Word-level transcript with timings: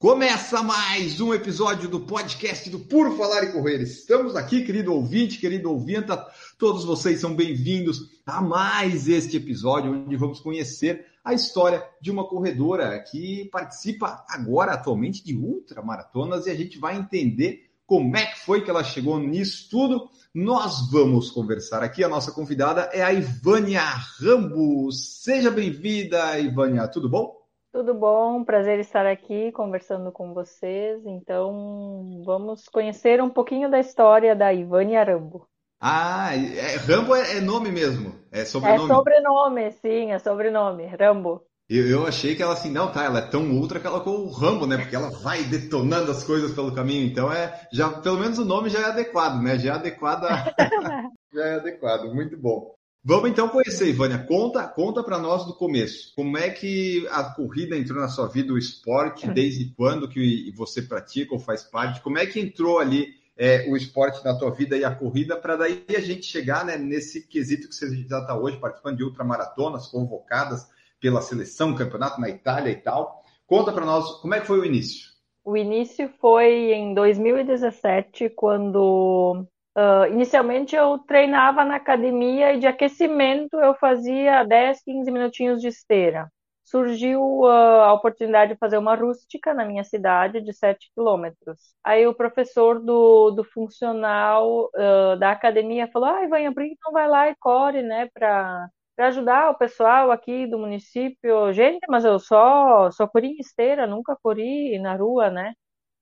Começa 0.00 0.62
mais 0.62 1.20
um 1.20 1.34
episódio 1.34 1.86
do 1.86 2.00
podcast 2.00 2.70
do 2.70 2.78
Puro 2.78 3.18
Falar 3.18 3.44
e 3.44 3.52
Correr. 3.52 3.82
Estamos 3.82 4.34
aqui, 4.34 4.64
querido 4.64 4.94
ouvinte, 4.94 5.38
querido 5.38 5.70
ouvinta, 5.70 6.26
todos 6.58 6.86
vocês 6.86 7.20
são 7.20 7.36
bem-vindos 7.36 8.08
a 8.24 8.40
mais 8.40 9.08
este 9.08 9.36
episódio 9.36 9.92
onde 9.92 10.16
vamos 10.16 10.40
conhecer 10.40 11.04
a 11.22 11.34
história 11.34 11.86
de 12.00 12.10
uma 12.10 12.26
corredora 12.26 12.98
que 12.98 13.50
participa 13.52 14.24
agora 14.26 14.72
atualmente 14.72 15.22
de 15.22 15.36
ultramaratonas 15.36 16.46
e 16.46 16.50
a 16.50 16.54
gente 16.54 16.78
vai 16.78 16.96
entender 16.96 17.70
como 17.84 18.16
é 18.16 18.24
que 18.24 18.40
foi 18.40 18.62
que 18.62 18.70
ela 18.70 18.82
chegou 18.82 19.18
nisso 19.20 19.68
tudo. 19.70 20.08
Nós 20.34 20.90
vamos 20.90 21.30
conversar 21.30 21.82
aqui. 21.82 22.02
A 22.02 22.08
nossa 22.08 22.32
convidada 22.32 22.88
é 22.94 23.02
a 23.02 23.12
Ivânia 23.12 23.82
Rambos. 24.18 25.20
Seja 25.22 25.50
bem-vinda, 25.50 26.40
Ivânia. 26.40 26.88
Tudo 26.88 27.06
bom? 27.06 27.39
Tudo 27.72 27.94
bom, 27.94 28.42
prazer 28.42 28.80
estar 28.80 29.06
aqui 29.06 29.52
conversando 29.52 30.10
com 30.10 30.34
vocês. 30.34 31.06
Então, 31.06 32.20
vamos 32.24 32.68
conhecer 32.68 33.22
um 33.22 33.30
pouquinho 33.30 33.70
da 33.70 33.78
história 33.78 34.34
da 34.34 34.52
Ivânia 34.52 35.04
Rambo. 35.04 35.46
Ah, 35.80 36.30
é, 36.34 36.76
Rambo 36.76 37.14
é, 37.14 37.38
é 37.38 37.40
nome 37.40 37.70
mesmo, 37.70 38.12
é 38.32 38.44
sobrenome. 38.44 38.90
É 38.90 38.94
sobrenome, 38.94 39.72
sim, 39.72 40.10
é 40.10 40.18
sobrenome, 40.18 40.86
Rambo. 40.86 41.46
Eu, 41.68 41.88
eu 41.88 42.06
achei 42.06 42.34
que 42.34 42.42
ela 42.42 42.54
assim, 42.54 42.72
não, 42.72 42.90
tá, 42.90 43.04
ela 43.04 43.20
é 43.20 43.30
tão 43.30 43.48
ultra 43.52 43.78
que 43.78 43.86
ela 43.86 44.00
colocou 44.00 44.26
o 44.26 44.32
Rambo, 44.32 44.66
né? 44.66 44.76
Porque 44.76 44.96
ela 44.96 45.10
vai 45.22 45.44
detonando 45.44 46.10
as 46.10 46.24
coisas 46.24 46.52
pelo 46.52 46.74
caminho. 46.74 47.06
Então 47.06 47.32
é, 47.32 47.68
já 47.72 47.88
pelo 47.88 48.18
menos 48.18 48.40
o 48.40 48.44
nome 48.44 48.68
já 48.68 48.80
é 48.80 48.84
adequado, 48.86 49.40
né? 49.40 49.56
Já 49.56 49.74
é 49.74 49.76
adequado, 49.76 50.24
a... 50.24 50.52
já 51.32 51.44
é 51.46 51.54
adequado, 51.54 52.12
muito 52.12 52.36
bom. 52.36 52.74
Vamos 53.02 53.30
então 53.30 53.48
conhecer, 53.48 53.88
Ivânia. 53.88 54.18
Conta, 54.18 54.68
conta 54.68 55.02
para 55.02 55.18
nós 55.18 55.46
do 55.46 55.54
começo. 55.54 56.12
Como 56.14 56.36
é 56.36 56.50
que 56.50 57.06
a 57.10 57.24
corrida 57.24 57.74
entrou 57.74 57.98
na 57.98 58.08
sua 58.08 58.26
vida, 58.28 58.52
o 58.52 58.58
esporte, 58.58 59.26
desde 59.26 59.72
quando 59.74 60.06
que 60.06 60.52
você 60.54 60.82
pratica 60.82 61.32
ou 61.32 61.40
faz 61.40 61.62
parte? 61.62 62.02
Como 62.02 62.18
é 62.18 62.26
que 62.26 62.38
entrou 62.38 62.78
ali 62.78 63.14
é, 63.38 63.66
o 63.70 63.76
esporte 63.76 64.22
na 64.22 64.38
tua 64.38 64.50
vida 64.50 64.76
e 64.76 64.84
a 64.84 64.94
corrida 64.94 65.34
para 65.34 65.56
daí 65.56 65.82
a 65.88 66.00
gente 66.00 66.26
chegar 66.26 66.62
né, 66.62 66.76
nesse 66.76 67.26
quesito 67.26 67.68
que 67.68 67.74
você 67.74 67.88
já 68.06 68.18
está 68.18 68.38
hoje 68.38 68.58
participando 68.58 68.98
de 68.98 69.04
ultramaratonas 69.04 69.86
convocadas 69.86 70.68
pela 71.00 71.22
seleção, 71.22 71.74
campeonato 71.74 72.20
na 72.20 72.28
Itália 72.28 72.70
e 72.70 72.76
tal. 72.76 73.24
Conta 73.46 73.72
para 73.72 73.86
nós 73.86 74.20
como 74.20 74.34
é 74.34 74.40
que 74.40 74.46
foi 74.46 74.60
o 74.60 74.64
início. 74.64 75.08
O 75.42 75.56
início 75.56 76.06
foi 76.20 76.74
em 76.74 76.92
2017, 76.92 78.28
quando 78.28 79.46
Uh, 79.76 80.06
inicialmente 80.12 80.74
eu 80.74 80.98
treinava 80.98 81.64
na 81.64 81.76
academia 81.76 82.52
e 82.54 82.58
de 82.58 82.66
aquecimento 82.66 83.54
eu 83.60 83.74
fazia 83.76 84.42
10, 84.44 84.82
15 84.82 85.10
minutinhos 85.12 85.60
de 85.60 85.68
esteira. 85.68 86.28
Surgiu 86.64 87.20
uh, 87.42 87.46
a 87.82 87.92
oportunidade 87.92 88.52
de 88.54 88.58
fazer 88.58 88.78
uma 88.78 88.94
rústica 88.96 89.54
na 89.54 89.64
minha 89.64 89.84
cidade 89.84 90.40
de 90.40 90.52
7 90.52 90.90
quilômetros. 90.94 91.58
Aí 91.84 92.06
o 92.06 92.14
professor 92.14 92.80
do, 92.80 93.30
do 93.30 93.44
funcional 93.44 94.70
uh, 94.74 95.16
da 95.18 95.30
academia 95.32 95.88
falou: 95.92 96.08
Ah, 96.08 96.24
Ivanha, 96.24 96.52
por 96.52 96.62
que 96.64 96.76
não 96.84 96.92
vai 96.92 97.08
lá 97.08 97.28
e 97.30 97.36
corre, 97.36 97.82
né, 97.82 98.08
para 98.12 98.68
ajudar 98.98 99.50
o 99.50 99.58
pessoal 99.58 100.10
aqui 100.10 100.46
do 100.46 100.58
município? 100.58 101.52
Gente, 101.52 101.80
mas 101.88 102.04
eu 102.04 102.18
só, 102.18 102.90
só 102.90 103.06
corri 103.08 103.28
em 103.28 103.40
esteira, 103.40 103.86
nunca 103.86 104.16
corri 104.22 104.78
na 104.80 104.94
rua, 104.96 105.30
né? 105.30 105.54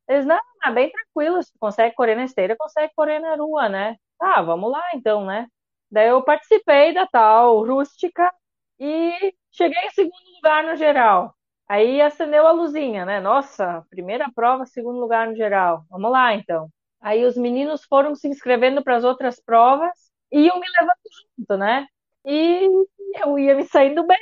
Eles, 0.09 0.27
não, 0.27 0.39
é 0.65 0.73
bem 0.73 0.91
tranquilo, 0.91 1.43
se 1.43 1.53
consegue 1.59 1.95
correr 1.95 2.15
na 2.15 2.25
esteira, 2.25 2.57
consegue 2.59 2.93
correr 2.97 3.19
na 3.21 3.37
rua, 3.37 3.69
né? 3.69 3.97
Ah, 4.21 4.43
vamos 4.43 4.71
lá 4.73 4.83
então, 4.95 5.25
né? 5.27 5.47
Daí 5.91 6.09
eu 6.09 6.23
participei 6.23 6.93
da 6.95 7.07
tal 7.07 7.65
rústica 7.67 8.33
e 8.79 9.35
cheguei 9.53 9.81
em 9.87 9.91
segundo 9.91 10.15
lugar 10.37 10.65
no 10.65 10.77
geral. 10.77 11.35
Aí 11.69 12.01
acendeu 12.01 12.47
a 12.47 12.53
luzinha, 12.53 13.05
né? 13.05 13.21
Nossa, 13.21 13.85
primeira 13.91 14.31
prova, 14.35 14.65
segundo 14.67 14.99
lugar 15.01 15.29
no 15.29 15.37
geral. 15.37 15.85
Vamos 15.91 16.11
lá 16.11 16.35
então. 16.35 16.69
Aí 17.01 17.25
os 17.25 17.37
meninos 17.37 17.85
foram 17.85 18.15
se 18.15 18.29
inscrevendo 18.29 18.83
para 18.83 18.97
as 18.97 19.05
outras 19.05 19.41
provas 19.41 19.93
e 20.33 20.41
iam 20.47 20.59
me 20.59 20.67
levando 20.79 20.99
junto, 21.39 21.57
né? 21.59 21.87
E 22.25 22.69
eu 23.23 23.39
ia 23.39 23.55
me 23.55 23.65
saindo 23.65 24.07
bem. 24.07 24.19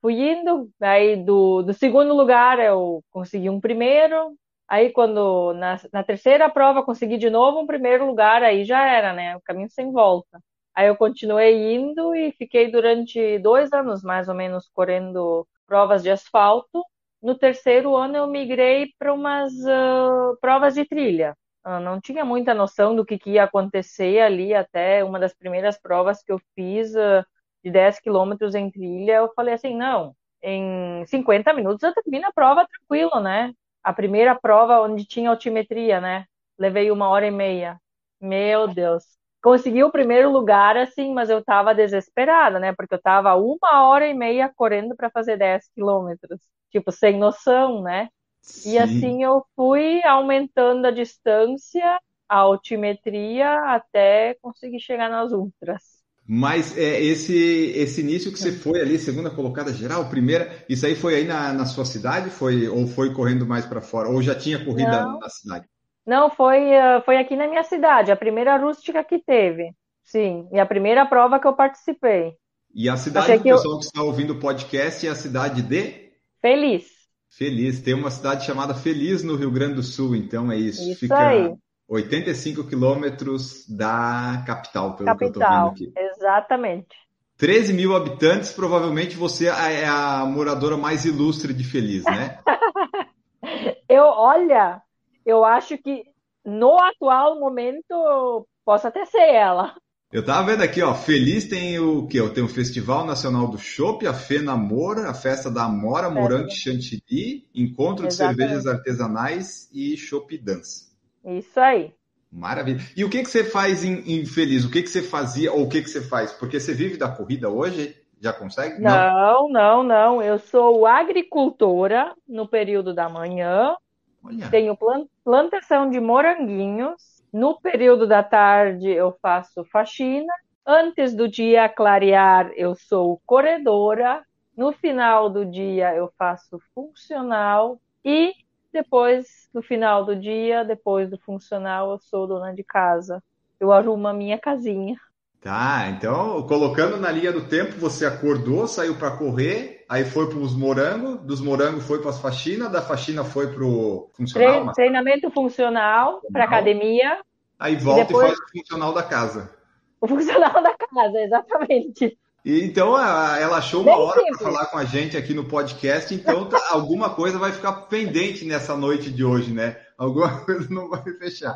Fui 0.00 0.14
indo, 0.14 0.70
aí 0.80 1.16
do, 1.24 1.62
do 1.62 1.74
segundo 1.74 2.14
lugar 2.14 2.58
eu 2.60 3.02
consegui 3.10 3.50
um 3.50 3.60
primeiro, 3.60 4.36
Aí, 4.68 4.92
quando 4.92 5.54
na, 5.54 5.78
na, 5.92 6.04
terceira 6.04 6.48
prova 6.50 6.82
consegui 6.84 7.16
de 7.16 7.30
novo 7.30 7.60
um 7.60 7.66
primeiro 7.66 8.06
lugar, 8.06 8.42
aí 8.42 8.64
já 8.64 8.86
era, 8.86 9.12
né? 9.14 9.36
O 9.36 9.40
caminho 9.40 9.70
sem 9.70 9.90
volta. 9.92 10.40
Aí 10.74 10.86
eu 10.88 10.96
continuei 10.96 11.74
indo 11.74 12.14
e 12.14 12.32
fiquei 12.32 12.70
durante 12.70 13.38
dois 13.38 13.72
anos, 13.72 14.02
mais 14.02 14.28
ou 14.28 14.34
menos, 14.34 14.68
correndo 14.74 15.46
provas 15.66 16.02
de 16.02 16.10
asfalto. 16.10 16.84
No 17.22 17.36
terceiro 17.36 17.96
ano, 17.96 18.16
eu 18.16 18.26
migrei 18.26 18.92
para 18.98 19.12
umas 19.12 19.52
uh, 19.54 20.36
provas 20.40 20.74
de 20.74 20.84
trilha. 20.84 21.34
Eu 21.64 21.80
não 21.80 22.00
tinha 22.00 22.24
muita 22.24 22.54
noção 22.54 22.94
do 22.94 23.04
que, 23.04 23.18
que, 23.18 23.30
ia 23.32 23.44
acontecer 23.44 24.20
ali, 24.20 24.54
até 24.54 25.02
uma 25.04 25.18
das 25.18 25.34
primeiras 25.34 25.78
provas 25.80 26.22
que 26.22 26.32
eu 26.32 26.40
fiz 26.54 26.94
uh, 26.94 27.24
de 27.64 27.70
10 27.70 28.00
quilômetros 28.00 28.54
em 28.54 28.70
trilha, 28.70 29.16
eu 29.16 29.32
falei 29.34 29.54
assim, 29.54 29.76
não, 29.76 30.14
em 30.42 31.04
50 31.06 31.52
minutos 31.52 31.82
eu 31.82 31.94
termino 31.94 32.26
a 32.28 32.32
prova 32.32 32.66
tranquilo, 32.66 33.20
né? 33.20 33.52
A 33.88 33.92
primeira 33.92 34.34
prova 34.38 34.80
onde 34.82 35.06
tinha 35.06 35.30
altimetria, 35.30 36.00
né? 36.00 36.26
Levei 36.58 36.90
uma 36.90 37.08
hora 37.08 37.26
e 37.26 37.30
meia. 37.30 37.80
Meu 38.20 38.68
Deus. 38.68 39.04
Consegui 39.42 39.84
o 39.84 39.90
primeiro 39.92 40.30
lugar, 40.30 40.76
assim, 40.76 41.14
mas 41.14 41.30
eu 41.30 41.42
tava 41.44 41.74
desesperada, 41.74 42.58
né? 42.58 42.74
Porque 42.74 42.94
eu 42.94 43.00
tava 43.02 43.34
uma 43.36 43.88
hora 43.88 44.06
e 44.06 44.14
meia 44.14 44.52
correndo 44.54 44.96
para 44.96 45.10
fazer 45.10 45.36
10 45.38 45.68
quilômetros. 45.74 46.40
Tipo, 46.70 46.92
sem 46.92 47.18
noção, 47.18 47.82
né? 47.82 48.08
Sim. 48.42 48.70
E 48.72 48.78
assim 48.78 49.22
eu 49.24 49.44
fui 49.56 50.02
aumentando 50.04 50.86
a 50.86 50.90
distância, 50.90 52.00
a 52.28 52.36
altimetria, 52.38 53.60
até 53.74 54.34
conseguir 54.42 54.80
chegar 54.80 55.08
nas 55.10 55.32
ultras. 55.32 55.97
Mas 56.30 56.76
é, 56.76 57.02
esse, 57.02 57.72
esse 57.74 58.02
início 58.02 58.30
que 58.30 58.38
você 58.38 58.52
foi 58.52 58.82
ali, 58.82 58.98
segunda 58.98 59.30
colocada 59.30 59.72
geral, 59.72 60.10
primeira, 60.10 60.62
isso 60.68 60.84
aí 60.84 60.94
foi 60.94 61.14
aí 61.14 61.24
na, 61.24 61.54
na 61.54 61.64
sua 61.64 61.86
cidade? 61.86 62.28
Foi, 62.28 62.68
ou 62.68 62.86
foi 62.86 63.14
correndo 63.14 63.46
mais 63.46 63.64
para 63.64 63.80
fora? 63.80 64.10
Ou 64.10 64.20
já 64.20 64.34
tinha 64.34 64.62
corrida 64.62 65.00
Não. 65.00 65.18
na 65.18 65.28
cidade? 65.30 65.66
Não, 66.06 66.28
foi, 66.28 66.76
ah, 66.76 67.00
foi 67.02 67.16
aqui 67.16 67.34
na 67.34 67.48
minha 67.48 67.64
cidade, 67.64 68.12
a 68.12 68.16
primeira 68.16 68.58
rústica 68.58 69.02
que 69.02 69.18
teve. 69.18 69.72
Sim, 70.04 70.46
e 70.52 70.60
a 70.60 70.66
primeira 70.66 71.06
prova 71.06 71.40
que 71.40 71.46
eu 71.46 71.54
participei. 71.54 72.34
E 72.74 72.90
a 72.90 72.96
cidade 72.98 73.38
do 73.38 73.42
pessoal 73.42 73.74
eu... 73.74 73.78
que 73.78 73.86
está 73.86 74.02
ouvindo 74.02 74.34
o 74.34 74.38
podcast 74.38 75.06
é 75.06 75.10
a 75.10 75.14
cidade 75.14 75.62
de? 75.62 76.10
Feliz. 76.42 76.84
Feliz. 77.30 77.80
Tem 77.80 77.94
uma 77.94 78.10
cidade 78.10 78.44
chamada 78.44 78.74
Feliz 78.74 79.22
no 79.22 79.34
Rio 79.34 79.50
Grande 79.50 79.76
do 79.76 79.82
Sul, 79.82 80.14
então 80.14 80.52
é 80.52 80.56
isso. 80.56 80.82
Isso 80.90 81.00
Fica... 81.00 81.26
aí. 81.26 81.54
85 81.88 82.64
quilômetros 82.64 83.66
da 83.66 84.44
capital, 84.46 84.94
pelo 84.94 85.06
capital, 85.06 85.16
que 85.16 85.24
eu 85.24 85.28
estou 85.28 85.48
vendo 85.48 85.68
aqui. 85.68 85.92
Exatamente. 86.28 86.94
13 87.38 87.72
mil 87.72 87.96
habitantes, 87.96 88.52
provavelmente 88.52 89.16
você 89.16 89.46
é 89.46 89.86
a 89.86 90.26
moradora 90.26 90.76
mais 90.76 91.06
ilustre 91.06 91.54
de 91.54 91.64
Feliz, 91.64 92.04
né? 92.04 92.38
eu, 93.88 94.02
olha, 94.02 94.82
eu 95.24 95.44
acho 95.44 95.78
que 95.78 96.02
no 96.44 96.78
atual 96.78 97.40
momento 97.40 98.46
posso 98.62 98.88
até 98.88 99.06
ser 99.06 99.22
ela. 99.22 99.74
Eu 100.12 100.24
tava 100.24 100.50
vendo 100.50 100.62
aqui, 100.62 100.82
ó, 100.82 100.94
Feliz 100.94 101.48
tem 101.48 101.78
o 101.78 102.06
quê? 102.06 102.18
Tem 102.30 102.42
o 102.42 102.48
Festival 102.48 103.06
Nacional 103.06 103.46
do 103.48 103.58
Chopp, 103.58 104.06
a 104.06 104.12
Fena 104.12 104.56
Moura, 104.56 105.08
a 105.08 105.14
Festa 105.14 105.50
da 105.50 105.64
Amora, 105.64 106.10
Morangue 106.10 106.50
Chantilly, 106.50 107.46
Encontro 107.54 108.06
Exatamente. 108.06 108.08
de 108.08 108.42
Cervejas 108.42 108.66
Artesanais 108.66 109.70
e 109.72 109.96
Chopp 109.96 110.36
Dança. 110.38 110.88
Isso 111.24 111.60
aí. 111.60 111.94
Maravilha. 112.30 112.80
E 112.96 113.04
o 113.04 113.10
que, 113.10 113.22
que 113.22 113.30
você 113.30 113.42
faz 113.42 113.82
em, 113.82 114.00
em 114.06 114.26
Feliz? 114.26 114.64
O 114.64 114.70
que, 114.70 114.82
que 114.82 114.90
você 114.90 115.02
fazia 115.02 115.52
ou 115.52 115.64
o 115.64 115.68
que, 115.68 115.82
que 115.82 115.88
você 115.88 116.02
faz? 116.02 116.32
Porque 116.32 116.60
você 116.60 116.74
vive 116.74 116.96
da 116.96 117.08
corrida 117.08 117.48
hoje? 117.48 117.96
Já 118.20 118.32
consegue? 118.32 118.80
Não, 118.80 119.48
não, 119.48 119.48
não. 119.48 119.82
não. 119.82 120.22
Eu 120.22 120.38
sou 120.38 120.86
agricultora 120.86 122.14
no 122.28 122.46
período 122.46 122.92
da 122.92 123.08
manhã. 123.08 123.74
Olha. 124.22 124.48
Tenho 124.50 124.76
plantação 125.24 125.88
de 125.88 126.00
moranguinhos. 126.00 127.22
No 127.32 127.60
período 127.60 128.06
da 128.06 128.22
tarde 128.22 128.88
eu 128.88 129.16
faço 129.22 129.64
faxina. 129.64 130.32
Antes 130.66 131.14
do 131.14 131.26
dia 131.26 131.68
clarear, 131.68 132.50
eu 132.54 132.74
sou 132.74 133.22
corredora. 133.24 134.22
No 134.54 134.72
final 134.72 135.30
do 135.30 135.46
dia, 135.46 135.94
eu 135.94 136.12
faço 136.18 136.58
funcional. 136.74 137.80
E 138.04 138.34
depois, 138.72 139.48
no 139.52 139.62
final 139.62 140.04
do 140.04 140.14
dia, 140.14 140.64
depois 140.64 141.10
do 141.10 141.18
funcional, 141.18 141.92
eu 141.92 141.98
sou 141.98 142.26
dona 142.26 142.54
de 142.54 142.62
casa. 142.62 143.22
Eu 143.58 143.72
arrumo 143.72 144.06
a 144.08 144.12
minha 144.12 144.38
casinha. 144.38 144.96
Tá, 145.40 145.88
então, 145.88 146.42
colocando 146.48 146.96
na 146.96 147.12
linha 147.12 147.32
do 147.32 147.42
tempo, 147.42 147.72
você 147.78 148.04
acordou, 148.04 148.66
saiu 148.66 148.96
para 148.96 149.16
correr, 149.16 149.84
aí 149.88 150.04
foi 150.04 150.28
para 150.28 150.38
os 150.38 150.54
morangos, 150.54 151.20
dos 151.20 151.40
morangos 151.40 151.86
foi 151.86 152.00
para 152.00 152.10
as 152.10 152.20
faxinas, 152.20 152.72
da 152.72 152.82
faxina 152.82 153.22
foi 153.24 153.52
para 153.52 153.64
o 153.64 154.10
funcional? 154.14 154.64
Tre 154.64 154.72
treinamento 154.74 155.30
funcional, 155.30 156.20
para 156.32 156.44
academia. 156.44 157.20
Aí 157.56 157.76
volta 157.76 158.02
e, 158.02 158.06
depois... 158.06 158.32
e 158.32 158.36
faz 158.36 158.38
o 158.40 158.58
funcional 158.58 158.92
da 158.92 159.02
casa. 159.02 159.54
O 160.00 160.08
funcional 160.08 160.52
da 160.62 160.76
casa, 160.76 161.20
exatamente. 161.20 162.18
E, 162.44 162.64
então 162.64 162.96
ela 162.98 163.58
achou 163.58 163.82
uma 163.82 163.92
Bem 163.92 164.00
hora 164.00 164.22
para 164.22 164.38
falar 164.38 164.66
com 164.66 164.78
a 164.78 164.84
gente 164.84 165.16
aqui 165.16 165.34
no 165.34 165.44
podcast, 165.44 166.14
então 166.14 166.48
tá, 166.48 166.58
alguma 166.70 167.10
coisa 167.10 167.38
vai 167.38 167.52
ficar 167.52 167.72
pendente 167.82 168.44
nessa 168.44 168.76
noite 168.76 169.10
de 169.10 169.24
hoje, 169.24 169.52
né? 169.52 169.76
Alguma 169.96 170.40
coisa 170.44 170.72
não 170.72 170.88
vai 170.88 171.02
fechar. 171.18 171.54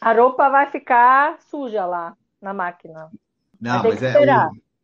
A 0.00 0.12
roupa 0.12 0.48
vai 0.48 0.70
ficar 0.70 1.38
suja 1.48 1.86
lá 1.86 2.14
na 2.40 2.52
máquina. 2.52 3.08
Não, 3.60 3.82
mas 3.82 4.02
é. 4.02 4.12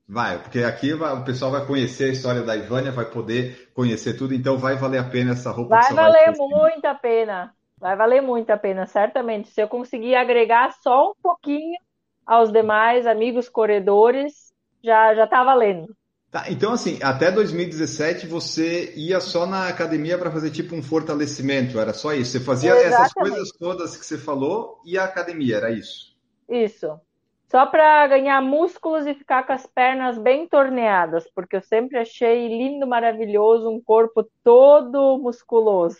Vai, 0.08 0.38
porque 0.38 0.60
aqui 0.60 0.94
vai, 0.94 1.12
o 1.12 1.24
pessoal 1.24 1.50
vai 1.50 1.66
conhecer 1.66 2.04
a 2.04 2.12
história 2.12 2.42
da 2.42 2.56
Ivânia, 2.56 2.90
vai 2.90 3.04
poder 3.04 3.70
conhecer 3.74 4.14
tudo, 4.16 4.32
então 4.32 4.56
vai 4.56 4.74
valer 4.74 4.98
a 4.98 5.04
pena 5.04 5.32
essa 5.32 5.50
roupa. 5.50 5.76
Vai 5.76 5.92
valer 5.92 6.32
vai 6.34 6.48
muito 6.48 6.84
a 6.86 6.94
pena. 6.94 7.54
Vai 7.78 7.94
valer 7.94 8.22
muito 8.22 8.50
a 8.50 8.56
pena, 8.56 8.86
certamente. 8.86 9.50
Se 9.50 9.60
eu 9.60 9.68
conseguir 9.68 10.14
agregar 10.14 10.72
só 10.82 11.10
um 11.10 11.14
pouquinho 11.22 11.78
aos 12.26 12.50
demais 12.50 13.06
amigos 13.06 13.48
corredores, 13.48 14.47
já 14.82 15.14
já 15.14 15.26
tá 15.26 15.44
valendo. 15.44 15.94
Tá, 16.30 16.44
então 16.50 16.72
assim, 16.72 16.98
até 17.02 17.32
2017 17.32 18.26
você 18.26 18.92
ia 18.94 19.18
só 19.18 19.46
na 19.46 19.66
academia 19.66 20.18
para 20.18 20.30
fazer 20.30 20.50
tipo 20.50 20.74
um 20.74 20.82
fortalecimento, 20.82 21.80
era 21.80 21.94
só 21.94 22.12
isso. 22.12 22.32
Você 22.32 22.40
fazia 22.40 22.72
Exatamente. 22.72 22.94
essas 22.94 23.12
coisas 23.12 23.50
todas 23.58 23.96
que 23.96 24.04
você 24.04 24.18
falou 24.18 24.80
e 24.84 24.98
a 24.98 25.04
academia, 25.04 25.56
era 25.56 25.70
isso. 25.70 26.14
Isso. 26.48 27.00
Só 27.50 27.64
para 27.64 28.06
ganhar 28.08 28.42
músculos 28.42 29.06
e 29.06 29.14
ficar 29.14 29.46
com 29.46 29.54
as 29.54 29.66
pernas 29.66 30.18
bem 30.18 30.46
torneadas, 30.46 31.24
porque 31.34 31.56
eu 31.56 31.62
sempre 31.62 31.96
achei 31.96 32.46
lindo, 32.46 32.86
maravilhoso, 32.86 33.70
um 33.70 33.80
corpo 33.80 34.28
todo 34.44 35.18
musculoso. 35.18 35.96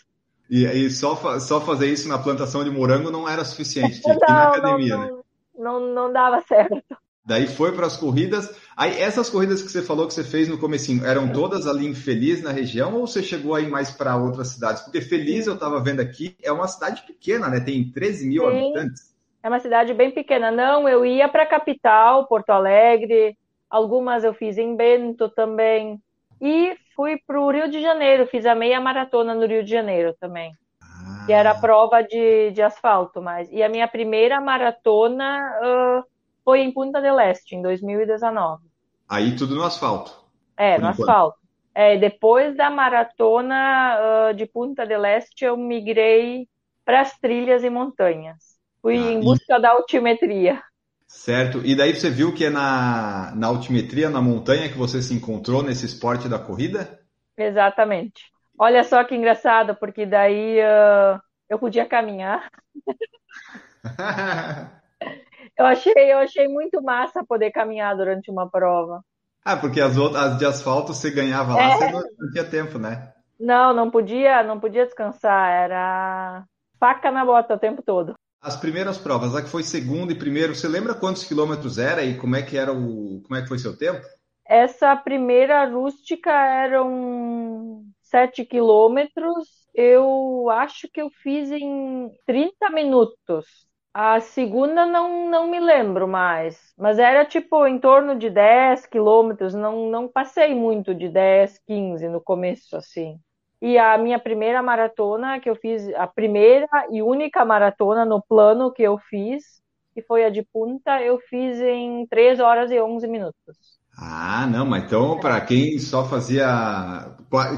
E, 0.47 0.63
e 0.65 0.91
só, 0.91 1.39
só 1.39 1.59
fazer 1.59 1.87
isso 1.87 2.07
na 2.07 2.19
plantação 2.19 2.63
de 2.63 2.69
morango 2.69 3.09
não 3.09 3.27
era 3.27 3.43
suficiente, 3.43 3.99
tinha 3.99 4.15
que 4.15 4.31
ir 4.31 4.33
na 4.33 4.49
academia, 4.49 4.97
não, 4.97 5.03
né? 5.03 5.21
Não, 5.57 5.79
não 5.79 6.13
dava 6.13 6.39
certo. 6.41 6.95
Daí 7.25 7.47
foi 7.47 7.71
para 7.71 7.85
as 7.85 7.97
corridas. 7.97 8.55
Aí 8.79 8.97
essas 8.97 9.29
corridas 9.29 9.61
que 9.61 9.69
você 9.69 9.81
falou 9.81 10.07
que 10.07 10.13
você 10.13 10.23
fez 10.23 10.47
no 10.47 10.57
comecinho, 10.57 11.05
eram 11.05 11.33
todas 11.33 11.67
ali 11.67 11.85
em 11.85 11.93
Feliz 11.93 12.41
na 12.41 12.53
região 12.53 12.95
ou 12.95 13.05
você 13.05 13.21
chegou 13.21 13.53
aí 13.53 13.67
mais 13.67 13.91
para 13.91 14.15
outras 14.15 14.51
cidades? 14.51 14.81
Porque 14.83 15.01
Feliz 15.01 15.47
eu 15.47 15.55
estava 15.55 15.83
vendo 15.83 15.99
aqui 15.99 16.33
é 16.41 16.49
uma 16.49 16.65
cidade 16.65 17.01
pequena, 17.01 17.49
né? 17.49 17.59
Tem 17.59 17.91
13 17.91 18.25
mil 18.25 18.41
Sim. 18.41 18.47
habitantes. 18.47 19.13
É 19.43 19.49
uma 19.49 19.59
cidade 19.59 19.93
bem 19.93 20.11
pequena. 20.11 20.49
Não, 20.49 20.87
eu 20.87 21.05
ia 21.05 21.27
para 21.27 21.43
a 21.43 21.45
capital, 21.45 22.25
Porto 22.25 22.51
Alegre. 22.51 23.37
Algumas 23.69 24.23
eu 24.23 24.33
fiz 24.33 24.57
em 24.57 24.73
Bento 24.77 25.27
também. 25.27 26.01
E 26.39 26.73
fui 26.95 27.17
para 27.27 27.37
o 27.37 27.51
Rio 27.51 27.69
de 27.69 27.81
Janeiro, 27.81 28.27
fiz 28.27 28.45
a 28.45 28.55
meia 28.55 28.79
maratona 28.79 29.35
no 29.35 29.45
Rio 29.45 29.61
de 29.61 29.71
Janeiro 29.71 30.15
também. 30.21 30.53
Ah. 30.81 31.25
Que 31.25 31.33
era 31.33 31.53
prova 31.53 32.01
de, 32.01 32.51
de 32.51 32.61
asfalto, 32.61 33.21
mas. 33.21 33.51
E 33.51 33.61
a 33.61 33.67
minha 33.67 33.89
primeira 33.89 34.39
maratona 34.39 35.51
uh, 35.61 36.03
foi 36.45 36.61
em 36.61 36.71
Punta 36.71 37.01
del 37.01 37.19
Este, 37.19 37.57
em 37.57 37.61
2019. 37.61 38.68
Aí 39.09 39.35
tudo 39.35 39.55
no 39.55 39.63
asfalto. 39.63 40.13
É, 40.55 40.77
no 40.77 40.89
enquanto. 40.89 41.01
asfalto. 41.01 41.39
É, 41.73 41.97
depois 41.97 42.55
da 42.55 42.69
maratona 42.69 43.97
uh, 44.29 44.33
de 44.33 44.45
Punta 44.45 44.85
del 44.85 45.05
Este, 45.05 45.45
eu 45.45 45.57
migrei 45.57 46.47
para 46.85 47.01
as 47.01 47.17
trilhas 47.17 47.63
e 47.63 47.69
montanhas. 47.69 48.37
Fui 48.81 48.97
ah, 48.97 49.11
em 49.11 49.19
busca 49.19 49.57
e... 49.57 49.61
da 49.61 49.71
altimetria. 49.71 50.61
Certo. 51.07 51.61
E 51.65 51.75
daí 51.75 51.95
você 51.95 52.09
viu 52.09 52.33
que 52.33 52.45
é 52.45 52.49
na, 52.49 53.33
na 53.35 53.47
altimetria, 53.47 54.09
na 54.09 54.21
montanha, 54.21 54.69
que 54.69 54.77
você 54.77 55.01
se 55.01 55.13
encontrou 55.13 55.63
nesse 55.63 55.85
esporte 55.85 56.29
da 56.29 56.37
corrida? 56.37 56.99
Exatamente. 57.35 58.21
Olha 58.57 58.83
só 58.83 59.03
que 59.03 59.15
engraçado, 59.15 59.75
porque 59.75 60.05
daí 60.05 60.59
uh, 60.59 61.19
eu 61.49 61.57
podia 61.57 61.85
caminhar. 61.85 62.49
eu, 65.59 65.65
achei, 65.65 65.93
eu 66.13 66.17
achei 66.19 66.47
muito 66.47 66.81
massa 66.81 67.23
poder 67.23 67.51
caminhar 67.51 67.95
durante 67.95 68.31
uma 68.31 68.49
prova. 68.49 69.01
Ah, 69.43 69.57
porque 69.57 69.79
as 69.81 69.97
outras 69.97 70.23
as 70.23 70.37
de 70.37 70.45
asfalto 70.45 70.93
você 70.93 71.11
ganhava 71.11 71.53
lá, 71.55 71.61
é... 71.61 71.77
você 71.77 71.91
não, 71.91 72.01
não 72.19 72.31
tinha 72.31 72.43
tempo, 72.43 72.79
né? 72.79 73.13
Não, 73.39 73.73
não 73.73 73.89
podia, 73.89 74.43
não 74.43 74.59
podia 74.59 74.85
descansar, 74.85 75.51
era 75.51 76.43
faca 76.79 77.11
na 77.11 77.25
bota 77.25 77.55
o 77.55 77.59
tempo 77.59 77.81
todo. 77.81 78.13
As 78.41 78.55
primeiras 78.55 78.97
provas, 78.97 79.35
a 79.35 79.41
que 79.41 79.49
foi 79.49 79.63
segundo 79.63 80.11
e 80.11 80.15
primeiro, 80.17 80.55
você 80.55 80.67
lembra 80.67 80.93
quantos 80.93 81.25
quilômetros 81.25 81.77
era 81.77 82.03
e 82.03 82.17
como 82.17 82.35
é 82.35 82.41
que 82.41 82.57
era 82.57 82.71
o, 82.71 83.21
como 83.23 83.35
é 83.35 83.41
que 83.41 83.47
foi 83.47 83.59
seu 83.59 83.77
tempo? 83.77 84.05
Essa 84.45 84.95
primeira 84.95 85.65
rústica 85.65 86.31
eram 86.31 87.83
7 88.01 88.45
quilômetros. 88.45 89.47
Eu 89.75 90.49
acho 90.49 90.87
que 90.91 91.01
eu 91.01 91.09
fiz 91.21 91.51
em 91.51 92.09
30 92.25 92.69
minutos. 92.71 93.68
A 93.93 94.19
segunda 94.21 94.85
não, 94.85 95.29
não 95.29 95.47
me 95.47 95.59
lembro 95.59 96.07
mais, 96.07 96.73
mas 96.77 96.99
era 96.99 97.25
tipo 97.25 97.65
em 97.67 97.79
torno 97.79 98.17
de 98.17 98.29
10 98.29 98.85
quilômetros. 98.85 99.53
Não, 99.53 99.89
não 99.89 100.07
passei 100.07 100.53
muito 100.55 100.93
de 100.95 101.09
10, 101.09 101.59
15 101.67 102.07
no 102.07 102.21
começo, 102.21 102.75
assim. 102.77 103.19
E 103.61 103.77
a 103.77 103.97
minha 103.97 104.19
primeira 104.19 104.61
maratona 104.63 105.39
que 105.39 105.49
eu 105.49 105.55
fiz, 105.55 105.87
a 105.95 106.07
primeira 106.07 106.67
e 106.91 107.01
única 107.01 107.43
maratona 107.43 108.05
no 108.05 108.21
plano 108.21 108.71
que 108.71 108.83
eu 108.83 108.97
fiz, 108.97 109.61
que 109.93 110.01
foi 110.01 110.23
a 110.23 110.29
de 110.29 110.43
Punta, 110.43 111.01
eu 111.01 111.19
fiz 111.19 111.59
em 111.59 112.05
3 112.07 112.39
horas 112.39 112.71
e 112.71 112.79
11 112.79 113.07
minutos. 113.07 113.78
Ah, 114.01 114.47
não, 114.47 114.65
mas 114.65 114.85
então 114.85 115.19
para 115.19 115.41
quem 115.41 115.77
só 115.77 116.07
fazia. 116.07 116.47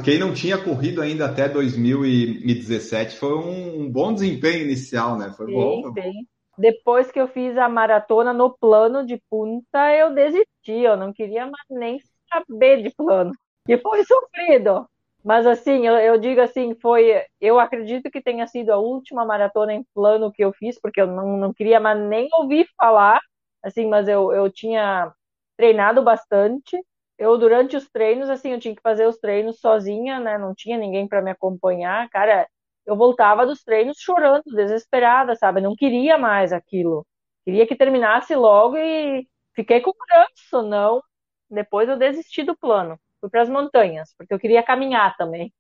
Quem 0.04 0.18
não 0.18 0.34
tinha 0.34 0.58
corrido 0.58 1.00
ainda 1.00 1.26
até 1.26 1.48
2017, 1.48 3.16
foi 3.16 3.38
um, 3.38 3.90
bom 3.90 4.12
desempenho 4.12 4.64
inicial, 4.64 5.18
né? 5.18 5.32
Foi 5.38 5.46
sim, 5.46 5.54
bom. 5.54 5.94
Sim. 5.94 6.26
Depois 6.58 7.12
que 7.12 7.20
eu 7.22 7.28
fiz 7.28 7.56
a 7.58 7.70
maratona 7.70 8.34
no 8.34 8.50
plano 8.58 9.06
de 9.06 9.22
punta, 9.30 9.94
eu 9.94 10.14
desisti, 10.16 10.82
eu 10.84 10.98
não 10.98 11.14
queria 11.14 11.46
mais 11.46 11.66
nem 11.70 12.00
saber 12.28 12.82
de 12.82 12.90
plano. 12.90 13.32
E 13.68 13.78
foi 13.78 14.04
sofrido. 14.04 14.88
Mas 15.24 15.46
assim, 15.46 15.86
eu, 15.86 15.94
eu, 15.98 16.18
digo 16.18 16.42
assim, 16.42 16.74
foi. 16.82 17.24
Eu 17.40 17.60
acredito 17.60 18.10
que 18.10 18.20
tenha 18.20 18.48
sido 18.48 18.72
a 18.72 18.78
última 18.78 19.24
maratona 19.24 19.74
em 19.74 19.86
plano 19.94 20.32
que 20.32 20.44
eu 20.44 20.52
fiz, 20.52 20.80
porque 20.82 21.00
eu 21.00 21.06
não, 21.06 21.38
não 21.38 21.54
queria 21.54 21.80
mais 21.80 22.00
nem 22.00 22.28
ouvir 22.34 22.68
falar, 22.76 23.22
assim, 23.64 23.86
mas 23.86 24.08
eu, 24.08 24.32
eu 24.32 24.52
tinha 24.52 25.14
treinado 25.62 26.02
bastante. 26.02 26.76
Eu, 27.20 27.38
durante 27.38 27.78
os 27.78 27.88
treinos, 27.88 28.32
assim, 28.32 28.52
eu 28.52 28.60
tinha 28.60 28.76
que 28.76 28.82
fazer 28.82 29.06
os 29.06 29.18
treinos 29.20 29.60
sozinha, 29.60 30.20
né? 30.20 30.40
Não 30.40 30.56
tinha 30.56 30.76
ninguém 30.76 31.08
para 31.08 31.22
me 31.22 31.30
acompanhar. 31.30 32.10
Cara, 32.10 32.48
eu 32.84 32.96
voltava 32.96 33.46
dos 33.46 33.64
treinos 33.64 33.98
chorando, 34.00 34.42
desesperada, 34.48 35.36
sabe? 35.36 35.62
Não 35.62 35.76
queria 35.76 36.18
mais 36.18 36.52
aquilo. 36.52 37.06
Queria 37.46 37.68
que 37.68 37.76
terminasse 37.76 38.36
logo 38.36 38.76
e 38.76 39.28
fiquei 39.56 39.82
com 39.82 39.94
ranço, 40.12 40.68
não. 40.68 41.04
Depois 41.48 41.88
eu 41.88 41.96
desisti 41.96 42.42
do 42.42 42.58
plano. 42.58 43.00
Fui 43.20 43.30
para 43.30 43.44
as 43.44 43.50
montanhas, 43.50 44.16
porque 44.18 44.34
eu 44.34 44.40
queria 44.40 44.64
caminhar 44.64 45.16
também. 45.16 45.54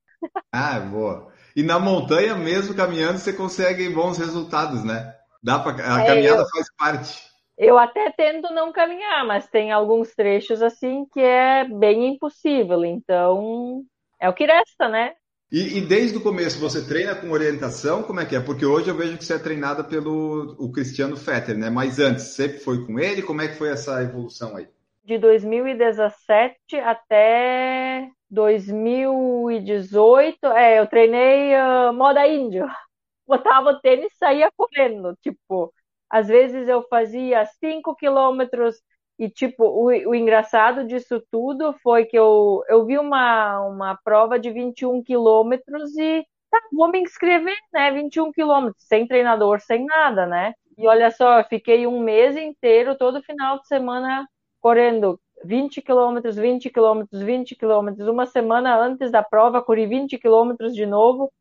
Ah, 0.51 0.79
boa. 0.79 1.31
E 1.55 1.62
na 1.62 1.77
montanha, 1.77 2.34
mesmo 2.34 2.75
caminhando, 2.75 3.20
você 3.20 3.34
consegue 3.34 3.88
bons 3.89 4.17
resultados, 4.17 4.84
né? 4.84 5.13
Dá 5.43 5.60
pra... 5.60 5.74
A 5.74 6.01
é, 6.01 6.08
caminhada 6.08 6.41
eu... 6.41 6.50
faz 6.50 6.65
parte. 6.75 7.30
Eu 7.63 7.77
até 7.77 8.12
tento 8.12 8.51
não 8.53 8.72
caminhar, 8.72 9.25
mas 9.25 9.48
tem 9.48 9.72
alguns 9.72 10.15
trechos 10.15 10.62
assim 10.62 11.06
que 11.13 11.20
é 11.20 11.65
bem 11.65 12.08
impossível. 12.08 12.84
Então, 12.84 13.84
é 14.20 14.27
o 14.27 14.34
que 14.34 14.46
resta, 14.46 14.89
né? 14.89 15.13
E, 15.51 15.77
e, 15.77 15.82
desde 15.82 16.18
o 16.18 16.24
começo 16.24 16.60
você 16.60 16.88
treina 16.88 17.13
com 17.13 17.30
orientação? 17.30 18.03
Como 18.03 18.20
é 18.20 18.25
que 18.25 18.36
é? 18.36 18.39
Porque 18.39 18.65
hoje 18.65 18.89
eu 18.89 18.96
vejo 18.96 19.18
que 19.18 19.25
você 19.25 19.36
é 19.36 19.39
treinada 19.39 19.84
pelo 19.84 20.56
o 20.58 20.72
Cristiano 20.72 21.15
Fetter, 21.15 21.58
né? 21.58 21.70
Mas 21.70 22.00
antes, 22.00 22.36
sempre 22.36 22.60
foi 22.60 22.86
com 22.86 22.98
ele? 22.98 23.22
Como 23.22 23.41
é 23.41 23.50
que 23.50 23.56
foi 23.56 23.70
essa 23.70 24.01
evolução 24.01 24.56
aí? 24.56 24.68
de 25.03 25.18
2017 25.18 26.75
até 26.84 28.10
2018, 28.30 30.46
é, 30.48 30.80
eu 30.80 30.88
treinei 30.88 31.53
uh, 31.56 31.94
moda 31.94 32.27
índio. 32.27 32.68
Botava 33.27 33.72
o 33.72 33.80
tênis 33.80 34.13
e 34.13 34.18
saía 34.18 34.51
correndo, 34.56 35.15
tipo, 35.22 35.74
às 36.12 36.27
vezes 36.27 36.68
eu 36.68 36.86
fazia 36.89 37.46
5 37.60 37.96
quilômetros 37.96 38.75
e, 39.18 39.30
tipo, 39.30 39.63
o, 39.63 39.86
o, 39.86 40.15
engraçado 40.15 40.86
disso 40.86 41.22
tudo 41.32 41.74
foi 41.84 42.06
que 42.06 42.18
eu, 42.18 42.63
eu 42.68 42.86
vi 42.86 42.98
uma, 42.98 43.62
uma 43.68 43.98
prova 44.03 44.39
de 44.39 44.51
21 44.51 45.03
quilômetros 45.03 45.96
e 45.98 46.25
tá, 46.50 46.60
vou 46.74 46.89
me 46.89 47.00
inscrever, 47.00 47.56
né? 47.72 47.91
21 47.91 48.32
quilômetros, 48.32 48.84
sem 48.88 49.08
treinador, 49.08 49.62
sem 49.62 49.86
nada, 49.86 50.25
né? 50.25 50.53
E 50.77 50.88
olha 50.88 51.12
só, 51.12 51.39
eu 51.39 51.46
fiquei 51.46 51.86
um 51.88 52.01
mês 52.01 52.36
inteiro, 52.36 52.98
todo 52.98 53.22
final 53.24 53.60
de 53.60 53.68
semana, 53.68 54.27
correndo 54.60 55.20
20 55.46 55.82
quilômetros, 55.82 56.36
20 56.36 56.70
quilômetros, 56.70 57.22
20 57.22 57.56
quilômetros. 57.56 58.08
Uma 58.08 58.25
semana 58.25 58.77
antes 58.77 59.12
da 59.12 59.24
prova, 59.24 59.62
corri 59.62 59.86
20 59.86 60.18
quilômetros 60.18 60.74
de 60.74 60.86
novo. 60.86 61.32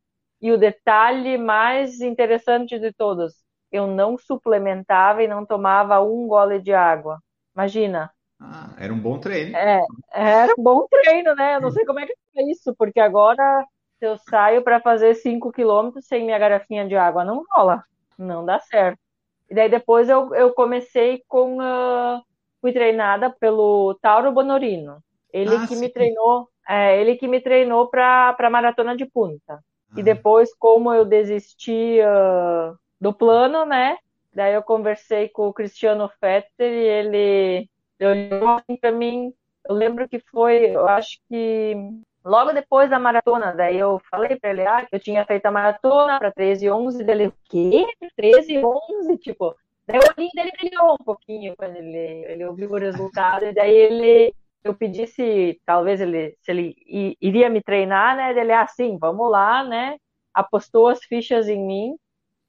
E 0.41 0.51
o 0.51 0.57
detalhe 0.57 1.37
mais 1.37 2.01
interessante 2.01 2.79
de 2.79 2.91
todos, 2.93 3.33
eu 3.71 3.87
não 3.87 4.17
suplementava 4.17 5.23
e 5.23 5.27
não 5.27 5.45
tomava 5.45 5.99
um 6.01 6.27
gole 6.27 6.59
de 6.59 6.73
água. 6.73 7.19
Imagina. 7.55 8.11
Ah, 8.39 8.69
era 8.77 8.93
um 8.93 8.99
bom 8.99 9.19
treino. 9.19 9.55
É, 9.55 9.81
era 10.11 10.53
um 10.57 10.63
bom 10.63 10.87
treino, 10.89 11.35
né? 11.35 11.55
Eu 11.55 11.61
não 11.61 11.71
sei 11.71 11.85
como 11.85 11.99
é 11.99 12.05
que 12.05 12.13
é 12.35 12.43
isso, 12.51 12.75
porque 12.75 12.99
agora 12.99 13.65
se 13.99 14.05
eu 14.05 14.17
saio 14.17 14.63
para 14.63 14.81
fazer 14.81 15.13
5 15.13 15.51
quilômetros 15.51 16.07
sem 16.07 16.25
minha 16.25 16.39
garrafinha 16.39 16.87
de 16.87 16.95
água, 16.95 17.23
não 17.23 17.43
rola, 17.51 17.83
não 18.17 18.43
dá 18.43 18.59
certo. 18.59 18.99
E 19.47 19.53
daí 19.53 19.69
depois 19.69 20.09
eu, 20.09 20.33
eu 20.33 20.53
comecei 20.53 21.23
com. 21.27 21.57
Uh, 21.57 22.21
fui 22.59 22.71
treinada 22.71 23.29
pelo 23.29 23.93
Tauro 24.01 24.31
Bonorino. 24.31 25.03
Ele 25.31 25.55
ah, 25.55 25.67
que 25.67 25.75
sim. 25.75 25.81
me 25.81 25.89
treinou, 25.89 26.47
é, 26.67 26.99
ele 26.99 27.15
que 27.15 27.27
me 27.27 27.39
treinou 27.41 27.87
para 27.89 28.35
a 28.37 28.49
maratona 28.49 28.95
de 28.95 29.05
punta. 29.05 29.53
Ah. 29.55 29.99
E 29.99 30.03
depois, 30.03 30.53
como 30.55 30.93
eu 30.93 31.05
desisti 31.05 31.99
uh, 32.01 32.77
do 33.01 33.11
plano, 33.11 33.65
né? 33.65 33.97
Daí 34.33 34.53
eu 34.53 34.61
conversei 34.61 35.27
com 35.27 35.47
o 35.47 35.53
Cristiano 35.53 36.09
Fetter 36.19 36.71
e 36.71 36.87
ele 36.87 37.69
olhou 37.99 38.49
assim 38.49 38.77
para 38.77 38.91
mim. 38.91 39.33
Eu 39.67 39.75
lembro 39.75 40.07
que 40.07 40.19
foi, 40.19 40.75
eu 40.75 40.87
acho 40.87 41.19
que 41.27 41.75
logo 42.23 42.53
depois 42.53 42.89
da 42.89 42.99
maratona, 42.99 43.53
daí 43.53 43.77
eu 43.77 43.99
falei 44.09 44.39
para 44.39 44.51
ele 44.51 44.65
ah, 44.65 44.85
que 44.85 44.95
eu 44.95 44.99
tinha 44.99 45.25
feito 45.25 45.47
a 45.47 45.51
maratona 45.51 46.19
para 46.19 46.31
13 46.31 46.65
e 46.65 46.71
11, 46.71 47.03
dele, 47.03 47.27
o 47.27 47.33
quê? 47.45 47.85
13 48.15 48.53
e 48.53 48.63
11? 48.63 49.17
Tipo, 49.17 49.55
daí 49.87 49.99
o 49.99 50.03
olhinho 50.15 50.31
dele 50.33 50.51
brilhou 50.59 50.93
um 50.93 51.03
pouquinho 51.03 51.55
quando 51.57 51.75
ele, 51.75 52.25
ele 52.27 52.45
ouviu 52.45 52.69
o 52.69 52.77
resultado, 52.77 53.45
e 53.45 53.53
daí 53.53 53.75
ele, 53.75 54.33
eu 54.63 54.73
pedi 54.73 55.07
se 55.07 55.59
talvez 55.65 55.99
ele, 55.99 56.37
se 56.41 56.51
ele 56.51 56.75
iria 57.19 57.49
me 57.49 57.61
treinar, 57.61 58.15
né, 58.15 58.31
ele, 58.39 58.53
assim, 58.53 58.95
ah, 58.95 58.97
vamos 58.99 59.29
lá, 59.29 59.63
né, 59.63 59.97
apostou 60.33 60.87
as 60.87 61.03
fichas 61.03 61.47
em 61.47 61.59
mim, 61.59 61.97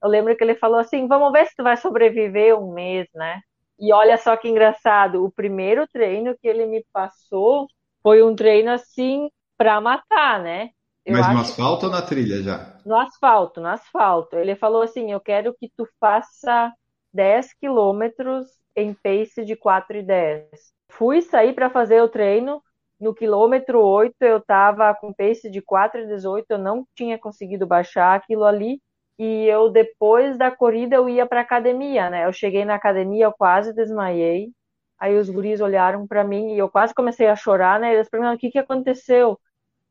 eu 0.02 0.08
lembro 0.08 0.36
que 0.36 0.42
ele 0.42 0.54
falou 0.54 0.78
assim, 0.78 1.06
vamos 1.06 1.32
ver 1.32 1.46
se 1.46 1.56
tu 1.56 1.62
vai 1.62 1.76
sobreviver 1.76 2.58
um 2.58 2.72
mês, 2.72 3.08
né, 3.14 3.40
e 3.78 3.92
olha 3.92 4.16
só 4.16 4.36
que 4.36 4.48
engraçado, 4.48 5.24
o 5.24 5.30
primeiro 5.30 5.86
treino 5.88 6.36
que 6.40 6.46
ele 6.46 6.66
me 6.66 6.84
passou 6.92 7.66
foi 8.02 8.22
um 8.22 8.34
treino 8.34 8.70
assim 8.70 9.28
para 9.56 9.80
matar, 9.80 10.40
né? 10.40 10.70
Eu 11.04 11.14
Mas 11.14 11.34
no 11.34 11.40
asfalto 11.40 11.80
que... 11.80 11.86
ou 11.86 11.92
na 11.92 12.02
trilha 12.02 12.42
já? 12.42 12.76
No 12.86 12.96
asfalto, 12.96 13.60
no 13.60 13.66
asfalto. 13.66 14.36
Ele 14.36 14.54
falou 14.54 14.82
assim: 14.82 15.10
eu 15.10 15.20
quero 15.20 15.54
que 15.58 15.68
tu 15.76 15.86
faça 15.98 16.72
10 17.12 17.54
quilômetros 17.54 18.46
em 18.76 18.94
pace 18.94 19.44
de 19.44 19.56
4 19.56 19.98
e 19.98 20.02
10. 20.02 20.48
Fui 20.88 21.20
sair 21.20 21.52
para 21.52 21.70
fazer 21.70 22.00
o 22.00 22.08
treino. 22.08 22.62
No 23.00 23.12
quilômetro 23.12 23.80
8 23.80 24.14
eu 24.20 24.36
estava 24.38 24.94
com 24.94 25.12
pace 25.12 25.50
de 25.50 25.60
4 25.60 26.02
e 26.02 26.06
18, 26.06 26.48
eu 26.50 26.58
não 26.58 26.86
tinha 26.94 27.18
conseguido 27.18 27.66
baixar 27.66 28.14
aquilo 28.14 28.44
ali 28.44 28.80
e 29.18 29.46
eu 29.46 29.70
depois 29.70 30.36
da 30.38 30.50
corrida 30.50 30.96
eu 30.96 31.08
ia 31.08 31.26
para 31.26 31.40
academia, 31.40 32.10
né? 32.10 32.26
Eu 32.26 32.32
cheguei 32.32 32.64
na 32.64 32.74
academia, 32.74 33.26
eu 33.26 33.32
quase 33.32 33.72
desmaiei. 33.74 34.52
Aí 34.98 35.16
os 35.18 35.28
guris 35.30 35.60
olharam 35.60 36.06
para 36.06 36.24
mim 36.24 36.54
e 36.54 36.58
eu 36.58 36.68
quase 36.70 36.94
comecei 36.94 37.26
a 37.28 37.36
chorar, 37.36 37.80
né? 37.80 37.94
Eles 37.94 38.08
perguntaram 38.08 38.36
o 38.36 38.40
que 38.40 38.50
que 38.50 38.58
aconteceu. 38.58 39.38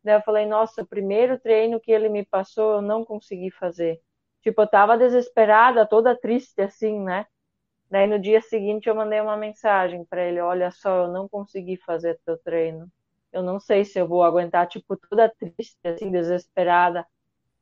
Daí 0.04 0.16
eu 0.18 0.22
falei, 0.24 0.46
nossa, 0.46 0.82
o 0.84 0.88
primeiro 0.88 1.40
treino 1.40 1.80
que 1.80 1.92
ele 1.92 2.10
me 2.10 2.26
passou 2.26 2.76
eu 2.76 2.82
não 2.82 3.06
consegui 3.06 3.52
fazer. 3.52 4.02
Tipo, 4.44 4.62
eu 4.64 4.68
tava 4.70 4.98
desesperada, 4.98 5.88
toda 5.88 6.18
triste 6.20 6.62
assim, 6.62 7.00
né? 7.02 7.26
Daí 7.90 8.08
no 8.08 8.20
dia 8.20 8.42
seguinte 8.42 8.88
eu 8.90 8.96
mandei 8.96 9.20
uma 9.22 9.38
mensagem 9.38 10.06
para 10.06 10.24
ele, 10.24 10.40
olha 10.40 10.72
só, 10.72 11.06
eu 11.06 11.08
não 11.12 11.28
consegui 11.30 11.78
fazer 11.78 12.20
teu 12.26 12.38
treino. 12.38 12.88
Eu 13.32 13.44
não 13.44 13.60
sei 13.60 13.86
se 13.86 14.00
eu 14.00 14.08
vou 14.08 14.24
aguentar, 14.24 14.68
tipo, 14.68 14.98
toda 14.98 15.30
triste, 15.30 15.78
assim, 15.86 16.12
desesperada. 16.12 17.06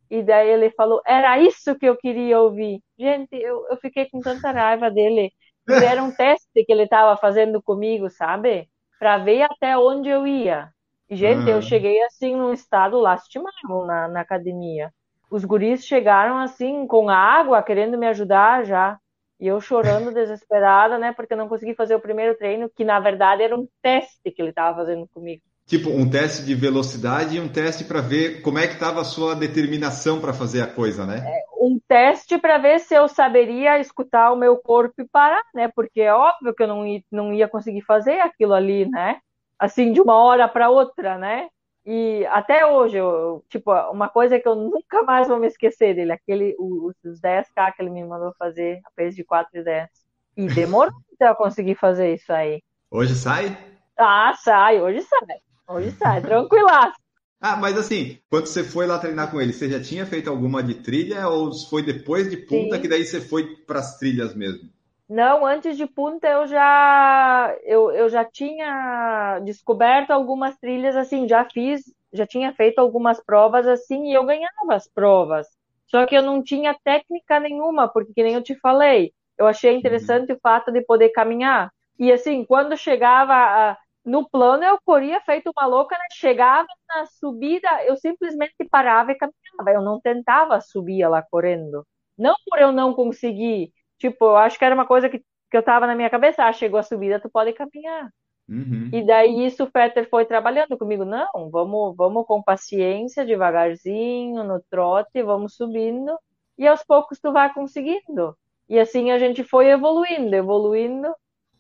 E 0.10 0.24
daí 0.24 0.50
ele 0.50 0.72
falou, 0.72 1.02
era 1.06 1.38
isso 1.40 1.76
que 1.78 1.86
eu 1.86 1.96
queria 1.96 2.40
ouvir. 2.40 2.82
Gente, 2.98 3.36
eu, 3.36 3.66
eu 3.70 3.78
fiquei 3.78 4.10
com 4.10 4.20
tanta 4.20 4.52
raiva 4.52 4.90
dele. 4.90 5.32
Era 5.68 6.02
um 6.04 6.12
teste 6.12 6.66
que 6.66 6.72
ele 6.72 6.84
estava 6.84 7.16
fazendo 7.16 7.62
comigo, 7.62 8.10
sabe? 8.10 8.68
Para 8.98 9.20
ver 9.20 9.44
até 9.44 9.78
onde 9.78 10.10
eu 10.10 10.26
ia. 10.26 10.70
E, 11.10 11.16
gente, 11.16 11.50
eu 11.50 11.62
cheguei 11.62 12.02
assim 12.04 12.36
num 12.36 12.54
estado 12.54 13.00
lastimável 13.00 13.86
na, 13.86 14.08
na 14.08 14.22
academia. 14.22 14.92
Os 15.30 15.46
guris 15.46 15.86
chegaram 15.86 16.38
assim 16.38 16.88
com 16.88 17.10
água, 17.10 17.62
querendo 17.62 17.98
me 17.98 18.08
ajudar 18.08 18.66
já. 18.66 19.00
E 19.40 19.48
eu 19.48 19.62
chorando 19.62 20.14
desesperada, 20.14 20.98
né? 20.98 21.14
Porque 21.14 21.34
eu 21.34 21.38
não 21.38 21.48
consegui 21.48 21.74
fazer 21.76 21.96
o 21.96 22.00
primeiro 22.00 22.38
treino, 22.38 22.70
que 22.70 22.84
na 22.84 23.00
verdade 23.00 23.44
era 23.44 23.56
um 23.56 23.68
teste 23.82 24.32
que 24.32 24.42
ele 24.42 24.50
estava 24.50 24.76
fazendo 24.76 25.08
comigo. 25.08 25.44
Tipo, 25.70 25.92
um 25.92 26.10
teste 26.10 26.44
de 26.44 26.56
velocidade 26.56 27.38
e 27.38 27.40
um 27.40 27.48
teste 27.48 27.84
para 27.84 28.02
ver 28.02 28.42
como 28.42 28.58
é 28.58 28.66
que 28.66 28.74
estava 28.74 29.02
a 29.02 29.04
sua 29.04 29.36
determinação 29.36 30.20
para 30.20 30.34
fazer 30.34 30.62
a 30.64 30.68
coisa, 30.68 31.06
né? 31.06 31.24
É, 31.24 31.44
um 31.64 31.80
teste 31.88 32.40
para 32.40 32.58
ver 32.58 32.80
se 32.80 32.96
eu 32.96 33.08
saberia 33.08 33.80
escutar 33.80 34.32
o 34.32 34.36
meu 34.36 34.58
corpo 34.58 35.00
e 35.00 35.08
parar, 35.08 35.44
né? 35.54 35.68
Porque 35.68 36.02
é 36.02 36.12
óbvio 36.12 36.56
que 36.56 36.64
eu 36.64 36.68
não 36.68 36.88
ia, 36.88 37.04
não 37.12 37.32
ia 37.32 37.48
conseguir 37.48 37.82
fazer 37.82 38.20
aquilo 38.20 38.56
ali, 38.56 38.90
né? 38.90 39.18
Assim, 39.60 39.94
de 39.94 40.02
uma 40.02 40.16
hora 40.16 40.48
para 40.48 40.72
outra, 40.72 41.20
né? 41.20 41.48
E 41.86 42.26
até 42.32 42.66
hoje, 42.66 42.98
eu, 42.98 43.46
tipo, 43.48 43.72
uma 43.92 44.10
coisa 44.10 44.40
que 44.40 44.48
eu 44.48 44.56
nunca 44.56 45.04
mais 45.04 45.28
vou 45.28 45.38
me 45.38 45.46
esquecer 45.46 45.94
dele, 45.94 46.14
aquele, 46.14 46.56
os, 46.58 46.96
os 47.06 47.22
10K 47.22 47.76
que 47.76 47.84
ele 47.84 47.92
me 47.92 48.04
mandou 48.04 48.34
fazer, 48.40 48.80
a 48.86 48.90
peso 48.96 49.16
de 49.16 49.24
4 49.24 49.60
e 49.60 49.64
10. 49.64 49.88
E 50.36 50.48
demorou 50.48 50.92
até 51.14 51.30
eu 51.30 51.36
conseguir 51.36 51.76
fazer 51.76 52.16
isso 52.16 52.34
aí. 52.34 52.60
Hoje 52.90 53.14
sai? 53.14 53.56
Ah, 53.96 54.34
sai, 54.34 54.82
hoje 54.82 55.02
sai. 55.04 55.38
Hoje 55.70 55.92
sai, 55.92 56.20
tranquilaço. 56.20 57.00
Ah, 57.40 57.56
mas 57.56 57.78
assim, 57.78 58.18
quando 58.28 58.48
você 58.48 58.64
foi 58.64 58.88
lá 58.88 58.98
treinar 58.98 59.30
com 59.30 59.40
ele, 59.40 59.54
você 59.54 59.70
já 59.70 59.80
tinha 59.80 60.06
feito 60.06 60.30
alguma 60.30 60.64
de 60.64 60.74
trilha 60.74 61.30
ou 61.30 61.54
foi 61.70 61.84
depois 61.84 62.30
de 62.30 62.38
punta 62.38 62.76
Sim. 62.76 62.82
que 62.82 62.88
daí 62.88 63.06
você 63.06 63.22
foi 63.22 63.56
para 63.56 63.80
as 63.80 63.98
trilhas 63.98 64.36
mesmo? 64.36 64.68
Não, 65.08 65.46
antes 65.46 65.78
de 65.78 65.86
punta 65.86 66.28
eu 66.28 66.48
já 66.48 67.56
eu, 67.64 67.92
eu 67.92 68.10
já 68.10 68.26
tinha 68.26 69.40
descoberto 69.46 70.12
algumas 70.12 70.58
trilhas 70.58 70.96
assim, 70.96 71.28
já 71.28 71.46
fiz, 71.46 71.82
já 72.12 72.26
tinha 72.26 72.52
feito 72.52 72.80
algumas 72.80 73.24
provas 73.24 73.66
assim 73.68 74.10
e 74.10 74.14
eu 74.14 74.26
ganhava 74.26 74.74
as 74.74 74.88
provas. 74.88 75.48
Só 75.86 76.06
que 76.06 76.16
eu 76.16 76.22
não 76.22 76.44
tinha 76.44 76.78
técnica 76.84 77.40
nenhuma, 77.40 77.88
porque 77.88 78.14
que 78.14 78.24
nem 78.24 78.34
eu 78.34 78.44
te 78.44 78.56
falei, 78.56 79.14
eu 79.38 79.48
achei 79.48 79.74
interessante 79.74 80.32
uhum. 80.32 80.38
o 80.38 80.42
fato 80.42 80.72
de 80.72 80.82
poder 80.82 81.10
caminhar. 81.10 81.72
E 81.98 82.12
assim, 82.12 82.44
quando 82.44 82.78
chegava 82.78 83.34
a, 83.34 83.78
no 84.10 84.28
plano 84.28 84.64
eu 84.64 84.80
corria 84.84 85.22
feito 85.22 85.52
uma 85.56 85.68
louca, 85.68 85.96
né? 85.96 86.04
chegava 86.12 86.68
na 86.88 87.06
subida, 87.06 87.68
eu 87.86 87.96
simplesmente 87.96 88.56
parava 88.70 89.12
e 89.12 89.16
caminhava, 89.16 89.72
eu 89.72 89.82
não 89.82 90.02
tentava 90.02 90.60
subir 90.60 91.08
lá 91.08 91.22
correndo. 91.22 91.86
Não 92.18 92.36
por 92.50 92.60
eu 92.60 92.72
não 92.72 92.94
conseguir, 92.94 93.72
tipo, 93.98 94.26
eu 94.26 94.38
acho 94.38 94.58
que 94.58 94.66
era 94.66 94.74
uma 94.74 94.88
coisa 94.88 95.08
que, 95.10 95.20
que 95.20 95.58
eu 95.58 95.64
tava 95.64 95.86
na 95.86 95.96
minha 95.96 96.10
cabeça, 96.10 96.44
ah, 96.44 96.52
chegou 96.52 96.80
a 96.80 96.84
subida, 96.84 97.20
tu 97.20 97.30
pode 97.30 97.54
caminhar. 97.54 98.10
Uhum. 98.50 98.90
E 98.92 99.06
daí 99.06 99.46
isso 99.46 99.64
o 99.64 99.72
Peter 99.72 100.10
foi 100.10 100.26
trabalhando 100.26 100.76
comigo, 100.76 101.06
não, 101.06 101.52
vamos, 101.52 101.96
vamos 101.96 102.26
com 102.26 102.42
paciência, 102.42 103.24
devagarzinho, 103.24 104.44
no 104.44 104.60
trote, 104.72 105.22
vamos 105.22 105.54
subindo, 105.56 106.18
e 106.58 106.68
aos 106.68 106.84
poucos 106.84 107.20
tu 107.20 107.32
vai 107.32 107.54
conseguindo. 107.54 108.36
E 108.68 108.80
assim 108.80 109.12
a 109.12 109.20
gente 109.20 109.44
foi 109.44 109.68
evoluindo, 109.68 110.36
evoluindo, 110.36 111.14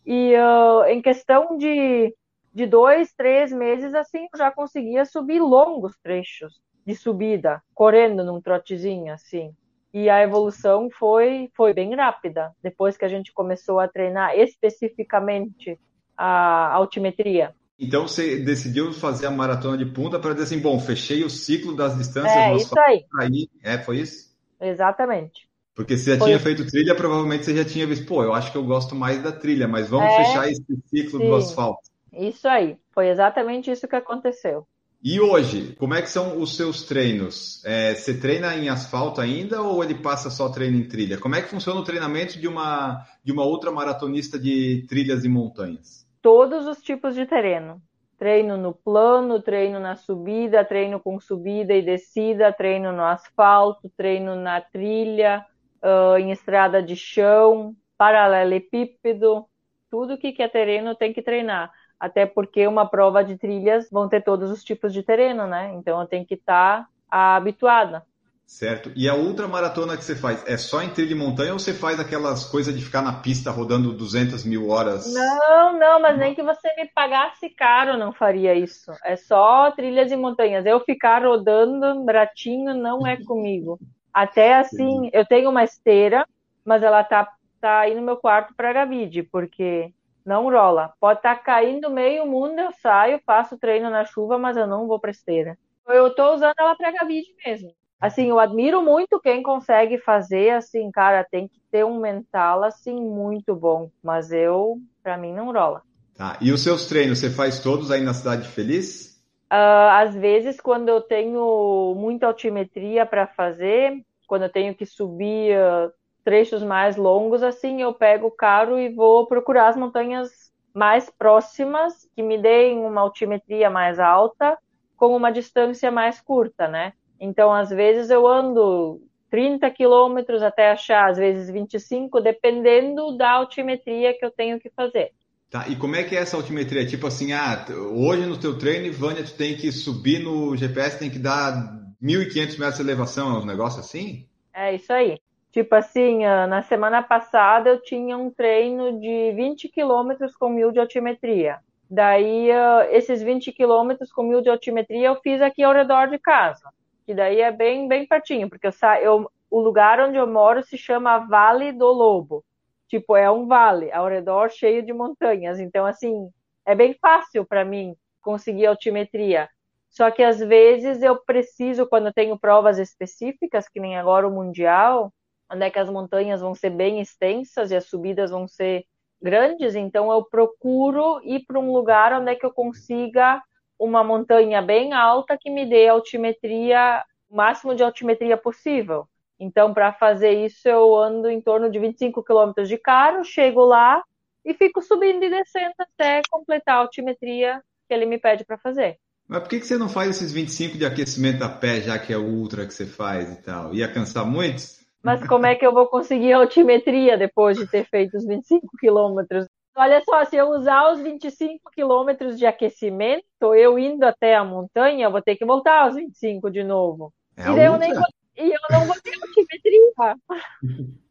e 0.03 0.33
uh, 0.35 0.85
em 0.85 0.99
questão 0.99 1.55
de 1.57 2.11
de 2.53 2.65
dois, 2.65 3.13
três 3.13 3.51
meses, 3.51 3.93
assim, 3.93 4.27
eu 4.33 4.37
já 4.37 4.51
conseguia 4.51 5.05
subir 5.05 5.39
longos 5.39 5.95
trechos 6.01 6.59
de 6.85 6.95
subida, 6.95 7.61
correndo 7.73 8.23
num 8.23 8.41
trotezinho, 8.41 9.13
assim. 9.13 9.53
E 9.93 10.09
a 10.09 10.21
evolução 10.21 10.89
foi, 10.91 11.49
foi 11.55 11.73
bem 11.73 11.95
rápida, 11.95 12.51
depois 12.61 12.97
que 12.97 13.05
a 13.05 13.09
gente 13.09 13.33
começou 13.33 13.79
a 13.79 13.87
treinar 13.87 14.37
especificamente 14.37 15.79
a 16.15 16.73
altimetria. 16.73 17.55
Então 17.79 18.07
você 18.07 18.37
decidiu 18.39 18.91
fazer 18.91 19.27
a 19.27 19.31
maratona 19.31 19.77
de 19.77 19.85
punta 19.85 20.19
para 20.19 20.33
dizer 20.33 20.43
assim, 20.43 20.59
bom, 20.59 20.79
fechei 20.79 21.23
o 21.23 21.29
ciclo 21.29 21.75
das 21.75 21.97
distâncias. 21.97 22.35
É, 22.35 22.53
isso 22.55 22.77
aí. 22.79 23.05
aí. 23.19 23.49
É, 23.63 23.77
foi 23.77 23.99
isso? 23.99 24.35
Exatamente. 24.59 25.47
Porque 25.73 25.97
você 25.97 26.11
já 26.11 26.17
foi. 26.17 26.27
tinha 26.27 26.39
feito 26.39 26.67
trilha, 26.67 26.93
provavelmente 26.93 27.45
você 27.45 27.55
já 27.55 27.63
tinha 27.63 27.87
visto, 27.87 28.05
pô, 28.05 28.21
eu 28.21 28.33
acho 28.33 28.51
que 28.51 28.57
eu 28.57 28.65
gosto 28.65 28.93
mais 28.93 29.23
da 29.23 29.31
trilha, 29.31 29.65
mas 29.65 29.89
vamos 29.89 30.11
é, 30.11 30.17
fechar 30.17 30.51
esse 30.51 30.61
ciclo 30.87 31.19
sim. 31.19 31.25
do 31.25 31.35
asfalto. 31.35 31.88
Isso 32.13 32.47
aí, 32.47 32.77
foi 32.91 33.09
exatamente 33.09 33.71
isso 33.71 33.87
que 33.87 33.95
aconteceu. 33.95 34.67
E 35.01 35.17
hoje, 35.17 35.75
como 35.79 35.93
é 35.93 36.01
que 36.01 36.09
são 36.09 36.41
os 36.41 36.57
seus 36.57 36.83
treinos? 36.83 37.63
É, 37.65 37.95
você 37.95 38.19
treina 38.19 38.53
em 38.55 38.67
asfalto 38.67 39.21
ainda 39.21 39.61
ou 39.61 39.81
ele 39.81 39.95
passa 39.95 40.29
só 40.29 40.49
treino 40.49 40.75
em 40.75 40.89
trilha? 40.89 41.17
Como 41.17 41.35
é 41.35 41.41
que 41.41 41.47
funciona 41.47 41.79
o 41.79 41.85
treinamento 41.85 42.37
de 42.37 42.49
uma, 42.49 43.05
de 43.23 43.31
uma 43.31 43.45
outra 43.45 43.71
maratonista 43.71 44.37
de 44.37 44.85
trilhas 44.89 45.23
e 45.23 45.29
montanhas? 45.29 46.05
Todos 46.21 46.67
os 46.67 46.79
tipos 46.79 47.15
de 47.15 47.25
terreno. 47.25 47.81
Treino 48.17 48.57
no 48.57 48.73
plano, 48.73 49.41
treino 49.41 49.79
na 49.79 49.95
subida, 49.95 50.65
treino 50.65 50.99
com 50.99 51.17
subida 51.17 51.73
e 51.73 51.81
descida, 51.81 52.51
treino 52.51 52.91
no 52.91 53.05
asfalto, 53.05 53.89
treino 53.95 54.35
na 54.35 54.59
trilha, 54.59 55.45
uh, 55.81 56.17
em 56.17 56.31
estrada 56.31 56.83
de 56.83 56.97
chão, 56.97 57.73
paralelepípedo, 57.97 59.45
tudo 59.89 60.17
que 60.17 60.35
é 60.41 60.49
terreno 60.49 60.93
tem 60.93 61.13
que 61.13 61.21
treinar 61.21 61.71
até 61.99 62.25
porque 62.25 62.65
uma 62.65 62.87
prova 62.87 63.23
de 63.23 63.37
trilhas 63.37 63.89
vão 63.91 64.07
ter 64.07 64.23
todos 64.23 64.49
os 64.49 64.63
tipos 64.63 64.93
de 64.93 65.03
terreno, 65.03 65.45
né? 65.45 65.73
Então 65.75 65.99
eu 65.99 66.07
tenho 66.07 66.25
que 66.25 66.35
estar 66.35 66.87
tá 67.09 67.35
habituada. 67.35 68.03
Certo. 68.49 68.91
E 68.95 69.07
a 69.07 69.13
ultramaratona 69.13 69.95
que 69.95 70.03
você 70.03 70.15
faz, 70.15 70.43
é 70.47 70.57
só 70.57 70.81
em 70.81 70.89
trilha 70.89 71.09
de 71.09 71.13
montanha 71.13 71.53
ou 71.53 71.59
você 71.59 71.71
faz 71.71 71.99
aquelas 71.99 72.45
coisas 72.45 72.75
de 72.75 72.83
ficar 72.83 73.03
na 73.03 73.13
pista 73.13 73.51
rodando 73.51 73.93
200 73.93 74.43
mil 74.43 74.69
horas? 74.69 75.13
Não, 75.13 75.77
não, 75.77 76.01
mas 76.01 76.17
nem 76.17 76.33
que 76.33 76.41
você 76.41 76.67
me 76.75 76.87
pagasse 76.87 77.47
caro 77.51 77.95
não 77.95 78.11
faria 78.11 78.55
isso. 78.55 78.91
É 79.05 79.15
só 79.15 79.69
trilhas 79.69 80.11
e 80.11 80.15
montanhas. 80.15 80.65
Eu 80.65 80.79
ficar 80.79 81.23
rodando 81.23 82.03
bratinho 82.03 82.73
não 82.73 83.05
é 83.05 83.17
comigo. 83.23 83.79
Até 84.11 84.55
assim, 84.55 85.11
eu 85.13 85.23
tenho 85.27 85.51
uma 85.51 85.63
esteira, 85.63 86.25
mas 86.65 86.81
ela 86.81 87.03
tá, 87.03 87.31
tá 87.61 87.81
aí 87.81 87.93
no 87.93 88.01
meu 88.01 88.17
quarto 88.17 88.55
para 88.55 88.73
Gavide, 88.73 89.21
porque 89.21 89.93
não 90.25 90.49
rola. 90.49 90.93
Pode 90.99 91.19
estar 91.19 91.35
tá 91.35 91.41
caindo 91.41 91.89
meio 91.89 92.25
mundo, 92.25 92.59
eu 92.59 92.71
saio, 92.81 93.21
faço 93.25 93.57
treino 93.57 93.89
na 93.89 94.05
chuva, 94.05 94.37
mas 94.37 94.57
eu 94.57 94.67
não 94.67 94.87
vou 94.87 94.99
para 94.99 95.11
esteira. 95.11 95.57
Eu 95.87 96.13
tô 96.13 96.33
usando 96.33 96.55
ela 96.57 96.75
para 96.75 96.91
Gavide 96.91 97.33
mesmo 97.45 97.73
assim, 97.99 98.29
eu 98.29 98.39
admiro 98.39 98.81
muito 98.81 99.19
quem 99.19 99.43
consegue 99.43 99.97
fazer, 99.97 100.51
assim, 100.51 100.89
cara, 100.89 101.27
tem 101.29 101.47
que 101.47 101.59
ter 101.69 101.83
um 101.83 101.99
mental, 101.99 102.63
assim, 102.63 102.95
muito 102.95 103.53
bom. 103.55 103.91
Mas 104.01 104.31
eu, 104.31 104.77
para 105.03 105.17
mim, 105.17 105.33
não 105.33 105.51
rola. 105.51 105.81
Tá. 106.15 106.37
E 106.41 106.51
os 106.51 106.63
seus 106.63 106.87
treinos, 106.87 107.19
você 107.19 107.29
faz 107.29 107.59
todos 107.59 107.91
aí 107.91 108.01
na 108.01 108.13
Cidade 108.13 108.47
Feliz? 108.47 109.21
Uh, 109.51 109.89
às 109.91 110.15
vezes, 110.15 110.61
quando 110.61 110.89
eu 110.89 111.01
tenho 111.01 111.93
muita 111.97 112.27
altimetria 112.27 113.05
para 113.05 113.27
fazer, 113.27 113.93
quando 114.27 114.43
eu 114.43 114.49
tenho 114.49 114.75
que 114.75 114.85
subir 114.85 115.57
uh, 115.57 115.91
trechos 116.29 116.61
mais 116.61 116.95
longos, 116.95 117.41
assim, 117.41 117.81
eu 117.81 117.91
pego 117.91 118.27
o 118.27 118.31
carro 118.31 118.77
e 118.77 118.93
vou 118.93 119.25
procurar 119.25 119.69
as 119.69 119.75
montanhas 119.75 120.29
mais 120.71 121.09
próximas, 121.09 122.07
que 122.15 122.21
me 122.21 122.37
deem 122.37 122.85
uma 122.85 123.01
altimetria 123.01 123.67
mais 123.67 123.97
alta, 123.97 124.55
com 124.95 125.15
uma 125.15 125.31
distância 125.31 125.89
mais 125.89 126.21
curta, 126.21 126.67
né? 126.67 126.93
Então, 127.19 127.51
às 127.51 127.71
vezes, 127.71 128.11
eu 128.11 128.27
ando 128.27 129.01
30 129.31 129.71
quilômetros 129.71 130.43
até 130.43 130.69
achar, 130.69 131.09
às 131.09 131.17
vezes 131.17 131.49
25, 131.49 132.21
dependendo 132.21 133.17
da 133.17 133.31
altimetria 133.31 134.15
que 134.15 134.23
eu 134.23 134.29
tenho 134.29 134.59
que 134.59 134.69
fazer. 134.69 135.09
Tá, 135.49 135.67
e 135.67 135.75
como 135.75 135.95
é 135.95 136.03
que 136.03 136.15
é 136.15 136.19
essa 136.19 136.37
altimetria? 136.37 136.85
Tipo 136.85 137.07
assim, 137.07 137.33
ah, 137.33 137.65
hoje 137.91 138.27
no 138.27 138.37
teu 138.37 138.55
treino, 138.55 138.93
Vânia, 138.93 139.23
tu 139.23 139.33
tem 139.33 139.57
que 139.57 139.71
subir 139.71 140.19
no 140.19 140.55
GPS, 140.55 140.99
tem 140.99 141.09
que 141.09 141.17
dar 141.17 141.75
1.500 141.99 142.59
metros 142.59 142.75
de 142.75 142.83
elevação, 142.83 143.35
é 143.35 143.39
um 143.39 143.47
negócio 143.47 143.79
assim? 143.79 144.27
É 144.53 144.75
isso 144.75 144.93
aí. 144.93 145.17
Tipo 145.51 145.75
assim, 145.75 146.25
ah, 146.25 146.47
na 146.47 146.61
semana 146.61 147.01
passada 147.01 147.69
eu 147.69 147.81
tinha 147.81 148.17
um 148.17 148.29
treino 148.29 148.99
de 148.99 149.31
20 149.33 149.69
quilômetros 149.69 150.35
com 150.35 150.49
mil 150.49 150.71
de 150.71 150.79
altimetria. 150.79 151.59
Daí, 151.89 152.51
ah, 152.51 152.87
esses 152.91 153.21
20 153.21 153.51
quilômetros 153.51 154.11
com 154.11 154.23
mil 154.23 154.41
de 154.41 154.49
altimetria 154.49 155.07
eu 155.07 155.15
fiz 155.21 155.41
aqui 155.41 155.63
ao 155.63 155.73
redor 155.73 156.07
de 156.07 156.19
casa 156.19 156.69
que 157.09 157.15
daí 157.15 157.41
é 157.41 157.51
bem, 157.51 157.87
bem 157.87 158.05
pertinho, 158.05 158.47
porque 158.47 158.67
eu, 158.67 158.71
eu, 159.01 159.31
o 159.49 159.59
lugar 159.59 159.99
onde 159.99 160.15
eu 160.15 160.27
moro 160.27 160.61
se 160.61 160.77
chama 160.77 161.17
Vale 161.17 161.71
do 161.71 161.87
Lobo. 161.87 162.45
Tipo, 162.87 163.15
é 163.15 163.31
um 163.31 163.47
vale 163.47 163.91
ao 163.91 164.07
redor 164.07 164.51
cheio 164.51 164.83
de 164.83 164.93
montanhas. 164.93 165.59
Então, 165.59 165.87
assim, 165.87 166.29
é 166.63 166.75
bem 166.75 166.93
fácil 167.01 167.43
para 167.43 167.65
mim 167.65 167.95
conseguir 168.21 168.67
altimetria. 168.67 169.49
Só 169.89 170.11
que 170.11 170.21
às 170.21 170.37
vezes 170.37 171.01
eu 171.01 171.19
preciso, 171.25 171.87
quando 171.87 172.09
eu 172.09 172.13
tenho 172.13 172.37
provas 172.37 172.77
específicas, 172.77 173.67
que 173.67 173.79
nem 173.79 173.97
agora 173.97 174.27
o 174.27 174.31
Mundial, 174.31 175.11
onde 175.51 175.65
é 175.65 175.69
que 175.69 175.79
as 175.79 175.89
montanhas 175.89 176.41
vão 176.41 176.53
ser 176.53 176.69
bem 176.69 176.99
extensas 176.99 177.71
e 177.71 177.75
as 177.75 177.85
subidas 177.85 178.31
vão 178.31 178.47
ser 178.47 178.85
grandes, 179.21 179.75
então 179.75 180.11
eu 180.11 180.23
procuro 180.23 181.19
ir 181.23 181.43
para 181.45 181.59
um 181.59 181.73
lugar 181.73 182.13
onde 182.13 182.31
é 182.31 182.35
que 182.35 182.45
eu 182.45 182.51
consiga 182.51 183.41
uma 183.77 184.03
montanha 184.03 184.61
bem 184.61 184.93
alta 184.93 185.37
que 185.37 185.49
me 185.49 185.65
dê 185.65 185.87
altimetria, 185.87 187.03
máximo 187.29 187.75
de 187.75 187.83
altimetria 187.83 188.37
possível. 188.37 189.07
Então, 189.39 189.73
para 189.73 189.93
fazer 189.93 190.45
isso, 190.45 190.67
eu 190.67 190.95
ando 190.95 191.29
em 191.29 191.39
torno 191.39 191.69
de 191.69 191.79
25 191.79 192.23
quilômetros 192.23 192.67
de 192.67 192.77
carro, 192.77 193.23
chego 193.23 193.63
lá 193.63 194.03
e 194.43 194.53
fico 194.53 194.81
subindo 194.81 195.23
e 195.23 195.29
descendo 195.29 195.75
até 195.79 196.21
completar 196.29 196.75
a 196.75 196.79
altimetria 196.79 197.61
que 197.87 197.93
ele 197.93 198.05
me 198.05 198.17
pede 198.17 198.43
para 198.43 198.57
fazer. 198.57 198.97
Mas 199.27 199.41
por 199.41 199.49
que, 199.49 199.61
você 199.61 199.77
não 199.77 199.87
faz 199.87 200.09
esses 200.09 200.33
25 200.33 200.77
de 200.77 200.85
aquecimento 200.85 201.43
a 201.43 201.49
pé, 201.49 201.81
já 201.81 201.97
que 201.99 202.11
é 202.11 202.17
ultra 202.17 202.65
que 202.65 202.73
você 202.73 202.85
faz 202.85 203.31
e 203.31 203.41
tal? 203.41 203.73
Ia 203.73 203.87
cansar 203.87 204.25
muito? 204.25 204.78
Mas 205.03 205.25
como 205.25 205.45
é 205.45 205.55
que 205.55 205.65
eu 205.65 205.73
vou 205.73 205.87
conseguir 205.87 206.33
a 206.33 206.37
altimetria 206.39 207.17
depois 207.17 207.57
de 207.57 207.65
ter 207.67 207.85
feito 207.85 208.17
os 208.17 208.25
25 208.25 208.67
quilômetros? 208.79 209.47
Olha 209.75 210.01
só, 210.03 210.25
se 210.25 210.35
eu 210.35 210.49
usar 210.49 210.91
os 210.91 210.99
25 210.99 211.71
quilômetros 211.71 212.37
de 212.37 212.45
aquecimento, 212.45 213.23
eu 213.55 213.79
indo 213.79 214.03
até 214.03 214.35
a 214.35 214.43
montanha, 214.43 215.05
eu 215.05 215.11
vou 215.11 215.21
ter 215.21 215.37
que 215.37 215.45
voltar 215.45 215.83
aos 215.83 215.95
25 215.95 216.51
de 216.51 216.63
novo. 216.63 217.13
É 217.37 217.49
e, 217.49 217.65
eu 217.65 217.77
nem 217.77 217.93
vou, 217.93 218.03
e 218.37 218.51
eu 218.51 218.59
não 218.69 218.85
vou 218.85 218.95
ter 219.01 219.13
altimetria. 219.21 220.17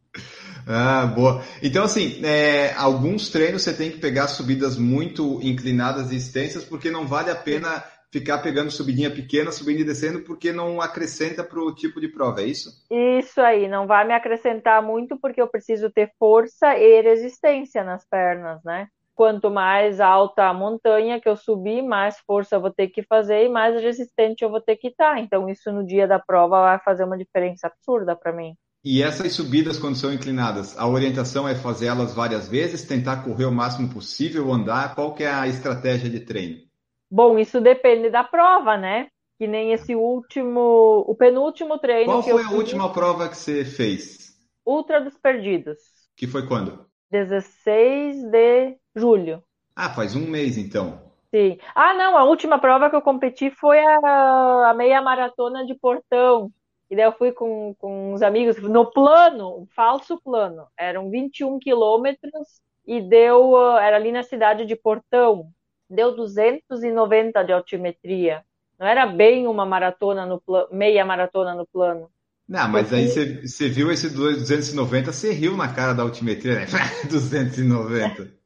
Ah, 0.66 1.06
boa. 1.06 1.42
Então, 1.62 1.84
assim, 1.84 2.20
é, 2.24 2.74
alguns 2.74 3.30
treinos 3.30 3.62
você 3.62 3.72
tem 3.72 3.90
que 3.90 3.98
pegar 3.98 4.28
subidas 4.28 4.76
muito 4.76 5.40
inclinadas 5.42 6.12
e 6.12 6.16
extensas, 6.16 6.64
porque 6.64 6.90
não 6.90 7.06
vale 7.06 7.30
a 7.30 7.34
pena 7.34 7.82
ficar 8.12 8.38
pegando 8.38 8.70
subidinha 8.70 9.10
pequena, 9.10 9.52
subindo 9.52 9.80
e 9.80 9.84
descendo, 9.84 10.22
porque 10.22 10.52
não 10.52 10.80
acrescenta 10.80 11.44
para 11.44 11.60
o 11.60 11.74
tipo 11.74 12.00
de 12.00 12.08
prova, 12.08 12.40
é 12.40 12.46
isso? 12.46 12.70
Isso 12.90 13.40
aí, 13.40 13.68
não 13.68 13.86
vai 13.86 14.06
me 14.06 14.14
acrescentar 14.14 14.82
muito, 14.82 15.18
porque 15.18 15.40
eu 15.40 15.48
preciso 15.48 15.90
ter 15.90 16.10
força 16.18 16.76
e 16.76 17.02
resistência 17.02 17.84
nas 17.84 18.06
pernas, 18.08 18.62
né? 18.64 18.88
Quanto 19.14 19.50
mais 19.50 20.00
alta 20.00 20.44
a 20.44 20.54
montanha 20.54 21.20
que 21.20 21.28
eu 21.28 21.36
subir, 21.36 21.82
mais 21.82 22.16
força 22.24 22.54
eu 22.54 22.60
vou 22.60 22.70
ter 22.70 22.88
que 22.88 23.02
fazer 23.02 23.44
e 23.44 23.48
mais 23.48 23.74
resistente 23.82 24.44
eu 24.44 24.50
vou 24.50 24.60
ter 24.60 24.76
que 24.76 24.88
estar. 24.88 25.18
Então, 25.18 25.48
isso 25.48 25.72
no 25.72 25.84
dia 25.84 26.06
da 26.06 26.20
prova 26.20 26.60
vai 26.60 26.78
fazer 26.78 27.02
uma 27.02 27.18
diferença 27.18 27.66
absurda 27.66 28.14
para 28.14 28.32
mim. 28.32 28.54
E 28.84 29.02
essas 29.02 29.32
subidas, 29.32 29.76
quando 29.76 29.96
são 29.96 30.12
inclinadas, 30.12 30.78
a 30.78 30.86
orientação 30.86 31.48
é 31.48 31.54
fazer 31.56 31.86
elas 31.88 32.14
várias 32.14 32.48
vezes, 32.48 32.86
tentar 32.86 33.24
correr 33.24 33.44
o 33.44 33.52
máximo 33.52 33.92
possível, 33.92 34.52
andar? 34.52 34.94
Qual 34.94 35.12
que 35.14 35.24
é 35.24 35.30
a 35.30 35.48
estratégia 35.48 36.08
de 36.08 36.20
treino? 36.20 36.67
Bom, 37.10 37.38
isso 37.38 37.60
depende 37.60 38.10
da 38.10 38.22
prova, 38.22 38.76
né? 38.76 39.08
Que 39.38 39.46
nem 39.46 39.72
esse 39.72 39.94
último, 39.94 41.04
o 41.06 41.14
penúltimo 41.14 41.78
treino. 41.78 42.12
Qual 42.12 42.22
foi 42.22 42.42
a 42.42 42.48
fiz, 42.48 42.56
última 42.56 42.92
prova 42.92 43.28
que 43.28 43.36
você 43.36 43.64
fez? 43.64 44.36
Ultra 44.66 45.00
dos 45.00 45.16
Perdidos. 45.16 45.78
Que 46.16 46.26
foi 46.26 46.46
quando? 46.46 46.86
16 47.10 48.24
de 48.24 48.76
julho. 48.94 49.42
Ah, 49.74 49.90
faz 49.90 50.14
um 50.14 50.26
mês 50.26 50.58
então. 50.58 51.00
Sim. 51.34 51.58
Ah, 51.74 51.94
não, 51.94 52.16
a 52.18 52.24
última 52.24 52.58
prova 52.58 52.90
que 52.90 52.96
eu 52.96 53.02
competi 53.02 53.50
foi 53.50 53.78
a, 53.78 54.70
a 54.70 54.74
meia 54.74 55.00
maratona 55.00 55.64
de 55.64 55.74
Portão. 55.74 56.50
E 56.90 56.96
daí 56.96 57.04
eu 57.04 57.12
fui 57.12 57.32
com, 57.32 57.74
com 57.78 58.14
uns 58.14 58.22
amigos 58.22 58.58
no 58.58 58.90
plano, 58.90 59.60
um 59.60 59.66
falso 59.66 60.20
plano. 60.20 60.66
Eram 60.76 61.10
21 61.10 61.58
quilômetros 61.58 62.60
e 62.86 63.00
deu, 63.00 63.56
era 63.78 63.96
ali 63.96 64.10
na 64.10 64.22
cidade 64.22 64.64
de 64.64 64.74
Portão 64.74 65.50
deu 65.88 66.14
290 66.14 67.42
de 67.44 67.52
altimetria. 67.52 68.42
Não 68.78 68.86
era 68.86 69.06
bem 69.06 69.46
uma 69.46 69.66
maratona 69.66 70.24
no 70.24 70.40
plano, 70.40 70.68
meia 70.70 71.04
maratona 71.04 71.54
no 71.54 71.66
plano. 71.66 72.10
Não, 72.48 72.66
mas 72.68 72.92
aí 72.92 73.08
você 73.08 73.68
viu 73.68 73.90
esse 73.90 74.08
290, 74.08 75.12
você 75.12 75.32
riu 75.32 75.56
na 75.56 75.72
cara 75.72 75.92
da 75.92 76.02
altimetria, 76.02 76.54
né? 76.60 76.66
290. 77.10 78.38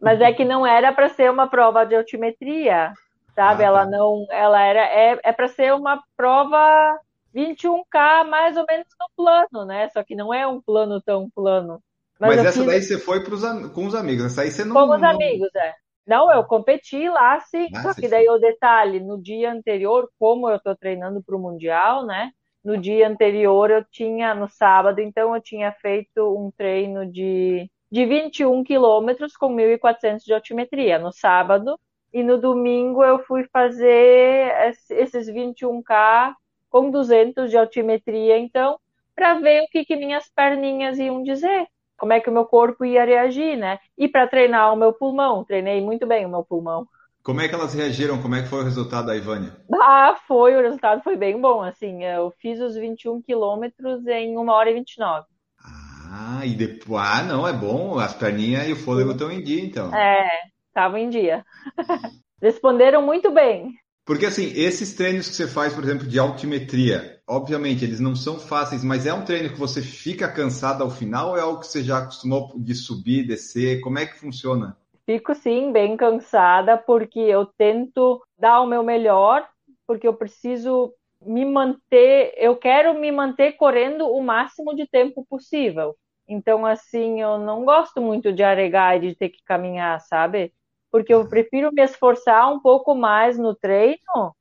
Mas 0.00 0.20
é 0.20 0.32
que 0.32 0.44
não 0.44 0.66
era 0.66 0.92
para 0.92 1.08
ser 1.08 1.30
uma 1.30 1.46
prova 1.46 1.84
de 1.84 1.94
altimetria, 1.94 2.92
sabe? 3.34 3.54
Ah, 3.54 3.56
tá. 3.56 3.64
Ela 3.64 3.86
não, 3.86 4.26
ela 4.30 4.60
era 4.60 4.80
é, 4.80 5.20
é 5.22 5.32
para 5.32 5.48
ser 5.48 5.72
uma 5.74 6.02
prova 6.16 6.98
21K 7.34 8.24
mais 8.28 8.56
ou 8.56 8.64
menos 8.68 8.86
no 8.98 9.06
plano, 9.14 9.66
né? 9.66 9.88
Só 9.90 10.02
que 10.02 10.16
não 10.16 10.32
é 10.32 10.46
um 10.46 10.60
plano 10.60 11.00
tão 11.00 11.30
plano. 11.30 11.80
Mas, 12.18 12.36
mas 12.36 12.46
essa 12.46 12.60
fiz... 12.60 12.66
daí 12.66 12.82
você 12.82 12.98
foi 12.98 13.22
pros, 13.22 13.42
com 13.72 13.86
os 13.86 13.94
amigos, 13.94 14.24
essa 14.24 14.42
aí 14.42 14.50
você 14.50 14.64
não. 14.64 14.74
Com 14.74 14.94
os 14.94 15.00
não... 15.00 15.10
amigos, 15.10 15.54
é. 15.54 15.74
Não, 16.06 16.30
eu 16.30 16.44
competi 16.44 17.08
lá, 17.08 17.40
sim. 17.40 17.66
Ah, 17.74 17.82
só 17.82 17.94
que 17.94 18.08
daí 18.08 18.28
o 18.28 18.38
detalhe, 18.38 19.00
no 19.00 19.20
dia 19.20 19.50
anterior, 19.50 20.08
como 20.18 20.48
eu 20.48 20.56
estou 20.56 20.76
treinando 20.76 21.22
para 21.22 21.36
o 21.36 21.38
Mundial, 21.38 22.06
né? 22.06 22.30
No 22.64 22.78
dia 22.78 23.08
anterior 23.08 23.70
eu 23.70 23.84
tinha, 23.84 24.34
no 24.34 24.48
sábado, 24.48 25.00
então 25.00 25.34
eu 25.34 25.40
tinha 25.40 25.72
feito 25.72 26.36
um 26.36 26.50
treino 26.50 27.10
de, 27.10 27.70
de 27.90 28.06
21 28.06 28.62
quilômetros 28.62 29.36
com 29.36 29.48
1.400 29.48 30.24
de 30.24 30.32
altimetria 30.32 30.98
no 30.98 31.12
sábado. 31.12 31.78
E 32.12 32.22
no 32.22 32.38
domingo 32.38 33.04
eu 33.04 33.18
fui 33.24 33.44
fazer 33.52 34.74
esses 34.90 35.28
21K 35.28 36.34
com 36.70 36.90
200 36.90 37.50
de 37.50 37.58
altimetria, 37.58 38.38
então, 38.38 38.78
para 39.14 39.34
ver 39.34 39.62
o 39.62 39.66
que, 39.66 39.84
que 39.84 39.96
minhas 39.96 40.28
perninhas 40.28 40.98
iam 40.98 41.22
dizer 41.22 41.66
como 41.98 42.12
é 42.12 42.20
que 42.20 42.30
o 42.30 42.32
meu 42.32 42.44
corpo 42.44 42.84
ia 42.84 43.04
reagir, 43.04 43.56
né? 43.56 43.78
E 43.96 44.08
para 44.08 44.26
treinar 44.26 44.72
o 44.72 44.76
meu 44.76 44.92
pulmão, 44.92 45.44
treinei 45.44 45.80
muito 45.80 46.06
bem 46.06 46.26
o 46.26 46.28
meu 46.28 46.44
pulmão. 46.44 46.86
Como 47.22 47.40
é 47.40 47.48
que 47.48 47.54
elas 47.54 47.74
reagiram? 47.74 48.22
Como 48.22 48.34
é 48.36 48.42
que 48.42 48.48
foi 48.48 48.60
o 48.60 48.64
resultado 48.64 49.06
da 49.06 49.16
Ivânia? 49.16 49.56
Ah, 49.72 50.16
foi, 50.28 50.56
o 50.56 50.62
resultado 50.62 51.02
foi 51.02 51.16
bem 51.16 51.40
bom, 51.40 51.62
assim, 51.62 52.04
eu 52.04 52.32
fiz 52.38 52.60
os 52.60 52.76
21 52.76 53.20
quilômetros 53.20 54.06
em 54.06 54.38
1 54.38 54.48
hora 54.48 54.70
e 54.70 54.74
29. 54.74 55.26
Ah, 55.60 56.46
e 56.46 56.54
depois, 56.54 57.02
ah, 57.04 57.22
não, 57.24 57.46
é 57.46 57.52
bom, 57.52 57.98
as 57.98 58.14
perninhas 58.14 58.68
e 58.68 58.72
o 58.72 58.76
fôlego 58.76 59.10
estão 59.10 59.30
em 59.30 59.42
dia, 59.42 59.64
então. 59.64 59.92
É, 59.94 60.28
estavam 60.68 60.98
em 60.98 61.08
dia. 61.08 61.44
Responderam 62.40 63.02
muito 63.02 63.32
bem. 63.32 63.74
Porque 64.06 64.24
assim, 64.24 64.52
esses 64.54 64.94
treinos 64.94 65.28
que 65.28 65.34
você 65.34 65.48
faz, 65.48 65.74
por 65.74 65.82
exemplo, 65.82 66.06
de 66.06 66.16
altimetria, 66.16 67.20
obviamente 67.26 67.84
eles 67.84 67.98
não 67.98 68.14
são 68.14 68.38
fáceis, 68.38 68.84
mas 68.84 69.04
é 69.04 69.12
um 69.12 69.24
treino 69.24 69.48
que 69.48 69.58
você 69.58 69.82
fica 69.82 70.32
cansado 70.32 70.84
ao 70.84 70.90
final 70.90 71.30
ou 71.30 71.36
é 71.36 71.40
algo 71.40 71.58
que 71.58 71.66
você 71.66 71.82
já 71.82 71.98
acostumou 71.98 72.52
de 72.56 72.72
subir, 72.72 73.26
descer? 73.26 73.80
Como 73.80 73.98
é 73.98 74.06
que 74.06 74.16
funciona? 74.16 74.76
Fico 75.04 75.34
sim 75.34 75.72
bem 75.72 75.96
cansada 75.96 76.78
porque 76.78 77.18
eu 77.18 77.46
tento 77.46 78.22
dar 78.38 78.60
o 78.60 78.66
meu 78.66 78.84
melhor, 78.84 79.44
porque 79.84 80.06
eu 80.06 80.14
preciso 80.14 80.94
me 81.20 81.44
manter, 81.44 82.32
eu 82.36 82.56
quero 82.56 82.94
me 82.94 83.10
manter 83.10 83.56
correndo 83.56 84.06
o 84.06 84.22
máximo 84.22 84.72
de 84.72 84.86
tempo 84.86 85.26
possível. 85.28 85.96
Então, 86.28 86.64
assim, 86.64 87.20
eu 87.20 87.38
não 87.38 87.64
gosto 87.64 88.00
muito 88.00 88.32
de 88.32 88.44
aregar 88.44 88.96
e 88.96 89.08
de 89.08 89.16
ter 89.16 89.30
que 89.30 89.42
caminhar, 89.44 90.00
sabe? 90.00 90.52
Porque 90.90 91.12
eu 91.12 91.28
prefiro 91.28 91.72
me 91.72 91.82
esforçar 91.82 92.52
um 92.52 92.60
pouco 92.60 92.94
mais 92.94 93.38
no 93.38 93.54
treino, 93.54 94.34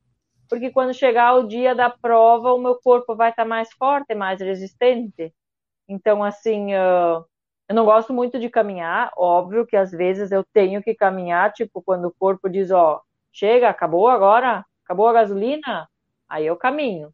porque 0.49 0.69
quando 0.69 0.93
chegar 0.93 1.33
o 1.35 1.47
dia 1.47 1.73
da 1.73 1.89
prova, 1.89 2.53
o 2.53 2.59
meu 2.59 2.75
corpo 2.81 3.15
vai 3.15 3.31
estar 3.31 3.45
mais 3.45 3.71
forte, 3.73 4.13
mais 4.13 4.39
resistente. 4.39 5.33
Então, 5.87 6.23
assim, 6.23 6.73
eu 6.73 7.25
não 7.73 7.85
gosto 7.85 8.13
muito 8.13 8.39
de 8.39 8.49
caminhar, 8.49 9.11
óbvio 9.17 9.65
que 9.65 9.75
às 9.75 9.91
vezes 9.91 10.31
eu 10.31 10.43
tenho 10.53 10.83
que 10.83 10.93
caminhar, 10.93 11.51
tipo, 11.53 11.81
quando 11.81 12.05
o 12.05 12.13
corpo 12.17 12.49
diz, 12.49 12.71
ó, 12.71 13.01
chega, 13.31 13.69
acabou 13.69 14.07
agora, 14.07 14.63
acabou 14.83 15.07
a 15.07 15.13
gasolina, 15.13 15.89
aí 16.29 16.45
eu 16.45 16.55
caminho. 16.55 17.11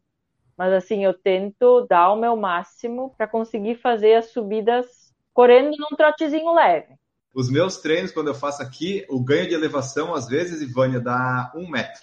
Mas 0.56 0.72
assim, 0.72 1.04
eu 1.04 1.14
tento 1.14 1.86
dar 1.88 2.12
o 2.12 2.16
meu 2.16 2.36
máximo 2.36 3.14
para 3.16 3.26
conseguir 3.26 3.76
fazer 3.76 4.14
as 4.14 4.26
subidas 4.26 5.12
correndo 5.32 5.74
num 5.78 5.96
trotezinho 5.96 6.52
leve. 6.52 6.94
Os 7.34 7.50
meus 7.50 7.78
treinos, 7.78 8.12
quando 8.12 8.28
eu 8.28 8.34
faço 8.34 8.62
aqui, 8.62 9.06
o 9.08 9.22
ganho 9.22 9.48
de 9.48 9.54
elevação, 9.54 10.14
às 10.14 10.26
vezes, 10.26 10.60
Ivânia, 10.60 11.00
dá 11.00 11.50
um 11.54 11.68
metro. 11.68 12.02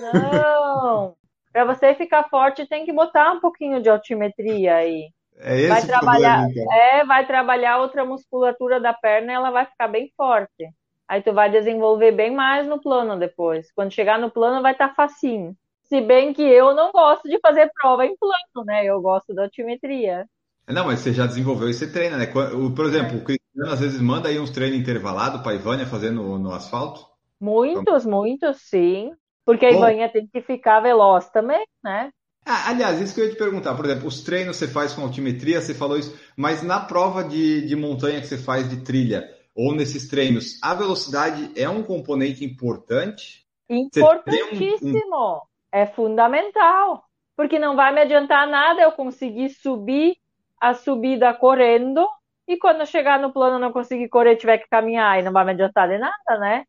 Não! 0.00 1.14
Para 1.52 1.64
você 1.66 1.94
ficar 1.94 2.28
forte, 2.30 2.66
tem 2.66 2.84
que 2.84 2.92
botar 2.92 3.32
um 3.32 3.40
pouquinho 3.40 3.82
de 3.82 3.90
altimetria 3.90 4.76
aí. 4.76 5.10
É 5.36 5.58
esse 5.58 5.68
vai 5.68 5.86
trabalhar, 5.86 6.42
problema, 6.42 6.50
então. 6.50 6.72
É, 6.72 7.04
vai 7.04 7.26
trabalhar 7.26 7.78
outra 7.78 8.04
musculatura 8.04 8.80
da 8.80 8.92
perna 8.92 9.32
e 9.32 9.34
ela 9.34 9.50
vai 9.50 9.66
ficar 9.66 9.88
bem 9.88 10.10
forte. 10.16 10.70
Aí 11.08 11.22
tu 11.22 11.32
vai 11.32 11.50
desenvolver 11.50 12.12
bem 12.12 12.30
mais 12.30 12.66
no 12.66 12.80
plano 12.80 13.18
depois. 13.18 13.70
Quando 13.72 13.92
chegar 13.92 14.18
no 14.18 14.30
plano, 14.30 14.62
vai 14.62 14.72
estar 14.72 14.88
tá 14.88 14.94
facinho. 14.94 15.54
Se 15.82 16.00
bem 16.00 16.32
que 16.32 16.42
eu 16.42 16.74
não 16.74 16.90
gosto 16.90 17.28
de 17.28 17.38
fazer 17.40 17.70
prova 17.74 18.06
em 18.06 18.16
plano, 18.16 18.64
né? 18.64 18.84
Eu 18.86 19.00
gosto 19.02 19.34
da 19.34 19.42
altimetria. 19.42 20.26
Não, 20.68 20.86
mas 20.86 21.00
você 21.00 21.12
já 21.12 21.26
desenvolveu 21.26 21.68
e 21.68 21.74
você 21.74 21.90
treina, 21.90 22.16
né? 22.16 22.26
Por 22.26 22.86
exemplo, 22.86 23.18
o 23.18 23.24
Cristiano 23.24 23.72
às 23.72 23.80
vezes 23.80 24.00
manda 24.00 24.28
aí 24.28 24.38
uns 24.38 24.50
treinos 24.50 24.78
intervalados 24.78 25.40
para 25.42 25.52
a 25.52 25.54
Ivânia 25.54 25.86
fazer 25.86 26.10
no, 26.10 26.38
no 26.38 26.52
asfalto? 26.52 27.04
Muitos, 27.40 28.06
muitos, 28.06 28.58
sim. 28.68 29.10
Porque 29.44 29.66
a 29.66 29.70
Bom. 29.70 29.78
Ivânia 29.78 30.08
tem 30.08 30.26
que 30.26 30.40
ficar 30.40 30.80
veloz 30.80 31.28
também, 31.30 31.66
né? 31.82 32.10
Ah, 32.46 32.70
aliás, 32.70 33.00
isso 33.00 33.14
que 33.14 33.20
eu 33.20 33.26
ia 33.26 33.30
te 33.32 33.36
perguntar, 33.36 33.74
por 33.74 33.84
exemplo, 33.84 34.06
os 34.06 34.22
treinos 34.22 34.56
você 34.56 34.66
faz 34.66 34.92
com 34.92 35.02
altimetria, 35.02 35.60
você 35.60 35.74
falou 35.74 35.96
isso, 35.96 36.16
mas 36.36 36.62
na 36.62 36.80
prova 36.80 37.22
de, 37.22 37.66
de 37.66 37.76
montanha 37.76 38.20
que 38.20 38.26
você 38.26 38.38
faz 38.38 38.68
de 38.68 38.82
trilha, 38.82 39.28
ou 39.54 39.74
nesses 39.74 40.08
treinos, 40.08 40.58
a 40.62 40.74
velocidade 40.74 41.52
é 41.56 41.68
um 41.68 41.82
componente 41.82 42.44
importante? 42.44 43.44
Importantíssimo. 43.68 45.42
É 45.70 45.86
fundamental. 45.86 47.04
Porque 47.36 47.58
não 47.58 47.74
vai 47.74 47.94
me 47.94 48.00
adiantar 48.00 48.46
nada 48.46 48.82
eu 48.82 48.92
conseguir 48.92 49.50
subir 49.50 50.16
a 50.62 50.74
subida 50.74 51.34
correndo 51.34 52.06
e 52.46 52.56
quando 52.56 52.86
chegar 52.86 53.18
no 53.18 53.32
plano 53.32 53.58
não 53.58 53.72
conseguir 53.72 54.08
correr, 54.08 54.36
tiver 54.36 54.58
que 54.58 54.68
caminhar 54.68 55.18
e 55.18 55.22
não 55.22 55.32
vai 55.32 55.44
me 55.44 55.50
adiantar 55.50 55.88
de 55.88 55.98
nada, 55.98 56.38
né? 56.38 56.64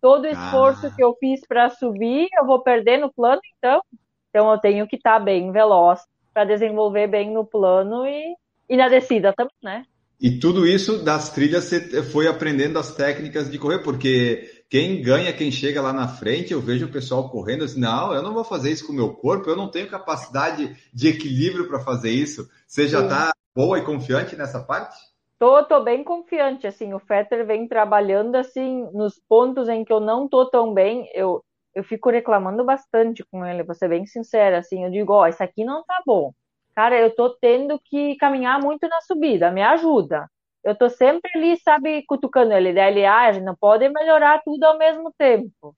Todo 0.00 0.24
o 0.24 0.28
esforço 0.28 0.86
Ah. 0.86 0.90
que 0.96 1.04
eu 1.04 1.14
fiz 1.20 1.46
para 1.46 1.68
subir, 1.68 2.28
eu 2.32 2.46
vou 2.46 2.62
perder 2.62 2.98
no 2.98 3.12
plano, 3.12 3.40
então. 3.58 3.82
Então 4.30 4.50
eu 4.50 4.58
tenho 4.58 4.86
que 4.88 4.96
estar 4.96 5.18
bem 5.20 5.52
veloz 5.52 6.00
para 6.32 6.44
desenvolver 6.44 7.08
bem 7.08 7.30
no 7.30 7.44
plano 7.44 8.06
e, 8.06 8.34
e 8.70 8.76
na 8.76 8.88
descida 8.88 9.34
também, 9.34 9.52
né? 9.62 9.84
E 10.18 10.38
tudo 10.38 10.66
isso 10.66 11.04
das 11.04 11.30
trilhas 11.30 11.64
você 11.64 12.02
foi 12.04 12.26
aprendendo 12.26 12.78
as 12.78 12.94
técnicas 12.94 13.50
de 13.50 13.58
correr, 13.58 13.82
porque 13.82 14.55
quem 14.68 15.00
ganha, 15.00 15.32
quem 15.32 15.50
chega 15.50 15.80
lá 15.80 15.92
na 15.92 16.08
frente, 16.08 16.52
eu 16.52 16.60
vejo 16.60 16.86
o 16.86 16.92
pessoal 16.92 17.30
correndo 17.30 17.64
assim, 17.64 17.80
não, 17.80 18.12
eu 18.12 18.22
não 18.22 18.34
vou 18.34 18.44
fazer 18.44 18.70
isso 18.70 18.86
com 18.86 18.92
o 18.92 18.96
meu 18.96 19.14
corpo, 19.14 19.48
eu 19.48 19.56
não 19.56 19.70
tenho 19.70 19.88
capacidade 19.88 20.76
de 20.92 21.08
equilíbrio 21.08 21.68
para 21.68 21.80
fazer 21.80 22.10
isso. 22.10 22.48
Você 22.66 22.88
já 22.88 23.02
está 23.02 23.32
boa 23.54 23.78
e 23.78 23.84
confiante 23.84 24.34
nessa 24.36 24.60
parte? 24.60 24.96
Tô, 25.38 25.62
tô 25.64 25.82
bem 25.82 26.02
confiante, 26.02 26.66
assim, 26.66 26.94
o 26.94 26.98
Fetter 26.98 27.46
vem 27.46 27.68
trabalhando, 27.68 28.36
assim, 28.36 28.88
nos 28.92 29.20
pontos 29.28 29.68
em 29.68 29.84
que 29.84 29.92
eu 29.92 30.00
não 30.00 30.26
tô 30.26 30.48
tão 30.50 30.72
bem, 30.72 31.08
eu, 31.14 31.44
eu 31.74 31.84
fico 31.84 32.10
reclamando 32.10 32.64
bastante 32.64 33.22
com 33.30 33.44
ele, 33.44 33.62
vou 33.62 33.74
ser 33.74 33.88
bem 33.88 34.06
sincera, 34.06 34.58
assim, 34.58 34.84
eu 34.84 34.90
digo, 34.90 35.12
ó, 35.12 35.26
isso 35.26 35.42
aqui 35.42 35.62
não 35.62 35.84
tá 35.84 36.02
bom. 36.06 36.32
Cara, 36.74 36.98
eu 36.98 37.14
tô 37.14 37.30
tendo 37.30 37.78
que 37.84 38.16
caminhar 38.16 38.60
muito 38.60 38.88
na 38.88 39.00
subida, 39.02 39.50
me 39.50 39.62
ajuda. 39.62 40.26
Eu 40.66 40.74
tô 40.76 40.90
sempre 40.90 41.30
ali, 41.36 41.56
sabe, 41.60 42.04
cutucando 42.06 42.52
ele, 42.52 42.72
daí 42.72 42.90
ele, 42.90 43.06
ah, 43.06 43.28
a 43.28 43.32
gente 43.32 43.44
não 43.44 43.54
pode 43.54 43.88
melhorar 43.88 44.42
tudo 44.44 44.64
ao 44.64 44.76
mesmo 44.76 45.14
tempo. 45.16 45.76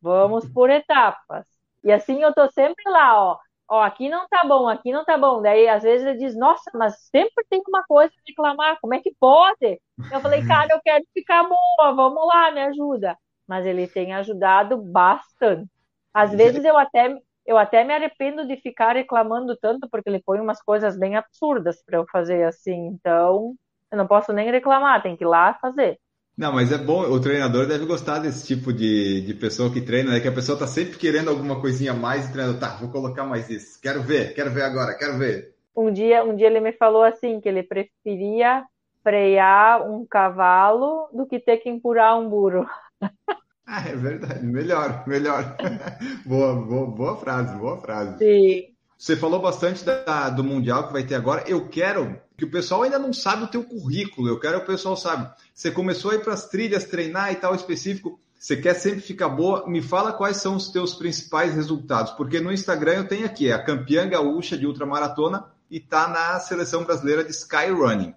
Vamos 0.00 0.48
por 0.48 0.70
etapas. 0.70 1.46
E 1.84 1.92
assim 1.92 2.22
eu 2.22 2.32
tô 2.32 2.50
sempre 2.50 2.82
lá, 2.90 3.22
ó, 3.22 3.38
ó, 3.68 3.82
aqui 3.82 4.08
não 4.08 4.26
tá 4.28 4.42
bom, 4.46 4.66
aqui 4.66 4.92
não 4.92 5.04
tá 5.04 5.18
bom. 5.18 5.42
Daí 5.42 5.68
às 5.68 5.82
vezes 5.82 6.06
ele 6.06 6.16
diz, 6.18 6.34
nossa, 6.34 6.70
mas 6.74 6.94
sempre 7.10 7.44
tem 7.50 7.60
uma 7.68 7.84
coisa 7.86 8.10
pra 8.14 8.22
reclamar, 8.26 8.78
como 8.80 8.94
é 8.94 9.00
que 9.00 9.14
pode? 9.20 9.78
Eu 10.10 10.20
falei, 10.22 10.42
cara, 10.42 10.72
eu 10.72 10.80
quero 10.82 11.04
ficar 11.12 11.42
boa, 11.44 11.92
vamos 11.94 12.26
lá, 12.26 12.50
me 12.50 12.62
ajuda. 12.62 13.18
Mas 13.46 13.66
ele 13.66 13.86
tem 13.88 14.14
ajudado 14.14 14.78
bastante. 14.78 15.68
Às 16.14 16.32
vezes 16.32 16.64
eu 16.64 16.78
até, 16.78 17.14
eu 17.44 17.58
até 17.58 17.84
me 17.84 17.92
arrependo 17.92 18.46
de 18.46 18.56
ficar 18.56 18.96
reclamando 18.96 19.54
tanto, 19.58 19.86
porque 19.90 20.08
ele 20.08 20.22
põe 20.24 20.40
umas 20.40 20.62
coisas 20.62 20.98
bem 20.98 21.14
absurdas 21.16 21.82
para 21.84 21.98
eu 21.98 22.06
fazer 22.10 22.44
assim. 22.44 22.86
Então, 22.86 23.54
eu 23.90 23.98
não 23.98 24.06
posso 24.06 24.32
nem 24.32 24.50
reclamar, 24.50 25.02
tem 25.02 25.16
que 25.16 25.24
ir 25.24 25.26
lá 25.26 25.54
fazer. 25.54 25.98
Não, 26.36 26.52
mas 26.52 26.72
é 26.72 26.78
bom, 26.78 27.02
o 27.02 27.20
treinador 27.20 27.66
deve 27.66 27.84
gostar 27.84 28.18
desse 28.18 28.46
tipo 28.46 28.72
de, 28.72 29.20
de 29.20 29.34
pessoa 29.34 29.70
que 29.70 29.80
treina, 29.80 30.12
né? 30.12 30.20
Que 30.20 30.28
a 30.28 30.32
pessoa 30.32 30.58
tá 30.58 30.66
sempre 30.66 30.96
querendo 30.96 31.28
alguma 31.28 31.60
coisinha 31.60 31.92
a 31.92 31.94
mais 31.94 32.26
e 32.26 32.28
o 32.30 32.32
treinador, 32.32 32.58
tá, 32.60 32.76
vou 32.76 32.90
colocar 32.90 33.24
mais 33.24 33.50
isso. 33.50 33.78
Quero 33.80 34.02
ver, 34.02 34.32
quero 34.34 34.50
ver 34.50 34.62
agora, 34.62 34.96
quero 34.96 35.18
ver. 35.18 35.54
Um 35.76 35.92
dia, 35.92 36.24
um 36.24 36.34
dia 36.34 36.46
ele 36.46 36.60
me 36.60 36.72
falou 36.72 37.02
assim 37.02 37.40
que 37.40 37.48
ele 37.48 37.62
preferia 37.62 38.64
frear 39.02 39.82
um 39.86 40.06
cavalo 40.06 41.08
do 41.12 41.26
que 41.26 41.38
ter 41.38 41.58
que 41.58 41.68
empurrar 41.68 42.18
um 42.18 42.28
burro. 42.28 42.66
Ah, 43.72 43.88
é 43.88 43.94
verdade, 43.94 44.44
melhor, 44.44 45.04
melhor. 45.06 45.56
boa, 46.26 46.56
boa, 46.56 46.86
boa 46.88 47.16
frase, 47.18 47.56
boa 47.56 47.80
frase. 47.80 48.18
Sim. 48.18 48.69
Você 49.00 49.16
falou 49.16 49.40
bastante 49.40 49.82
da- 49.82 50.28
do 50.28 50.44
Mundial 50.44 50.86
que 50.86 50.92
vai 50.92 51.02
ter 51.02 51.14
agora. 51.14 51.42
Eu 51.46 51.66
quero 51.68 52.20
que 52.36 52.44
o 52.44 52.50
pessoal 52.50 52.82
ainda 52.82 52.98
não 52.98 53.14
sabe 53.14 53.44
o 53.44 53.48
teu 53.48 53.64
currículo. 53.64 54.28
Eu 54.28 54.38
quero 54.38 54.58
que 54.58 54.64
o 54.64 54.66
pessoal 54.66 54.94
saiba. 54.94 55.34
Você 55.54 55.70
começou 55.70 56.10
a 56.10 56.16
ir 56.16 56.22
para 56.22 56.34
as 56.34 56.50
trilhas, 56.50 56.84
treinar 56.84 57.32
e 57.32 57.36
tal 57.36 57.54
específico. 57.54 58.20
Você 58.38 58.58
quer 58.58 58.74
sempre 58.74 59.00
ficar 59.00 59.30
boa? 59.30 59.66
Me 59.66 59.80
fala 59.80 60.12
quais 60.12 60.36
são 60.36 60.54
os 60.54 60.68
teus 60.68 60.92
principais 60.94 61.54
resultados. 61.54 62.12
Porque 62.12 62.40
no 62.40 62.52
Instagram 62.52 62.92
eu 62.92 63.08
tenho 63.08 63.24
aqui, 63.24 63.48
é 63.48 63.54
a 63.54 63.64
campeã 63.64 64.06
gaúcha 64.06 64.54
de 64.58 64.66
ultramaratona 64.66 65.46
e 65.70 65.80
tá 65.80 66.06
na 66.06 66.38
seleção 66.38 66.84
brasileira 66.84 67.24
de 67.24 67.30
Skyrunning. 67.30 68.14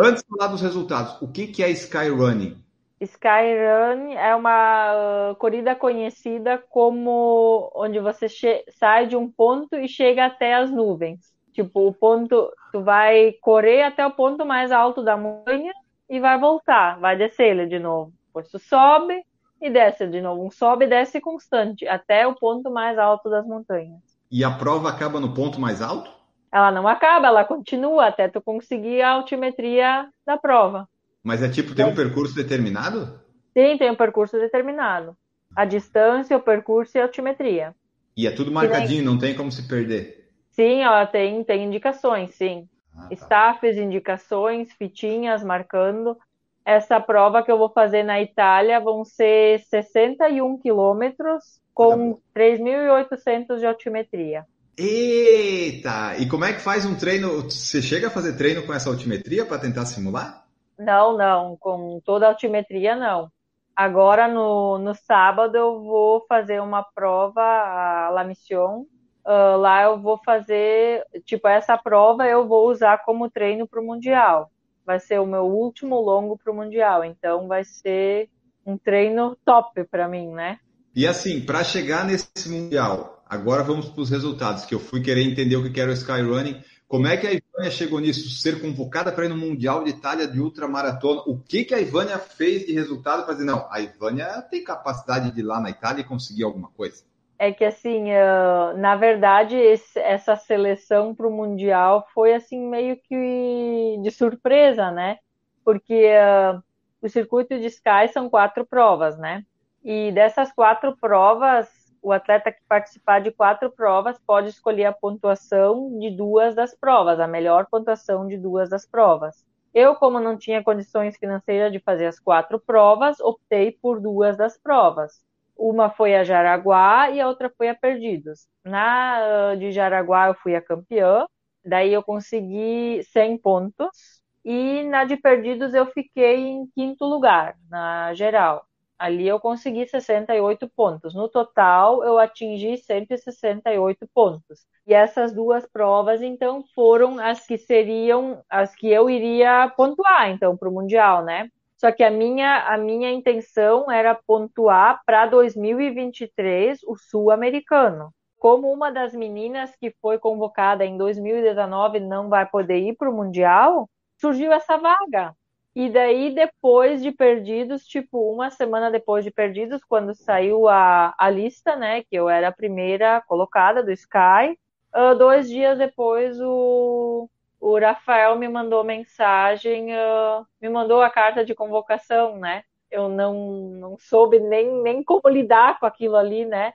Antes 0.00 0.22
de 0.22 0.28
falar 0.30 0.50
dos 0.50 0.62
resultados, 0.62 1.14
o 1.20 1.28
que, 1.28 1.46
que 1.46 1.62
é 1.62 1.70
Skyrunning? 1.70 2.56
Skyrun 3.02 4.12
é 4.12 4.34
uma 4.34 5.30
uh, 5.32 5.36
corrida 5.36 5.74
conhecida 5.74 6.62
como 6.70 7.70
onde 7.74 7.98
você 7.98 8.26
sai 8.70 9.06
de 9.06 9.16
um 9.16 9.30
ponto 9.30 9.76
e 9.76 9.88
chega 9.88 10.26
até 10.26 10.54
as 10.54 10.70
nuvens. 10.70 11.32
Tipo, 11.52 11.88
o 11.88 11.92
ponto, 11.92 12.50
tu 12.72 12.82
vai 12.82 13.32
correr 13.42 13.82
até 13.82 14.06
o 14.06 14.12
ponto 14.12 14.46
mais 14.46 14.72
alto 14.72 15.02
da 15.02 15.16
montanha 15.16 15.72
e 16.08 16.20
vai 16.20 16.38
voltar, 16.38 16.98
vai 16.98 17.16
descer 17.16 17.50
ele 17.50 17.66
de 17.66 17.78
novo. 17.78 18.12
Depois 18.26 18.48
tu 18.48 18.58
sobe 18.58 19.22
e 19.60 19.68
desce 19.68 20.06
de 20.06 20.20
novo. 20.20 20.44
Um 20.44 20.50
sobe 20.50 20.86
e 20.86 20.88
desce 20.88 21.20
constante 21.20 21.86
até 21.86 22.26
o 22.26 22.34
ponto 22.34 22.70
mais 22.70 22.98
alto 22.98 23.28
das 23.28 23.46
montanhas. 23.46 24.00
E 24.30 24.44
a 24.44 24.50
prova 24.50 24.88
acaba 24.88 25.20
no 25.20 25.34
ponto 25.34 25.60
mais 25.60 25.82
alto? 25.82 26.10
Ela 26.50 26.70
não 26.70 26.86
acaba, 26.86 27.28
ela 27.28 27.44
continua 27.44 28.06
até 28.06 28.28
tu 28.28 28.40
conseguir 28.40 29.02
a 29.02 29.10
altimetria 29.10 30.08
da 30.24 30.38
prova. 30.38 30.88
Mas 31.22 31.42
é 31.42 31.48
tipo, 31.48 31.74
tem 31.74 31.84
um 31.84 31.94
percurso 31.94 32.34
determinado? 32.34 33.20
Sim, 33.52 33.76
tem 33.78 33.90
um 33.90 33.96
percurso 33.96 34.38
determinado. 34.38 35.16
A 35.54 35.64
distância, 35.64 36.36
o 36.36 36.42
percurso 36.42 36.96
e 36.96 37.00
a 37.00 37.04
altimetria. 37.04 37.74
E 38.16 38.26
é 38.26 38.30
tudo 38.30 38.50
marcadinho, 38.50 39.04
não 39.04 39.18
tem 39.18 39.34
como 39.34 39.52
se 39.52 39.68
perder. 39.68 40.30
Sim, 40.50 40.82
ela 40.82 41.06
tem, 41.06 41.42
tem 41.44 41.64
indicações, 41.64 42.34
sim. 42.34 42.68
Ah, 42.94 43.08
tá. 43.08 43.14
Staffs, 43.14 43.76
indicações, 43.76 44.72
fitinhas 44.72 45.42
marcando. 45.42 46.16
Essa 46.64 47.00
prova 47.00 47.42
que 47.42 47.50
eu 47.50 47.58
vou 47.58 47.70
fazer 47.70 48.02
na 48.02 48.20
Itália 48.20 48.78
vão 48.80 49.04
ser 49.04 49.60
61 49.60 50.58
quilômetros 50.58 51.60
com 51.74 52.18
3.800 52.36 53.58
de 53.58 53.66
altimetria. 53.66 54.44
Eita! 54.76 56.16
E 56.18 56.28
como 56.28 56.44
é 56.44 56.52
que 56.52 56.60
faz 56.60 56.84
um 56.84 56.94
treino? 56.94 57.42
Você 57.42 57.82
chega 57.82 58.08
a 58.08 58.10
fazer 58.10 58.36
treino 58.36 58.62
com 58.62 58.72
essa 58.72 58.88
altimetria 58.88 59.44
para 59.44 59.58
tentar 59.58 59.86
simular? 59.86 60.41
Não, 60.78 61.16
não, 61.16 61.56
com 61.56 62.00
toda 62.04 62.26
a 62.26 62.30
altimetria 62.30 62.96
não. 62.96 63.30
Agora 63.74 64.28
no, 64.28 64.78
no 64.78 64.94
sábado 64.94 65.56
eu 65.56 65.82
vou 65.82 66.24
fazer 66.28 66.60
uma 66.60 66.82
prova, 66.82 67.42
a 67.42 68.10
La 68.10 68.24
Mission. 68.24 68.84
Uh, 69.24 69.56
lá 69.56 69.84
eu 69.84 70.00
vou 70.00 70.18
fazer, 70.24 71.04
tipo, 71.24 71.46
essa 71.46 71.78
prova 71.78 72.26
eu 72.26 72.46
vou 72.46 72.68
usar 72.68 73.04
como 73.04 73.30
treino 73.30 73.66
para 73.68 73.80
o 73.80 73.84
Mundial. 73.84 74.50
Vai 74.84 74.98
ser 74.98 75.20
o 75.20 75.26
meu 75.26 75.44
último 75.44 76.00
longo 76.00 76.36
para 76.36 76.52
o 76.52 76.56
Mundial, 76.56 77.04
então 77.04 77.46
vai 77.46 77.62
ser 77.62 78.28
um 78.66 78.76
treino 78.76 79.36
top 79.44 79.84
para 79.84 80.08
mim, 80.08 80.28
né? 80.32 80.58
E 80.94 81.06
assim, 81.06 81.40
para 81.40 81.64
chegar 81.64 82.04
nesse 82.04 82.48
Mundial, 82.48 83.22
agora 83.26 83.62
vamos 83.62 83.88
para 83.88 84.02
os 84.02 84.10
resultados, 84.10 84.64
que 84.64 84.74
eu 84.74 84.80
fui 84.80 85.00
querer 85.00 85.22
entender 85.22 85.56
o 85.56 85.72
que 85.72 85.80
era 85.80 85.90
o 85.90 85.94
Skyrunning. 85.94 86.60
Como 86.92 87.06
é 87.06 87.16
que 87.16 87.26
a 87.26 87.32
Ivânia 87.32 87.70
chegou 87.70 87.98
nisso? 88.00 88.28
Ser 88.28 88.60
convocada 88.60 89.10
para 89.10 89.24
ir 89.24 89.30
no 89.30 89.36
Mundial 89.38 89.82
de 89.82 89.88
Itália 89.88 90.28
de 90.28 90.38
ultramaratona. 90.38 91.22
O 91.24 91.38
que, 91.38 91.64
que 91.64 91.74
a 91.74 91.80
Ivânia 91.80 92.18
fez 92.18 92.66
de 92.66 92.74
resultado 92.74 93.24
para 93.24 93.32
dizer, 93.32 93.46
não, 93.46 93.66
a 93.70 93.80
Ivânia 93.80 94.26
tem 94.50 94.62
capacidade 94.62 95.30
de 95.30 95.40
ir 95.40 95.42
lá 95.42 95.58
na 95.58 95.70
Itália 95.70 96.02
e 96.02 96.04
conseguir 96.04 96.44
alguma 96.44 96.68
coisa? 96.76 97.02
É 97.38 97.50
que, 97.50 97.64
assim, 97.64 98.10
uh, 98.10 98.76
na 98.76 98.94
verdade, 98.94 99.56
essa 99.96 100.36
seleção 100.36 101.14
para 101.14 101.26
o 101.26 101.32
Mundial 101.32 102.06
foi, 102.12 102.34
assim, 102.34 102.68
meio 102.68 102.98
que 102.98 103.96
de 104.02 104.10
surpresa, 104.10 104.90
né? 104.90 105.16
Porque 105.64 106.10
uh, 106.12 106.62
o 107.00 107.08
circuito 107.08 107.58
de 107.58 107.68
Sky 107.68 108.12
são 108.12 108.28
quatro 108.28 108.66
provas, 108.66 109.16
né? 109.16 109.46
E 109.82 110.12
dessas 110.12 110.52
quatro 110.52 110.94
provas, 111.00 111.70
o 112.02 112.12
atleta 112.12 112.50
que 112.50 112.60
participar 112.68 113.20
de 113.20 113.30
quatro 113.30 113.70
provas 113.70 114.18
pode 114.26 114.48
escolher 114.48 114.86
a 114.86 114.92
pontuação 114.92 115.98
de 115.98 116.10
duas 116.10 116.54
das 116.54 116.74
provas, 116.74 117.20
a 117.20 117.26
melhor 117.28 117.66
pontuação 117.70 118.26
de 118.26 118.36
duas 118.36 118.68
das 118.68 118.84
provas. 118.84 119.46
Eu, 119.72 119.94
como 119.94 120.20
não 120.20 120.36
tinha 120.36 120.62
condições 120.62 121.16
financeiras 121.16 121.72
de 121.72 121.78
fazer 121.78 122.06
as 122.06 122.18
quatro 122.18 122.60
provas, 122.60 123.20
optei 123.20 123.72
por 123.72 124.00
duas 124.00 124.36
das 124.36 124.58
provas. 124.58 125.24
Uma 125.56 125.88
foi 125.90 126.14
a 126.14 126.24
Jaraguá 126.24 127.10
e 127.10 127.20
a 127.20 127.28
outra 127.28 127.50
foi 127.56 127.68
a 127.68 127.74
Perdidos. 127.74 128.48
Na 128.64 129.54
de 129.54 129.70
Jaraguá 129.70 130.28
eu 130.28 130.34
fui 130.34 130.54
a 130.56 130.60
campeã, 130.60 131.24
daí 131.64 131.92
eu 131.92 132.02
consegui 132.02 133.02
100 133.04 133.38
pontos 133.38 134.22
e 134.44 134.82
na 134.84 135.04
de 135.04 135.16
Perdidos 135.16 135.72
eu 135.72 135.86
fiquei 135.86 136.36
em 136.48 136.66
quinto 136.74 137.04
lugar 137.04 137.56
na 137.70 138.12
geral. 138.14 138.66
Ali 139.02 139.26
eu 139.26 139.40
consegui 139.40 139.84
68 139.84 140.68
pontos. 140.76 141.12
No 141.12 141.28
total, 141.28 142.04
eu 142.04 142.20
atingi 142.20 142.76
168 142.76 144.06
pontos. 144.14 144.60
E 144.86 144.94
essas 144.94 145.34
duas 145.34 145.66
provas, 145.66 146.22
então, 146.22 146.62
foram 146.72 147.18
as 147.18 147.44
que 147.44 147.58
seriam 147.58 148.44
as 148.48 148.72
que 148.76 148.88
eu 148.88 149.10
iria 149.10 149.68
pontuar, 149.76 150.30
então, 150.30 150.56
para 150.56 150.68
o 150.68 150.72
Mundial, 150.72 151.24
né? 151.24 151.48
Só 151.78 151.90
que 151.90 152.04
a 152.04 152.12
minha, 152.12 152.64
a 152.68 152.78
minha 152.78 153.10
intenção 153.10 153.90
era 153.90 154.14
pontuar 154.14 155.00
para 155.04 155.26
2023 155.26 156.78
o 156.86 156.96
Sul-Americano. 156.96 158.14
Como 158.38 158.72
uma 158.72 158.92
das 158.92 159.12
meninas 159.12 159.74
que 159.80 159.92
foi 160.00 160.16
convocada 160.16 160.84
em 160.84 160.96
2019 160.96 161.98
não 161.98 162.28
vai 162.28 162.46
poder 162.46 162.78
ir 162.78 162.94
para 162.96 163.10
o 163.10 163.12
Mundial, 163.12 163.90
surgiu 164.16 164.52
essa 164.52 164.76
vaga. 164.76 165.34
E 165.74 165.88
daí, 165.88 166.34
depois 166.34 167.02
de 167.02 167.10
Perdidos, 167.10 167.86
tipo, 167.86 168.32
uma 168.32 168.50
semana 168.50 168.90
depois 168.90 169.24
de 169.24 169.30
Perdidos, 169.30 169.82
quando 169.84 170.14
saiu 170.14 170.68
a, 170.68 171.14
a 171.16 171.30
lista, 171.30 171.74
né, 171.76 172.02
que 172.02 172.14
eu 172.14 172.28
era 172.28 172.48
a 172.48 172.52
primeira 172.52 173.22
colocada 173.22 173.82
do 173.82 173.90
Sky, 173.90 174.58
uh, 174.94 175.14
dois 175.16 175.48
dias 175.48 175.78
depois 175.78 176.38
o, 176.40 177.28
o 177.58 177.78
Rafael 177.78 178.36
me 178.36 178.48
mandou 178.48 178.84
mensagem, 178.84 179.94
uh, 179.94 180.46
me 180.60 180.68
mandou 180.68 181.00
a 181.00 181.08
carta 181.08 181.44
de 181.44 181.54
convocação, 181.54 182.38
né? 182.38 182.64
Eu 182.90 183.08
não, 183.08 183.34
não 183.70 183.96
soube 183.98 184.38
nem, 184.38 184.82
nem 184.82 185.02
como 185.02 185.26
lidar 185.28 185.80
com 185.80 185.86
aquilo 185.86 186.16
ali, 186.16 186.44
né? 186.44 186.74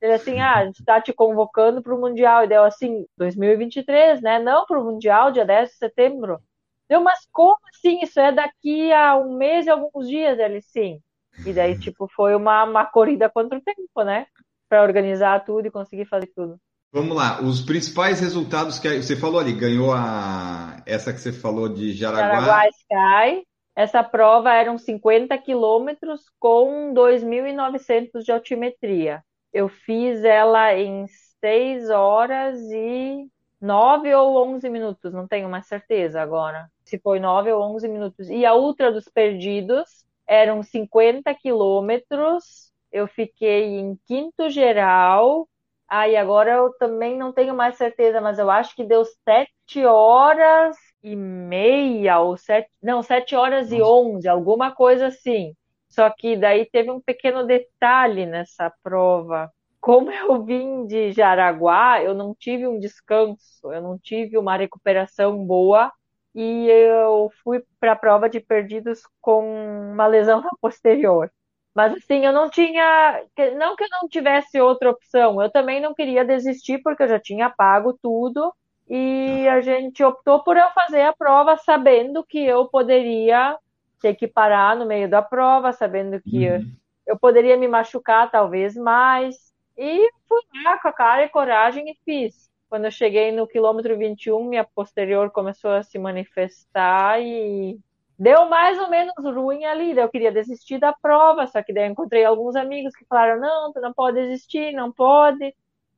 Ele 0.00 0.12
assim, 0.12 0.40
ah, 0.40 0.56
a 0.58 0.66
gente 0.66 0.80
está 0.80 1.00
te 1.00 1.12
convocando 1.12 1.82
para 1.82 1.94
o 1.94 2.00
Mundial. 2.00 2.44
E 2.44 2.48
deu 2.48 2.62
assim, 2.64 3.06
2023, 3.16 4.20
né? 4.22 4.38
Não 4.38 4.66
para 4.66 4.78
o 4.78 4.84
Mundial, 4.84 5.32
dia 5.32 5.44
10 5.44 5.70
de 5.70 5.76
setembro. 5.76 6.40
Deu, 6.88 7.00
mas 7.00 7.26
como 7.32 7.56
assim? 7.68 8.00
Isso 8.02 8.18
é 8.20 8.30
daqui 8.32 8.92
a 8.92 9.16
um 9.16 9.36
mês 9.36 9.66
e 9.66 9.70
alguns 9.70 10.08
dias? 10.08 10.38
Ele, 10.38 10.62
sim. 10.62 11.00
E 11.44 11.52
daí, 11.52 11.78
tipo, 11.78 12.08
foi 12.14 12.34
uma, 12.34 12.64
uma 12.64 12.86
corrida 12.86 13.28
contra 13.28 13.58
o 13.58 13.60
tempo, 13.60 14.02
né? 14.04 14.26
Para 14.68 14.82
organizar 14.82 15.44
tudo 15.44 15.66
e 15.66 15.70
conseguir 15.70 16.06
fazer 16.06 16.28
tudo. 16.34 16.58
Vamos 16.92 17.16
lá, 17.16 17.42
os 17.42 17.60
principais 17.60 18.20
resultados 18.20 18.78
que 18.78 19.02
você 19.02 19.16
falou 19.16 19.40
ali, 19.40 19.52
ganhou 19.52 19.92
a 19.92 20.80
essa 20.86 21.12
que 21.12 21.20
você 21.20 21.32
falou 21.32 21.68
de 21.68 21.92
Jaraguá. 21.92 22.40
Jaraguá 22.40 22.68
Sky. 22.68 23.46
Essa 23.74 24.02
prova 24.02 24.54
eram 24.54 24.78
50 24.78 25.36
quilômetros 25.36 26.22
com 26.38 26.94
2.900 26.94 28.22
de 28.22 28.32
altimetria. 28.32 29.22
Eu 29.52 29.68
fiz 29.68 30.24
ela 30.24 30.72
em 30.74 31.04
6 31.40 31.90
horas 31.90 32.58
e 32.70 33.26
9 33.60 34.14
ou 34.14 34.54
11 34.54 34.70
minutos, 34.70 35.12
não 35.12 35.28
tenho 35.28 35.50
mais 35.50 35.66
certeza 35.66 36.22
agora 36.22 36.70
se 36.86 36.98
foi 36.98 37.18
9 37.18 37.52
ou 37.52 37.62
11 37.74 37.88
minutos. 37.88 38.30
E 38.30 38.46
a 38.46 38.54
Ultra 38.54 38.92
dos 38.92 39.08
Perdidos 39.08 40.04
eram 40.26 40.62
50 40.62 41.34
quilômetros. 41.34 42.72
Eu 42.92 43.08
fiquei 43.08 43.64
em 43.78 43.98
quinto 44.06 44.48
geral. 44.48 45.48
Aí 45.88 46.16
ah, 46.16 46.22
agora 46.22 46.52
eu 46.52 46.72
também 46.78 47.16
não 47.16 47.32
tenho 47.32 47.54
mais 47.54 47.76
certeza, 47.76 48.20
mas 48.20 48.38
eu 48.38 48.50
acho 48.50 48.74
que 48.74 48.84
deu 48.84 49.04
7 49.04 49.84
horas 49.84 50.76
e 51.02 51.14
meia, 51.14 52.18
ou 52.18 52.36
sete, 52.36 52.68
não, 52.82 53.02
7 53.02 53.36
horas 53.36 53.70
Nossa. 53.70 53.76
e 53.76 53.82
11, 53.82 54.28
alguma 54.28 54.72
coisa 54.72 55.06
assim. 55.06 55.54
Só 55.88 56.10
que 56.10 56.36
daí 56.36 56.66
teve 56.66 56.90
um 56.90 57.00
pequeno 57.00 57.46
detalhe 57.46 58.26
nessa 58.26 58.72
prova. 58.82 59.50
Como 59.80 60.10
eu 60.10 60.42
vim 60.42 60.86
de 60.86 61.12
Jaraguá, 61.12 62.02
eu 62.02 62.14
não 62.14 62.34
tive 62.34 62.66
um 62.66 62.78
descanso, 62.80 63.72
eu 63.72 63.80
não 63.80 63.96
tive 63.96 64.36
uma 64.36 64.56
recuperação 64.56 65.44
boa 65.44 65.92
e 66.36 66.68
eu 66.68 67.32
fui 67.42 67.64
para 67.80 67.92
a 67.92 67.96
prova 67.96 68.28
de 68.28 68.40
perdidos 68.40 69.00
com 69.22 69.90
uma 69.92 70.06
lesão 70.06 70.42
na 70.42 70.50
posterior. 70.60 71.32
Mas 71.74 71.94
assim, 71.94 72.26
eu 72.26 72.32
não 72.32 72.50
tinha, 72.50 73.22
não 73.56 73.74
que 73.74 73.84
eu 73.84 73.88
não 73.90 74.06
tivesse 74.06 74.60
outra 74.60 74.90
opção, 74.90 75.42
eu 75.42 75.50
também 75.50 75.80
não 75.80 75.94
queria 75.94 76.26
desistir 76.26 76.82
porque 76.82 77.02
eu 77.04 77.08
já 77.08 77.18
tinha 77.18 77.48
pago 77.48 77.98
tudo 78.02 78.52
e 78.88 79.48
a 79.48 79.62
gente 79.62 80.04
optou 80.04 80.42
por 80.44 80.58
eu 80.58 80.68
fazer 80.70 81.02
a 81.02 81.12
prova 81.14 81.56
sabendo 81.56 82.22
que 82.22 82.44
eu 82.44 82.68
poderia 82.68 83.58
ter 84.00 84.14
que 84.14 84.28
parar 84.28 84.76
no 84.76 84.86
meio 84.86 85.08
da 85.08 85.22
prova, 85.22 85.72
sabendo 85.72 86.20
que 86.20 86.48
uhum. 86.50 86.72
eu 87.06 87.18
poderia 87.18 87.56
me 87.56 87.66
machucar 87.66 88.30
talvez 88.30 88.76
mais. 88.76 89.36
E 89.76 90.10
fui 90.28 90.42
lá 90.64 90.78
com 90.78 90.88
a 90.88 90.92
cara 90.92 91.24
e 91.24 91.28
coragem 91.28 91.90
e 91.90 91.96
fiz. 92.04 92.50
Quando 92.76 92.84
eu 92.84 92.90
cheguei 92.90 93.32
no 93.32 93.46
quilômetro 93.46 93.96
21, 93.96 94.44
minha 94.44 94.62
posterior 94.62 95.30
começou 95.30 95.70
a 95.70 95.82
se 95.82 95.98
manifestar 95.98 97.18
e 97.22 97.80
deu 98.18 98.50
mais 98.50 98.78
ou 98.78 98.90
menos 98.90 99.14
ruim 99.34 99.64
ali. 99.64 99.96
Eu 99.96 100.10
queria 100.10 100.30
desistir 100.30 100.78
da 100.78 100.92
prova, 100.92 101.46
só 101.46 101.62
que 101.62 101.72
daí 101.72 101.84
eu 101.84 101.92
encontrei 101.92 102.22
alguns 102.22 102.54
amigos 102.54 102.94
que 102.94 103.06
falaram: 103.06 103.40
não, 103.40 103.72
tu 103.72 103.80
não 103.80 103.94
pode 103.94 104.20
desistir, 104.20 104.72
não 104.72 104.92
pode. 104.92 105.42
E 105.46 105.54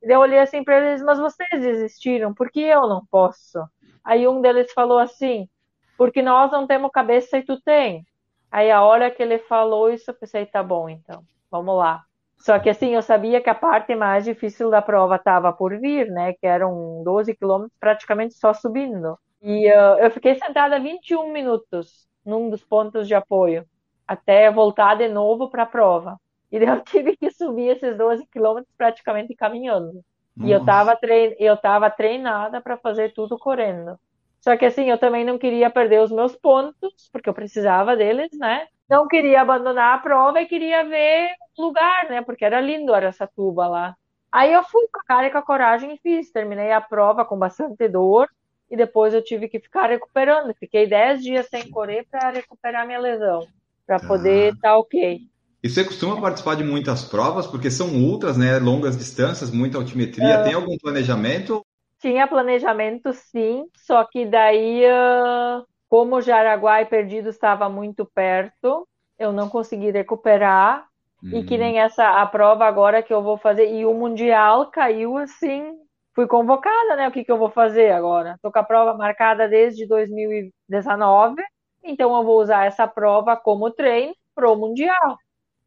eu 0.09 0.21
olhei 0.21 0.39
assim 0.39 0.63
para 0.63 0.77
eles: 0.79 1.03
mas 1.03 1.19
vocês 1.19 1.49
desistiram, 1.51 2.33
por 2.33 2.49
que 2.49 2.61
eu 2.61 2.87
não 2.87 3.05
posso? 3.07 3.59
Aí 4.01 4.25
um 4.25 4.39
deles 4.39 4.71
falou 4.71 4.99
assim: 4.99 5.49
porque 5.97 6.21
nós 6.21 6.49
não 6.49 6.65
temos 6.65 6.91
cabeça 6.91 7.39
e 7.39 7.43
tu 7.43 7.59
tem. 7.59 8.07
Aí 8.49 8.71
a 8.71 8.83
hora 8.83 9.11
que 9.11 9.21
ele 9.21 9.37
falou 9.37 9.91
isso, 9.91 10.11
eu 10.11 10.15
pensei: 10.15 10.45
tá 10.45 10.63
bom, 10.63 10.87
então, 10.87 11.25
vamos 11.51 11.75
lá. 11.75 12.05
Só 12.39 12.57
que 12.57 12.69
assim, 12.69 12.95
eu 12.95 13.01
sabia 13.01 13.41
que 13.41 13.49
a 13.49 13.55
parte 13.55 13.93
mais 13.95 14.23
difícil 14.23 14.69
da 14.69 14.81
prova 14.81 15.17
estava 15.17 15.51
por 15.51 15.77
vir, 15.79 16.07
né? 16.09 16.33
Que 16.33 16.47
eram 16.47 17.03
12 17.03 17.35
quilômetros 17.35 17.77
praticamente 17.79 18.33
só 18.35 18.53
subindo. 18.53 19.17
E 19.41 19.67
uh, 19.67 19.97
eu 19.99 20.11
fiquei 20.11 20.35
sentada 20.35 20.79
21 20.79 21.31
minutos 21.31 22.07
num 22.25 22.49
dos 22.49 22.63
pontos 22.63 23.07
de 23.07 23.15
apoio, 23.15 23.65
até 24.07 24.49
voltar 24.51 24.95
de 24.95 25.07
novo 25.07 25.49
para 25.49 25.63
a 25.63 25.65
prova. 25.65 26.17
E 26.51 26.57
eu 26.57 26.81
tive 26.83 27.17
que 27.17 27.29
subir 27.31 27.69
esses 27.69 27.97
12 27.97 28.25
quilômetros 28.27 28.73
praticamente 28.77 29.35
caminhando. 29.35 30.01
Nossa. 30.35 30.49
E 30.49 30.51
eu 30.51 30.59
estava 30.59 30.95
trein... 30.95 31.35
eu 31.39 31.57
tava 31.57 31.89
treinada 31.89 32.61
para 32.61 32.77
fazer 32.77 33.13
tudo 33.13 33.37
correndo. 33.37 33.99
Só 34.39 34.55
que 34.55 34.65
assim, 34.65 34.89
eu 34.89 34.97
também 34.97 35.25
não 35.25 35.37
queria 35.37 35.69
perder 35.69 36.01
os 36.01 36.11
meus 36.11 36.35
pontos, 36.37 37.09
porque 37.11 37.27
eu 37.29 37.33
precisava 37.33 37.97
deles, 37.97 38.29
né? 38.37 38.67
Não 38.89 39.07
queria 39.07 39.41
abandonar 39.41 39.95
a 39.95 39.99
prova 39.99 40.41
e 40.41 40.47
queria 40.47 40.83
ver 40.83 41.29
o 41.57 41.63
lugar, 41.63 42.09
né? 42.09 42.21
Porque 42.21 42.43
era 42.43 42.59
lindo 42.59 42.93
Aracatuba 42.93 43.67
lá. 43.67 43.95
Aí 44.31 44.51
eu 44.53 44.63
fui 44.63 44.87
com 44.91 44.99
a 44.99 45.03
cara 45.03 45.27
e 45.27 45.29
com 45.29 45.37
a 45.37 45.43
coragem 45.43 45.93
e 45.93 45.97
fiz. 45.97 46.31
Terminei 46.31 46.71
a 46.71 46.81
prova 46.81 47.23
com 47.23 47.37
bastante 47.37 47.87
dor 47.87 48.27
e 48.69 48.75
depois 48.75 49.13
eu 49.13 49.23
tive 49.23 49.47
que 49.47 49.59
ficar 49.59 49.87
recuperando. 49.87 50.53
Fiquei 50.59 50.87
10 50.87 51.21
dias 51.21 51.47
sem 51.49 51.69
correr 51.69 52.05
para 52.09 52.31
recuperar 52.31 52.85
minha 52.85 52.99
lesão, 52.99 53.47
para 53.85 53.99
poder 53.99 54.53
estar 54.53 54.69
tá 54.69 54.77
ok. 54.77 55.19
E 55.61 55.69
você 55.69 55.83
costuma 55.83 56.21
participar 56.21 56.55
de 56.55 56.63
muitas 56.63 57.03
provas, 57.03 57.45
porque 57.45 57.69
são 57.69 57.89
ultras, 57.89 58.37
né? 58.37 58.57
Longas 58.59 58.97
distâncias, 58.97 59.51
muita 59.51 59.77
altimetria. 59.77 60.41
Tem 60.43 60.53
algum 60.53 60.77
planejamento? 60.77 61.65
Tinha 61.99 62.27
planejamento, 62.27 63.11
sim. 63.13 63.65
Só 63.75 64.05
que 64.05 64.25
daí 64.25 64.83
uh, 64.85 65.65
como 65.89 66.21
Jaraguá 66.21 66.81
e 66.81 66.85
Perdido 66.85 67.29
estava 67.29 67.67
muito 67.69 68.05
perto, 68.05 68.87
eu 69.17 69.31
não 69.33 69.49
consegui 69.49 69.91
recuperar. 69.91 70.85
Hum. 71.23 71.31
E 71.39 71.43
que 71.43 71.57
nem 71.57 71.79
essa 71.79 72.07
a 72.21 72.25
prova 72.25 72.65
agora 72.65 73.03
que 73.03 73.13
eu 73.13 73.21
vou 73.21 73.37
fazer. 73.37 73.73
E 73.73 73.85
o 73.85 73.93
Mundial 73.93 74.67
caiu 74.71 75.17
assim. 75.17 75.73
Fui 76.15 76.27
convocada, 76.27 76.95
né? 76.95 77.07
O 77.07 77.11
que, 77.11 77.23
que 77.23 77.31
eu 77.31 77.37
vou 77.37 77.49
fazer 77.49 77.91
agora? 77.91 78.37
Tô 78.41 78.51
com 78.51 78.59
a 78.59 78.63
prova 78.63 78.93
marcada 78.93 79.47
desde 79.47 79.85
2019. 79.87 81.41
Então 81.83 82.15
eu 82.15 82.23
vou 82.23 82.41
usar 82.41 82.65
essa 82.65 82.87
prova 82.87 83.35
como 83.35 83.71
treino 83.71 84.13
pro 84.35 84.55
Mundial. 84.55 85.17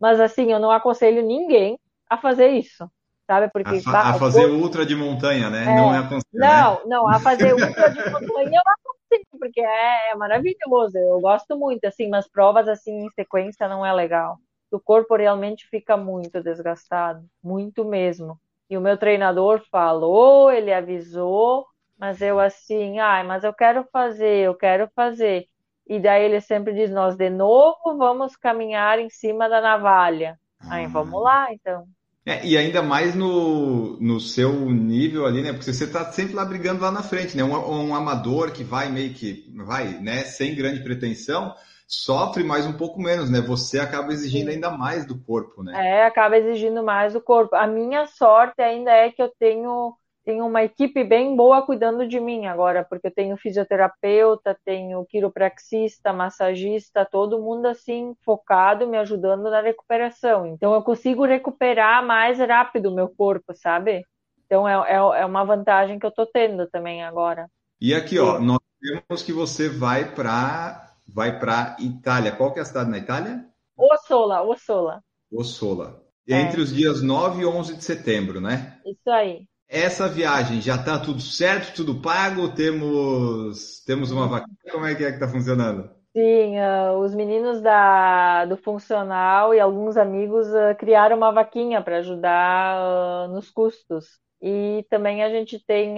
Mas 0.00 0.20
assim, 0.20 0.52
eu 0.52 0.58
não 0.58 0.70
aconselho 0.70 1.22
ninguém 1.22 1.78
a 2.08 2.16
fazer 2.16 2.48
isso. 2.48 2.90
Sabe? 3.26 3.48
Porque 3.50 3.76
A, 3.76 3.80
fa- 3.80 4.00
a 4.10 4.14
fazer 4.14 4.46
ultra 4.46 4.84
de 4.84 4.94
montanha, 4.96 5.48
né? 5.48 5.62
É. 5.62 5.76
Não 5.76 5.94
é 5.94 5.98
aconselho, 5.98 6.22
né? 6.34 6.48
não, 6.48 6.86
não, 6.86 7.08
a 7.08 7.18
fazer 7.20 7.54
ultra 7.54 7.90
de 7.90 7.98
montanha 8.10 8.60
eu 8.64 8.92
aconselho, 9.16 9.38
porque 9.38 9.60
é, 9.60 10.10
é 10.10 10.14
maravilhoso, 10.16 10.96
eu 10.98 11.20
gosto 11.20 11.56
muito, 11.58 11.84
assim, 11.84 12.08
mas 12.08 12.28
provas 12.28 12.68
assim 12.68 13.06
em 13.06 13.10
sequência 13.10 13.68
não 13.68 13.84
é 13.84 13.92
legal. 13.92 14.38
O 14.70 14.80
corpo 14.80 15.16
realmente 15.16 15.66
fica 15.68 15.96
muito 15.96 16.42
desgastado, 16.42 17.24
muito 17.42 17.84
mesmo. 17.84 18.38
E 18.70 18.76
o 18.76 18.80
meu 18.80 18.96
treinador 18.96 19.62
falou, 19.70 20.50
ele 20.50 20.72
avisou, 20.72 21.66
mas 21.98 22.20
eu 22.22 22.40
assim, 22.40 22.98
ai, 22.98 23.22
mas 23.22 23.44
eu 23.44 23.52
quero 23.52 23.84
fazer, 23.92 24.46
eu 24.46 24.54
quero 24.54 24.88
fazer. 24.94 25.46
E 25.86 26.00
daí 26.00 26.24
ele 26.24 26.40
sempre 26.40 26.72
diz, 26.72 26.90
nós 26.90 27.16
de 27.16 27.28
novo 27.28 27.96
vamos 27.98 28.34
caminhar 28.36 28.98
em 28.98 29.10
cima 29.10 29.48
da 29.48 29.60
navalha. 29.60 30.38
Aí, 30.70 30.84
Ah. 30.86 30.88
vamos 30.88 31.22
lá, 31.22 31.52
então. 31.52 31.86
É, 32.24 32.46
e 32.46 32.56
ainda 32.56 32.80
mais 32.82 33.16
no, 33.16 33.98
no 34.00 34.20
seu 34.20 34.52
nível 34.70 35.26
ali, 35.26 35.42
né? 35.42 35.52
Porque 35.52 35.72
você 35.72 35.90
tá 35.90 36.04
sempre 36.12 36.34
lá 36.34 36.44
brigando 36.44 36.80
lá 36.80 36.90
na 36.90 37.02
frente, 37.02 37.36
né? 37.36 37.42
Um, 37.42 37.88
um 37.88 37.94
amador 37.94 38.52
que 38.52 38.62
vai 38.62 38.88
meio 38.88 39.12
que, 39.12 39.52
vai, 39.56 39.98
né? 40.00 40.22
Sem 40.22 40.54
grande 40.54 40.84
pretensão, 40.84 41.52
sofre 41.88 42.44
mais 42.44 42.64
um 42.64 42.72
pouco 42.72 43.00
menos, 43.00 43.28
né? 43.28 43.40
Você 43.40 43.80
acaba 43.80 44.12
exigindo 44.12 44.50
ainda 44.50 44.70
mais 44.70 45.04
do 45.04 45.18
corpo, 45.18 45.64
né? 45.64 45.72
É, 45.74 46.04
acaba 46.04 46.36
exigindo 46.38 46.82
mais 46.84 47.12
do 47.12 47.20
corpo. 47.20 47.56
A 47.56 47.66
minha 47.66 48.06
sorte 48.06 48.62
ainda 48.62 48.92
é 48.92 49.10
que 49.10 49.20
eu 49.20 49.28
tenho, 49.28 49.92
tenho 50.24 50.46
uma 50.46 50.62
equipe 50.62 51.02
bem 51.02 51.34
boa 51.34 51.62
cuidando 51.62 52.06
de 52.06 52.20
mim 52.20 52.46
agora, 52.46 52.84
porque 52.84 53.08
eu 53.08 53.14
tenho 53.14 53.36
fisioterapeuta, 53.36 54.56
tenho 54.64 55.04
quiropraxista, 55.06 56.12
massagista, 56.12 57.04
todo 57.04 57.40
mundo 57.40 57.66
assim 57.66 58.14
focado 58.24 58.86
me 58.86 58.96
ajudando 58.98 59.50
na 59.50 59.60
recuperação. 59.60 60.46
Então 60.46 60.74
eu 60.74 60.82
consigo 60.82 61.24
recuperar 61.24 62.04
mais 62.06 62.38
rápido 62.38 62.86
o 62.86 62.94
meu 62.94 63.08
corpo, 63.08 63.52
sabe? 63.54 64.04
Então 64.46 64.68
é, 64.68 64.74
é, 64.92 64.96
é 64.96 65.26
uma 65.26 65.44
vantagem 65.44 65.98
que 65.98 66.06
eu 66.06 66.12
tô 66.12 66.26
tendo 66.26 66.68
também 66.68 67.02
agora. 67.02 67.48
E 67.80 67.94
aqui, 67.94 68.18
ó, 68.18 68.38
nós 68.38 68.60
temos 68.80 69.22
que 69.22 69.32
você 69.32 69.68
vai 69.68 70.14
para 70.14 70.92
vai 71.06 71.38
para 71.38 71.76
Itália. 71.80 72.32
Qual 72.32 72.52
que 72.52 72.58
é 72.58 72.62
a 72.62 72.64
cidade 72.64 72.90
na 72.90 72.98
Itália? 72.98 73.44
Ossola, 73.76 74.42
Ossola. 74.42 75.02
Ossola. 75.32 76.02
É. 76.28 76.40
Entre 76.40 76.60
os 76.60 76.72
dias 76.72 77.02
9 77.02 77.42
e 77.42 77.46
11 77.46 77.76
de 77.76 77.84
setembro, 77.84 78.40
né? 78.40 78.78
Isso 78.86 79.10
aí. 79.10 79.46
Essa 79.72 80.06
viagem 80.06 80.60
já 80.60 80.76
tá 80.76 80.98
tudo 80.98 81.22
certo, 81.22 81.74
tudo 81.74 82.00
pago? 82.02 82.54
Temos 82.54 83.82
temos 83.86 84.10
uma 84.10 84.28
vaquinha? 84.28 84.54
Como 84.70 84.84
é 84.84 84.94
que 84.94 85.02
é 85.02 85.10
que 85.12 85.18
tá 85.18 85.26
funcionando? 85.26 85.90
Sim, 86.14 86.58
ah, 86.58 86.92
os 86.92 87.14
meninos 87.14 87.62
da, 87.62 88.44
do 88.44 88.56
funcional 88.58 89.54
e 89.54 89.60
alguns 89.60 89.96
amigos 89.96 90.46
ah, 90.54 90.74
criaram 90.74 91.16
uma 91.16 91.32
vaquinha 91.32 91.80
para 91.82 91.98
ajudar 91.98 92.76
ah, 92.76 93.28
nos 93.28 93.50
custos. 93.50 94.20
E 94.42 94.84
também 94.90 95.22
a 95.22 95.30
gente 95.30 95.58
tem, 95.64 95.96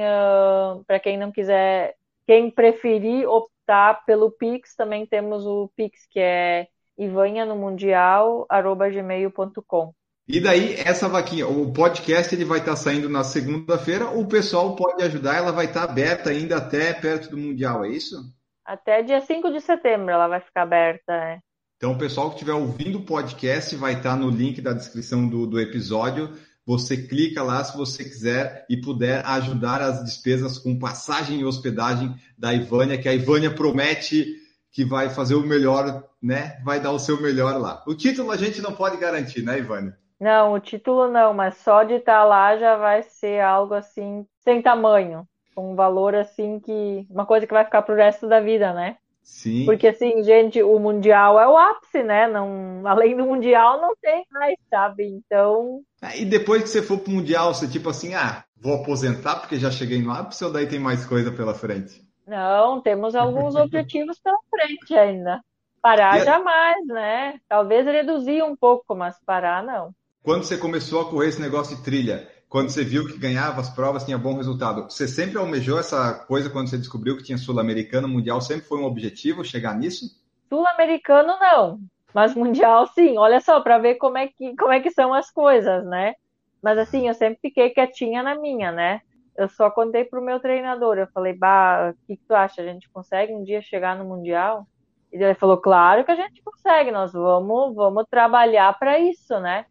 para 0.87 1.01
quem 1.01 1.17
não 1.17 1.33
quiser, 1.33 1.97
quem 2.27 2.51
preferir 2.51 3.27
optar 3.27 4.05
pelo 4.05 4.31
Pix, 4.31 4.77
também 4.77 5.07
temos 5.07 5.47
o 5.47 5.71
Pix, 5.75 6.07
que 6.11 6.21
é 6.21 6.69
ivanha 6.99 7.47
no 7.47 7.57
mundial, 7.57 8.45
arroba 8.51 8.91
gmail.com. 8.91 9.95
E 10.27 10.41
daí, 10.41 10.75
essa 10.77 11.07
vaquinha, 11.07 11.47
o 11.47 11.71
podcast 11.71 12.35
ele 12.35 12.47
vai 12.47 12.59
estar 12.59 12.77
saindo 12.77 13.11
na 13.11 13.23
segunda-feira, 13.23 14.09
o 14.09 14.27
pessoal 14.27 14.75
pode 14.75 15.03
ajudar, 15.03 15.37
ela 15.37 15.53
vai 15.53 15.67
estar 15.67 15.85
aberta 15.85 16.31
ainda 16.31 16.57
até 16.57 16.95
perto 16.95 17.31
do 17.31 17.37
Mundial, 17.37 17.85
é 17.85 17.91
isso? 17.91 18.17
Até 18.65 19.03
dia 19.03 19.21
5 19.21 19.53
de 19.53 19.61
setembro 19.61 20.11
ela 20.11 20.27
vai 20.27 20.41
ficar 20.41 20.63
aberta. 20.63 21.13
é. 21.13 21.39
Então, 21.77 21.93
o 21.93 21.99
pessoal 21.99 22.31
que 22.31 22.37
estiver 22.37 22.55
ouvindo 22.55 22.99
o 22.99 23.05
podcast 23.05 23.77
vai 23.77 23.93
estar 23.93 24.17
no 24.17 24.31
link 24.31 24.63
da 24.63 24.73
descrição 24.73 25.29
do, 25.29 25.47
do 25.47 25.61
episódio. 25.61 26.33
Você 26.65 26.97
clica 26.97 27.43
lá 27.43 27.63
se 27.63 27.77
você 27.77 28.03
quiser 28.03 28.65
e 28.71 28.81
puder 28.81 29.23
ajudar 29.27 29.83
as 29.83 30.03
despesas 30.03 30.59
com 30.59 30.79
passagem 30.79 31.41
e 31.41 31.45
hospedagem 31.45 32.15
da 32.39 32.55
Ivânia, 32.55 32.97
que 32.97 33.09
a 33.09 33.15
Ivânia 33.15 33.55
promete 33.55 34.25
que 34.73 34.83
vai 34.83 35.11
fazer 35.11 35.35
o 35.35 35.47
melhor, 35.47 36.09
né? 36.23 36.59
Vai 36.65 36.81
dar 36.81 36.93
o 36.93 36.99
seu 36.99 37.21
melhor 37.21 37.61
lá. 37.61 37.85
O 37.87 37.95
título 37.95 38.31
a 38.31 38.37
gente 38.39 38.63
não 38.63 38.73
pode 38.73 38.97
garantir, 38.97 39.43
né, 39.43 39.59
Ivânia? 39.59 39.95
Não, 40.25 40.55
o 40.55 40.59
título 40.59 41.07
não, 41.07 41.35
mas 41.35 41.59
só 41.59 41.83
de 41.83 41.97
estar 41.97 42.25
lá 42.25 42.57
já 42.57 42.77
vai 42.77 43.03
ser 43.03 43.43
algo 43.43 43.75
assim, 43.75 44.27
sem 44.41 44.63
tamanho, 44.63 45.29
um 45.55 45.75
valor 45.75 46.15
assim 46.15 46.59
que. 46.59 47.07
Uma 47.11 47.27
coisa 47.27 47.47
que 47.47 47.53
vai 47.53 47.63
ficar 47.63 47.83
pro 47.83 47.95
resto 47.95 48.27
da 48.27 48.41
vida, 48.41 48.73
né? 48.73 48.97
Sim. 49.23 49.67
Porque 49.67 49.89
assim, 49.89 50.23
gente, 50.23 50.63
o 50.63 50.79
Mundial 50.79 51.39
é 51.39 51.47
o 51.47 51.59
ápice, 51.59 52.03
né? 52.03 52.27
Não, 52.27 52.87
além 52.87 53.15
do 53.15 53.27
Mundial 53.27 53.83
não 53.83 53.95
tem 54.01 54.25
mais, 54.31 54.57
sabe? 54.71 55.05
Então, 55.05 55.83
Ah, 56.01 56.17
E 56.17 56.25
depois 56.25 56.63
que 56.63 56.71
você 56.71 56.81
for 56.81 56.99
pro 56.99 57.13
Mundial, 57.13 57.53
você 57.53 57.69
tipo 57.69 57.91
assim, 57.91 58.15
ah, 58.15 58.45
vou 58.57 58.77
aposentar 58.81 59.41
porque 59.41 59.59
já 59.59 59.71
cheguei 59.71 60.01
no 60.01 60.11
ápice 60.11 60.43
ou 60.43 60.51
daí 60.51 60.67
tem 60.67 60.79
mais 60.81 61.05
coisa 61.05 61.31
pela 61.31 61.53
frente? 61.53 62.03
não, 62.27 62.81
temos 62.81 63.15
alguns 63.15 63.55
objetivos 63.55 64.19
pela 64.21 64.39
frente 64.49 64.95
ainda. 64.95 65.43
Parar 65.83 66.19
E 66.19 66.25
jamais, 66.25 66.87
né? 66.87 67.39
Talvez 67.47 67.85
reduzir 67.85 68.43
um 68.43 68.57
pouco, 68.57 68.95
mas 68.95 69.21
parar 69.27 69.63
não. 69.63 69.95
Quando 70.25 70.43
você 70.45 70.57
começou 70.57 71.03
a 71.03 71.11
correr 71.11 71.29
esse 71.29 71.41
negócio 71.41 71.77
de 71.77 71.83
trilha, 71.83 72.27
quando 72.49 72.71
você 72.71 72.83
viu 72.83 73.07
que 73.07 73.19
ganhava 73.19 73.61
as 73.61 73.69
provas, 73.69 74.07
tinha 74.07 74.17
bom 74.17 74.35
resultado, 74.39 74.85
você 74.85 75.07
sempre 75.07 75.37
almejou 75.37 75.79
essa 75.79 76.15
coisa 76.27 76.49
quando 76.49 76.71
você 76.71 76.79
descobriu 76.79 77.19
que 77.19 77.23
tinha 77.23 77.37
Sul-Americano, 77.37 78.09
Mundial, 78.09 78.41
sempre 78.41 78.65
foi 78.67 78.79
um 78.79 78.87
objetivo 78.87 79.45
chegar 79.45 79.77
nisso? 79.77 80.07
Sul-americano 80.49 81.39
não, 81.39 81.79
mas 82.15 82.35
mundial 82.35 82.87
sim. 82.87 83.19
Olha 83.19 83.39
só 83.39 83.61
para 83.61 83.77
ver 83.77 83.97
como 83.97 84.17
é 84.17 84.29
que 84.29 84.57
como 84.57 84.73
é 84.73 84.81
que 84.81 84.91
são 84.91 85.13
as 85.13 85.31
coisas, 85.31 85.85
né? 85.85 86.15
Mas 86.63 86.79
assim, 86.79 87.07
eu 87.07 87.13
sempre 87.13 87.39
fiquei 87.43 87.69
quietinha 87.69 88.23
na 88.23 88.35
minha, 88.35 88.73
né? 88.73 89.03
Eu 89.37 89.51
só 89.51 89.69
contei 89.69 90.07
pro 90.07 90.25
meu 90.25 90.41
treinador, 90.41 90.97
eu 90.97 91.07
falei: 91.09 91.35
"Bah, 91.35 91.91
o 91.91 92.07
que 92.07 92.17
que 92.17 92.25
tu 92.27 92.35
acha? 92.35 92.63
A 92.63 92.65
gente 92.65 92.89
consegue 92.89 93.35
um 93.35 93.45
dia 93.45 93.61
chegar 93.61 93.95
no 93.95 94.07
mundial?" 94.07 94.67
E 95.13 95.23
ele 95.23 95.35
falou: 95.35 95.59
"Claro 95.59 96.03
que 96.03 96.13
a 96.13 96.17
gente 96.17 96.43
consegue, 96.43 96.91
nós 96.91 97.13
vamos 97.13 97.75
vamos 97.75 98.07
trabalhar 98.11 98.73
para 98.79 98.99
isso, 98.99 99.39
né?" 99.39 99.67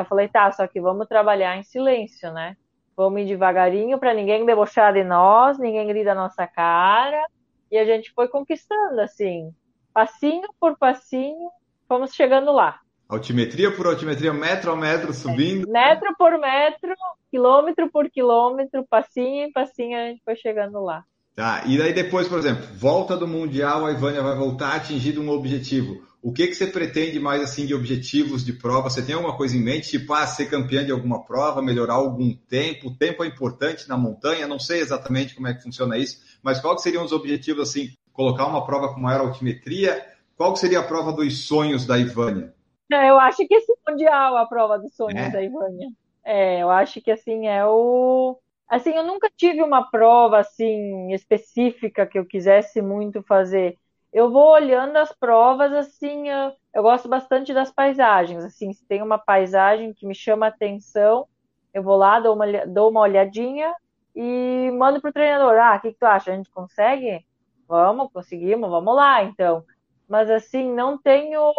Eu 0.00 0.04
falei: 0.04 0.28
"Tá, 0.28 0.50
só 0.52 0.66
que 0.66 0.80
vamos 0.80 1.06
trabalhar 1.06 1.56
em 1.56 1.62
silêncio, 1.62 2.32
né? 2.32 2.56
Vamos 2.96 3.20
ir 3.20 3.26
devagarinho 3.26 3.98
para 3.98 4.14
ninguém 4.14 4.46
debochar 4.46 4.92
de 4.92 5.04
nós, 5.04 5.58
ninguém 5.58 5.92
rir 5.92 6.04
da 6.04 6.14
nossa 6.14 6.46
cara." 6.46 7.22
E 7.70 7.76
a 7.78 7.84
gente 7.84 8.12
foi 8.12 8.28
conquistando 8.28 9.00
assim, 9.00 9.52
passinho 9.92 10.48
por 10.60 10.78
passinho, 10.78 11.50
fomos 11.88 12.14
chegando 12.14 12.52
lá. 12.52 12.78
Altimetria 13.08 13.74
por 13.74 13.86
altimetria, 13.86 14.32
metro 14.32 14.72
a 14.72 14.76
metro, 14.76 15.12
subindo. 15.12 15.68
Metro 15.70 16.14
por 16.16 16.38
metro, 16.38 16.94
quilômetro 17.30 17.90
por 17.90 18.10
quilômetro, 18.10 18.84
passinho 18.88 19.46
em 19.46 19.52
passinho, 19.52 19.96
a 19.96 20.08
gente 20.08 20.22
foi 20.24 20.34
chegando 20.36 20.80
lá. 20.82 21.04
Tá, 21.36 21.62
e 21.66 21.76
daí 21.76 21.92
depois, 21.92 22.26
por 22.26 22.38
exemplo, 22.38 22.64
volta 22.74 23.16
do 23.16 23.28
Mundial, 23.28 23.84
a 23.84 23.92
Ivânia 23.92 24.22
vai 24.22 24.34
voltar 24.34 24.74
atingindo 24.74 25.20
um 25.20 25.28
objetivo. 25.28 26.02
O 26.26 26.32
que, 26.32 26.48
que 26.48 26.56
você 26.56 26.66
pretende 26.66 27.20
mais 27.20 27.40
assim 27.40 27.64
de 27.64 27.72
objetivos 27.72 28.44
de 28.44 28.52
prova? 28.52 28.90
Você 28.90 29.00
tem 29.00 29.14
alguma 29.14 29.36
coisa 29.36 29.56
em 29.56 29.60
mente, 29.60 29.90
tipo, 29.90 30.12
ah, 30.12 30.26
ser 30.26 30.50
campeã 30.50 30.84
de 30.84 30.90
alguma 30.90 31.24
prova, 31.24 31.62
melhorar 31.62 31.94
algum 31.94 32.34
tempo? 32.34 32.88
O 32.88 32.96
tempo 32.96 33.22
é 33.22 33.28
importante 33.28 33.88
na 33.88 33.96
montanha, 33.96 34.44
não 34.48 34.58
sei 34.58 34.80
exatamente 34.80 35.36
como 35.36 35.46
é 35.46 35.54
que 35.54 35.62
funciona 35.62 35.96
isso, 35.96 36.20
mas 36.42 36.58
qual 36.60 36.74
que 36.74 36.82
seriam 36.82 37.04
os 37.04 37.12
objetivos 37.12 37.68
assim? 37.70 37.90
Colocar 38.12 38.44
uma 38.48 38.66
prova 38.66 38.92
com 38.92 38.98
maior 38.98 39.20
altimetria? 39.20 40.04
Qual 40.36 40.52
que 40.52 40.58
seria 40.58 40.80
a 40.80 40.82
prova 40.82 41.12
dos 41.12 41.46
sonhos 41.46 41.86
da 41.86 41.96
Ivânia? 41.96 42.52
Não, 42.90 43.00
Eu 43.00 43.20
acho 43.20 43.46
que 43.46 43.54
esse 43.54 43.72
mundial 43.88 44.36
é 44.36 44.42
a 44.42 44.46
prova 44.46 44.80
dos 44.80 44.96
sonhos 44.96 45.28
É? 45.28 45.30
da 45.30 45.40
Ivânia. 45.40 45.90
É, 46.24 46.60
eu 46.60 46.70
acho 46.70 47.00
que 47.00 47.12
assim 47.12 47.46
é 47.46 47.64
o. 47.64 48.36
Assim, 48.68 48.90
eu 48.90 49.04
nunca 49.04 49.30
tive 49.36 49.62
uma 49.62 49.88
prova 49.88 50.40
assim 50.40 51.12
específica 51.12 52.04
que 52.04 52.18
eu 52.18 52.26
quisesse 52.26 52.82
muito 52.82 53.22
fazer. 53.22 53.76
Eu 54.16 54.30
vou 54.32 54.50
olhando 54.52 54.96
as 54.96 55.12
provas 55.12 55.70
assim, 55.74 56.28
eu, 56.30 56.50
eu 56.74 56.82
gosto 56.82 57.06
bastante 57.08 57.52
das 57.52 57.70
paisagens. 57.70 58.42
Assim, 58.44 58.72
se 58.72 58.86
tem 58.86 59.02
uma 59.02 59.18
paisagem 59.18 59.92
que 59.94 60.06
me 60.06 60.14
chama 60.14 60.46
a 60.46 60.48
atenção, 60.48 61.28
eu 61.74 61.82
vou 61.82 61.96
lá, 61.96 62.18
dou 62.18 62.34
uma, 62.34 62.46
dou 62.66 62.90
uma 62.90 63.00
olhadinha 63.02 63.74
e 64.14 64.70
mando 64.72 65.02
pro 65.02 65.12
treinador. 65.12 65.58
Ah, 65.58 65.76
o 65.76 65.80
que 65.82 65.92
que 65.92 65.98
tu 65.98 66.04
acha? 66.06 66.32
A 66.32 66.36
gente 66.36 66.50
consegue? 66.50 67.20
Vamos, 67.68 68.10
conseguimos, 68.12 68.70
vamos 68.70 68.96
lá, 68.96 69.22
então. 69.22 69.62
Mas 70.08 70.30
assim, 70.30 70.72
não 70.72 70.96
tenho. 70.98 71.52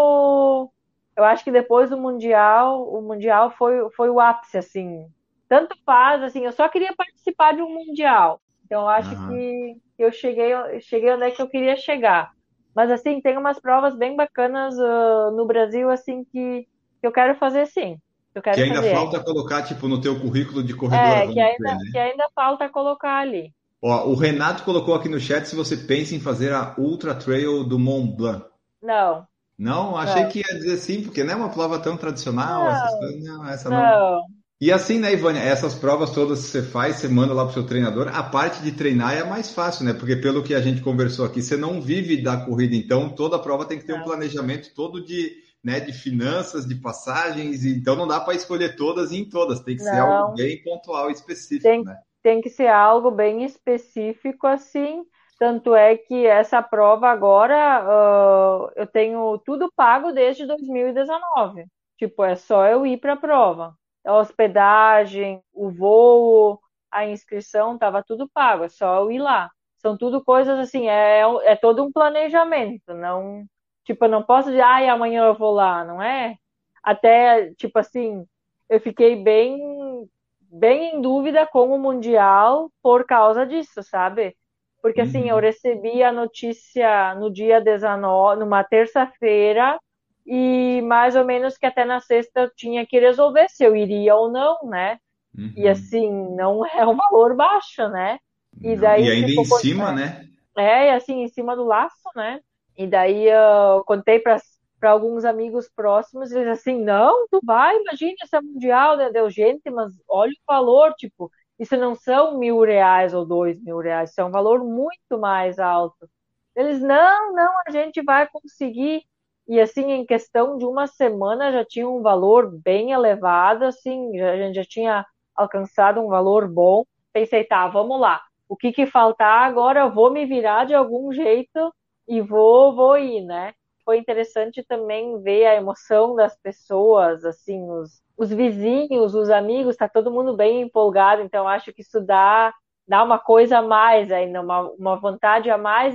Eu 1.15 1.23
acho 1.23 1.43
que 1.43 1.51
depois 1.51 1.89
do 1.91 1.97
Mundial, 1.99 2.83
o 2.91 3.01
Mundial 3.03 3.51
foi, 3.51 3.89
foi 3.91 4.09
o 4.09 4.19
ápice, 4.19 4.57
assim. 4.57 5.07
Tanto 5.49 5.75
faz, 5.85 6.23
assim, 6.23 6.45
eu 6.45 6.51
só 6.51 6.67
queria 6.69 6.93
participar 6.95 7.53
de 7.55 7.61
um 7.61 7.69
Mundial. 7.73 8.41
Então, 8.65 8.81
eu 8.83 8.89
acho 8.89 9.15
Aham. 9.15 9.27
que 9.27 9.77
eu 9.97 10.11
cheguei, 10.11 10.53
eu 10.53 10.81
cheguei 10.81 11.11
onde 11.13 11.23
é 11.25 11.31
que 11.31 11.41
eu 11.41 11.49
queria 11.49 11.75
chegar. 11.77 12.31
Mas 12.77 12.91
assim, 12.91 13.19
tem 13.19 13.35
umas 13.35 13.59
provas 13.59 13.95
bem 13.95 14.15
bacanas 14.15 14.75
uh, 14.77 15.31
no 15.35 15.47
Brasil, 15.47 15.89
assim, 15.89 16.23
que, 16.23 16.67
que 17.01 17.07
eu 17.07 17.11
quero 17.11 17.33
fazer 17.33 17.65
sim. 17.65 17.99
Eu 18.35 18.41
quero 18.43 18.55
que 18.55 18.61
ainda 18.61 18.75
fazer. 18.75 18.93
falta 18.93 19.19
colocar, 19.19 19.63
tipo, 19.63 19.87
no 19.87 19.99
teu 19.99 20.19
currículo 20.19 20.63
de 20.63 20.75
corredor. 20.75 21.03
É, 21.03 21.25
que 21.25 21.39
ainda, 21.39 21.73
né? 21.73 21.79
que 21.91 21.97
ainda 21.97 22.29
falta 22.35 22.69
colocar 22.69 23.17
ali. 23.17 23.51
Ó, 23.81 24.05
o 24.05 24.13
Renato 24.13 24.61
colocou 24.61 24.93
aqui 24.93 25.09
no 25.09 25.19
chat 25.19 25.45
se 25.45 25.55
você 25.55 25.75
pensa 25.75 26.13
em 26.13 26.19
fazer 26.19 26.53
a 26.53 26.75
Ultra 26.77 27.15
Trail 27.15 27.63
do 27.63 27.79
Mont 27.79 28.15
Blanc. 28.15 28.45
Não. 28.79 29.25
Não? 29.57 29.97
Achei 29.97 30.21
não. 30.21 30.29
que 30.29 30.43
ia 30.47 30.59
dizer 30.59 30.77
sim, 30.77 31.01
porque 31.01 31.23
não 31.23 31.33
é 31.33 31.35
uma 31.35 31.49
prova 31.49 31.79
tão 31.79 31.97
tradicional. 31.97 32.63
Não, 32.63 33.37
não, 33.37 33.49
essa 33.49 33.71
não. 33.71 33.79
não. 33.79 34.21
E 34.59 34.71
assim, 34.71 34.97
né, 34.97 35.13
Ivânia, 35.13 35.39
essas 35.39 35.75
provas 35.75 36.09
todas 36.09 36.41
que 36.41 36.47
você 36.47 36.63
faz, 36.63 36.95
você 36.95 37.07
manda 37.07 37.31
lá 37.31 37.43
pro 37.43 37.53
seu 37.53 37.65
treinador, 37.65 38.07
a 38.07 38.23
parte 38.23 38.59
de 38.63 38.71
treinar 38.71 39.15
é 39.15 39.23
mais 39.23 39.53
fácil, 39.53 39.85
né? 39.85 39.93
Porque 39.93 40.15
pelo 40.15 40.43
que 40.43 40.55
a 40.55 40.59
gente 40.59 40.81
conversou 40.81 41.25
aqui, 41.25 41.43
você 41.43 41.55
não 41.55 41.79
vive 41.79 42.23
da 42.23 42.37
corrida, 42.43 42.75
então 42.75 43.07
toda 43.07 43.37
prova 43.37 43.65
tem 43.65 43.77
que 43.77 43.85
ter 43.85 43.93
um 43.93 44.03
planejamento 44.03 44.73
todo 44.73 45.03
de, 45.03 45.31
né, 45.63 45.79
de 45.79 45.93
finanças, 45.93 46.67
de 46.67 46.73
passagens, 46.73 47.65
então 47.65 47.95
não 47.95 48.07
dá 48.07 48.19
para 48.19 48.33
escolher 48.33 48.75
todas 48.75 49.11
e 49.11 49.17
em 49.17 49.29
todas, 49.29 49.59
tem 49.59 49.77
que 49.77 49.83
não. 49.83 49.91
ser 49.91 49.99
algo 49.99 50.33
bem 50.35 50.63
pontual 50.63 51.11
e 51.11 51.13
específico, 51.13 51.61
tem, 51.61 51.83
né? 51.83 51.95
Tem 52.23 52.41
que 52.41 52.49
ser 52.49 52.67
algo 52.67 53.11
bem 53.11 53.43
específico 53.45 54.47
assim, 54.47 55.03
tanto 55.37 55.75
é 55.75 55.95
que 55.95 56.25
essa 56.25 56.63
prova 56.63 57.09
agora 57.09 57.85
uh, 57.85 58.71
eu 58.75 58.87
tenho 58.87 59.37
tudo 59.45 59.71
pago 59.75 60.11
desde 60.11 60.47
2019. 60.47 61.65
Tipo, 61.99 62.23
é 62.23 62.35
só 62.35 62.65
eu 62.65 62.87
ir 62.87 62.97
para 62.97 63.13
a 63.13 63.17
prova 63.17 63.75
a 64.07 64.17
hospedagem, 64.17 65.41
o 65.53 65.69
voo, 65.69 66.59
a 66.91 67.05
inscrição, 67.05 67.75
estava 67.75 68.03
tudo 68.03 68.29
pago, 68.29 68.63
é 68.63 68.69
só 68.69 69.01
eu 69.01 69.11
ir 69.11 69.19
lá. 69.19 69.51
São 69.77 69.97
tudo 69.97 70.23
coisas 70.23 70.57
assim, 70.59 70.87
é, 70.89 71.21
é 71.43 71.55
todo 71.55 71.83
um 71.83 71.91
planejamento, 71.91 72.93
não, 72.93 73.45
tipo, 73.85 74.05
eu 74.05 74.09
não 74.09 74.23
posso 74.23 74.49
dizer, 74.49 74.61
ai, 74.61 74.87
amanhã 74.89 75.25
eu 75.25 75.35
vou 75.35 75.51
lá, 75.53 75.83
não 75.85 76.01
é? 76.01 76.35
Até, 76.83 77.53
tipo 77.55 77.77
assim, 77.79 78.25
eu 78.69 78.79
fiquei 78.79 79.15
bem, 79.15 80.09
bem 80.41 80.95
em 80.95 81.01
dúvida 81.01 81.45
com 81.45 81.73
o 81.73 81.79
Mundial 81.79 82.71
por 82.81 83.05
causa 83.05 83.45
disso, 83.45 83.83
sabe? 83.83 84.35
Porque 84.81 85.01
assim, 85.01 85.23
uhum. 85.23 85.29
eu 85.29 85.39
recebi 85.39 86.03
a 86.03 86.11
notícia 86.11 87.13
no 87.15 87.31
dia 87.31 87.59
19, 87.59 88.39
numa 88.39 88.63
terça-feira, 88.63 89.79
e 90.27 90.81
mais 90.81 91.15
ou 91.15 91.23
menos 91.23 91.57
que 91.57 91.65
até 91.65 91.85
na 91.85 92.01
sexta 92.01 92.41
eu 92.41 92.53
tinha 92.53 92.85
que 92.85 92.99
resolver 92.99 93.47
se 93.49 93.63
eu 93.63 93.75
iria 93.75 94.13
ou 94.13 94.29
não, 94.29 94.57
né? 94.65 94.99
Uhum. 95.35 95.53
E 95.55 95.67
assim, 95.67 96.11
não 96.35 96.65
é 96.65 96.85
um 96.85 96.97
valor 96.97 97.33
baixo, 97.33 97.87
né? 97.87 98.19
E, 98.61 98.75
daí, 98.75 99.05
e 99.05 99.11
ainda 99.11 99.31
em 99.31 99.45
cima, 99.45 99.91
né? 99.93 100.27
É, 100.57 100.93
assim, 100.93 101.21
em 101.23 101.27
cima 101.29 101.55
do 101.55 101.63
laço, 101.63 102.09
né? 102.15 102.41
E 102.77 102.85
daí 102.85 103.27
eu 103.29 103.83
contei 103.85 104.19
para 104.19 104.41
alguns 104.81 105.23
amigos 105.23 105.69
próximos, 105.73 106.31
eles 106.31 106.59
assim, 106.59 106.83
não, 106.83 107.27
tu 107.29 107.39
vai, 107.43 107.77
imagina 107.77 108.15
essa 108.21 108.41
mundial, 108.41 108.97
né? 108.97 109.09
Deu 109.11 109.29
gente, 109.29 109.69
mas 109.69 109.91
olha 110.09 110.31
o 110.31 110.51
valor, 110.51 110.93
tipo, 110.95 111.31
isso 111.57 111.77
não 111.77 111.95
são 111.95 112.37
mil 112.37 112.61
reais 112.61 113.13
ou 113.13 113.25
dois 113.25 113.61
mil 113.61 113.79
reais, 113.79 114.11
isso 114.11 114.19
é 114.21 114.25
um 114.25 114.31
valor 114.31 114.63
muito 114.63 115.17
mais 115.17 115.57
alto. 115.57 116.09
Eles, 116.55 116.81
não, 116.81 117.33
não, 117.33 117.53
a 117.67 117.71
gente 117.71 118.01
vai 118.01 118.27
conseguir. 118.27 119.03
E 119.47 119.61
assim, 119.61 119.91
em 119.91 120.05
questão 120.05 120.57
de 120.57 120.65
uma 120.65 120.87
semana 120.87 121.51
já 121.53 121.63
tinha 121.63 121.87
um 121.87 122.01
valor 122.01 122.51
bem 122.51 122.91
elevado, 122.91 123.63
assim, 123.63 124.19
a 124.19 124.35
gente 124.35 124.55
já 124.55 124.65
tinha 124.65 125.05
alcançado 125.33 126.01
um 126.01 126.09
valor 126.09 126.49
bom. 126.49 126.83
Pensei, 127.13 127.45
tá, 127.45 127.65
vamos 127.67 127.99
lá. 127.99 128.21
O 128.49 128.57
que 128.57 128.73
que 128.73 128.85
faltar 128.85 129.43
agora? 129.47 129.81
Eu 129.81 129.91
vou 129.91 130.11
me 130.11 130.25
virar 130.25 130.65
de 130.65 130.73
algum 130.73 131.13
jeito 131.13 131.73
e 132.07 132.19
vou, 132.21 132.75
vou 132.75 132.97
ir, 132.97 133.21
né? 133.23 133.53
Foi 133.85 133.97
interessante 133.97 134.63
também 134.63 135.21
ver 135.21 135.45
a 135.45 135.55
emoção 135.55 136.13
das 136.13 136.37
pessoas, 136.41 137.23
assim, 137.23 137.69
os, 137.71 138.01
os 138.17 138.29
vizinhos, 138.29 139.15
os 139.15 139.29
amigos, 139.29 139.77
tá 139.77 139.87
todo 139.87 140.11
mundo 140.11 140.35
bem 140.35 140.61
empolgado, 140.61 141.21
então 141.21 141.47
acho 141.47 141.73
que 141.73 141.81
isso 141.81 142.01
dá, 142.01 142.53
dá 142.85 143.01
uma 143.01 143.17
coisa 143.17 143.59
a 143.59 143.61
mais 143.61 144.11
ainda, 144.11 144.41
uma, 144.41 144.61
uma 144.71 144.95
vontade 144.97 145.49
a 145.49 145.57
mais, 145.57 145.93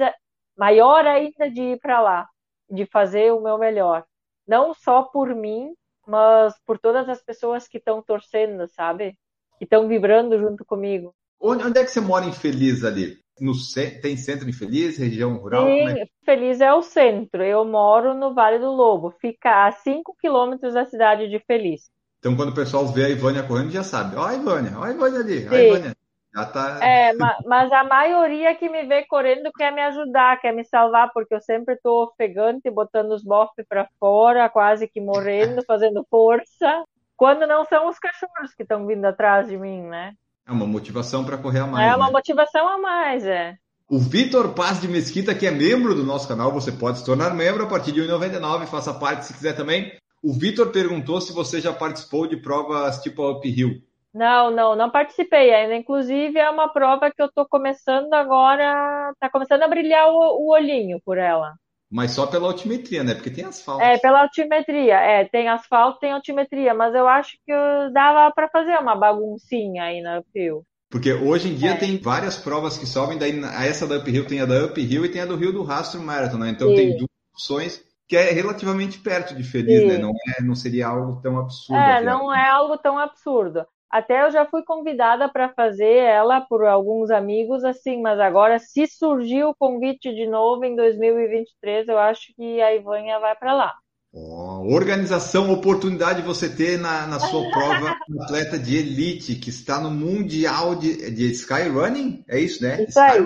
maior 0.57 1.07
ainda 1.07 1.50
de 1.50 1.62
ir 1.62 1.80
para 1.80 2.00
lá 2.00 2.26
de 2.73 2.87
fazer 2.87 3.33
o 3.33 3.41
meu 3.41 3.59
melhor. 3.59 4.05
Não 4.49 4.73
só 4.73 5.03
por 5.03 5.35
mim, 5.35 5.75
mas 6.07 6.55
por 6.66 6.79
todas 6.79 7.09
as 7.09 7.23
pessoas 7.23 7.68
que 7.68 7.79
estão 7.79 8.03
torcendo, 8.03 8.66
sabe? 8.68 9.16
Que 9.59 9.64
estão 9.64 9.87
vibrando 9.87 10.39
junto 10.39 10.64
comigo. 10.64 11.14
Onde, 11.41 11.64
onde, 11.64 11.79
é 11.79 11.85
que 11.85 11.91
você 11.91 12.01
mora 12.01 12.25
em 12.25 12.33
Feliz 12.33 12.85
ali? 12.85 13.18
No, 13.41 13.53
tem 14.01 14.16
centro 14.16 14.49
em 14.49 14.53
Feliz, 14.53 14.97
região 14.97 15.37
rural? 15.37 15.66
Sim, 15.66 15.89
é? 15.89 16.07
Feliz 16.25 16.61
é 16.61 16.73
o 16.73 16.83
centro. 16.83 17.43
Eu 17.43 17.64
moro 17.64 18.14
no 18.14 18.35
Vale 18.35 18.59
do 18.59 18.70
Lobo. 18.70 19.11
Fica 19.20 19.66
a 19.66 19.73
5 19.73 20.16
quilômetros 20.20 20.75
da 20.75 20.85
cidade 20.87 21.29
de 21.29 21.39
Feliz. 21.41 21.91
Então, 22.18 22.37
quando 22.37 22.51
o 22.51 22.55
pessoal 22.55 22.87
vê 22.87 23.05
a 23.05 23.09
Ivânia 23.09 23.43
correndo, 23.43 23.70
já 23.70 23.83
sabe. 23.83 24.16
Ó 24.16 24.25
a 24.25 24.35
Ivânia, 24.35 24.79
ó 24.79 24.85
a 24.85 24.91
Ivânia 24.91 25.20
ali, 25.20 25.49
ó 25.49 25.55
a 25.55 25.62
Ivânia. 25.62 25.97
Tá... 26.33 26.78
É, 26.83 27.12
mas 27.47 27.70
a 27.72 27.85
maioria 27.85 28.55
que 28.55 28.68
me 28.68 28.85
vê 28.85 29.05
correndo 29.05 29.53
quer 29.53 29.70
me 29.70 29.83
ajudar, 29.83 30.41
quer 30.41 30.53
me 30.53 30.64
salvar, 30.64 31.11
porque 31.12 31.35
eu 31.35 31.43
sempre 31.43 31.74
estou 31.74 32.05
ofegante, 32.05 32.70
botando 32.70 33.11
os 33.11 33.22
bofes 33.22 33.66
para 33.68 33.87
fora, 34.01 34.49
quase 34.49 34.89
que 34.89 35.01
morrendo, 35.01 35.62
fazendo 35.68 36.07
força. 36.11 36.85
Quando 37.16 37.47
não 37.47 37.66
são 37.66 37.89
os 37.89 37.99
cachorros 37.99 38.55
que 38.57 38.62
estão 38.62 38.87
vindo 38.87 39.05
atrás 39.05 39.47
de 39.47 39.59
mim, 39.59 39.83
né? 39.83 40.14
É 40.47 40.51
uma 40.51 40.66
motivação 40.66 41.22
para 41.24 41.37
correr 41.37 41.61
a 41.61 41.66
mais. 41.66 41.93
É 41.93 41.95
uma 41.95 42.07
né? 42.07 42.12
motivação 42.12 42.66
a 42.66 42.78
mais, 42.78 43.26
é. 43.26 43.57
O 43.89 43.99
Vitor 43.99 44.55
Paz 44.55 44.80
de 44.80 44.89
Mesquita, 44.89 45.35
que 45.35 45.47
é 45.47 45.51
membro 45.51 45.95
do 45.95 46.03
nosso 46.03 46.26
canal, 46.26 46.51
você 46.51 46.72
pode 46.72 46.99
se 46.99 47.05
tornar 47.05 47.35
membro 47.35 47.64
a 47.64 47.68
partir 47.68 47.93
de 47.93 48.01
R$ 48.01 48.09
1,99, 48.09 48.66
faça 48.66 48.95
parte 48.95 49.26
se 49.26 49.35
quiser 49.35 49.55
também. 49.55 49.93
O 50.22 50.33
Vitor 50.33 50.70
perguntou 50.70 51.20
se 51.20 51.33
você 51.33 51.61
já 51.61 51.74
participou 51.74 52.26
de 52.26 52.39
provas 52.39 53.03
tipo 53.03 53.30
uphill. 53.30 53.83
Não, 54.14 54.50
não, 54.50 54.76
não 54.76 54.90
participei 54.90 55.52
ainda. 55.52 55.74
Inclusive, 55.74 56.38
é 56.38 56.50
uma 56.50 56.68
prova 56.68 57.10
que 57.10 57.22
eu 57.22 57.26
estou 57.26 57.46
começando 57.48 58.12
agora, 58.12 59.10
está 59.12 59.30
começando 59.30 59.62
a 59.62 59.68
brilhar 59.68 60.08
o, 60.08 60.44
o, 60.44 60.52
olhinho 60.52 61.00
por 61.04 61.16
ela. 61.16 61.54
Mas 61.90 62.12
só 62.12 62.26
pela 62.26 62.48
altimetria, 62.48 63.02
né? 63.02 63.14
Porque 63.14 63.30
tem 63.30 63.44
asfalto. 63.44 63.82
É, 63.82 63.98
pela 63.98 64.22
altimetria. 64.22 64.96
É, 64.96 65.24
tem 65.24 65.48
asfalto, 65.48 65.98
tem 65.98 66.12
altimetria. 66.12 66.74
Mas 66.74 66.94
eu 66.94 67.06
acho 67.08 67.32
que 67.44 67.52
dava 67.92 68.30
para 68.34 68.48
fazer 68.48 68.78
uma 68.78 68.94
baguncinha 68.94 69.84
aí 69.84 70.00
na 70.00 70.20
Uphill. 70.20 70.64
Porque 70.90 71.10
hoje 71.10 71.48
em 71.48 71.54
dia 71.54 71.70
é. 71.70 71.76
tem 71.76 71.96
várias 71.96 72.36
provas 72.36 72.76
que 72.76 72.84
sobem, 72.84 73.16
daí 73.16 73.32
essa 73.66 73.86
da 73.86 73.96
Uphill 73.96 74.26
tem 74.26 74.42
a 74.42 74.46
da 74.46 74.66
Uphill 74.66 75.06
e 75.06 75.08
tem 75.08 75.22
a 75.22 75.26
do 75.26 75.36
Rio 75.36 75.50
do 75.50 75.62
Rastro 75.62 76.02
Marathon, 76.02 76.36
né? 76.36 76.50
Então 76.50 76.68
Sim. 76.68 76.76
tem 76.76 76.96
duas 76.98 77.10
opções 77.32 77.82
que 78.06 78.14
é 78.14 78.30
relativamente 78.30 78.98
perto 78.98 79.34
de 79.34 79.42
Feliz, 79.42 79.80
Sim. 79.80 79.86
né? 79.86 79.98
Não, 79.98 80.10
é, 80.10 80.42
não 80.42 80.54
seria 80.54 80.88
algo 80.88 81.18
tão 81.22 81.38
absurdo. 81.38 81.80
É, 81.80 82.02
não 82.02 82.34
é 82.34 82.46
algo 82.46 82.76
tão 82.76 82.98
absurdo. 82.98 83.66
Até 83.93 84.24
eu 84.24 84.30
já 84.30 84.47
fui 84.47 84.62
convidada 84.64 85.28
para 85.28 85.51
fazer 85.51 85.97
ela 85.97 86.40
por 86.40 86.64
alguns 86.64 87.11
amigos, 87.11 87.62
assim, 87.62 88.01
mas 88.01 88.18
agora, 88.18 88.59
se 88.59 88.86
surgir 88.86 89.45
o 89.45 89.55
convite 89.55 90.14
de 90.14 90.26
novo 90.26 90.64
em 90.64 90.74
2023, 90.74 91.88
eu 91.88 91.99
acho 91.99 92.32
que 92.34 92.62
a 92.62 92.74
Ivânia 92.74 93.20
vai 93.20 93.36
para 93.36 93.53
lá. 93.53 93.74
Oh, 94.11 94.74
organização, 94.74 95.53
oportunidade 95.53 96.22
de 96.22 96.26
você 96.26 96.49
ter 96.49 96.78
na, 96.78 97.07
na 97.07 97.20
sua 97.20 97.51
prova 97.51 97.95
atleta 98.22 98.59
de 98.59 98.78
elite 98.78 99.34
que 99.34 99.51
está 99.51 99.78
no 99.78 99.90
Mundial 99.90 100.74
de, 100.74 101.11
de 101.11 101.30
Skyrunning, 101.30 102.24
é 102.26 102.38
isso, 102.40 102.62
né? 102.62 102.84
Isso 102.84 102.99
aí. 102.99 103.22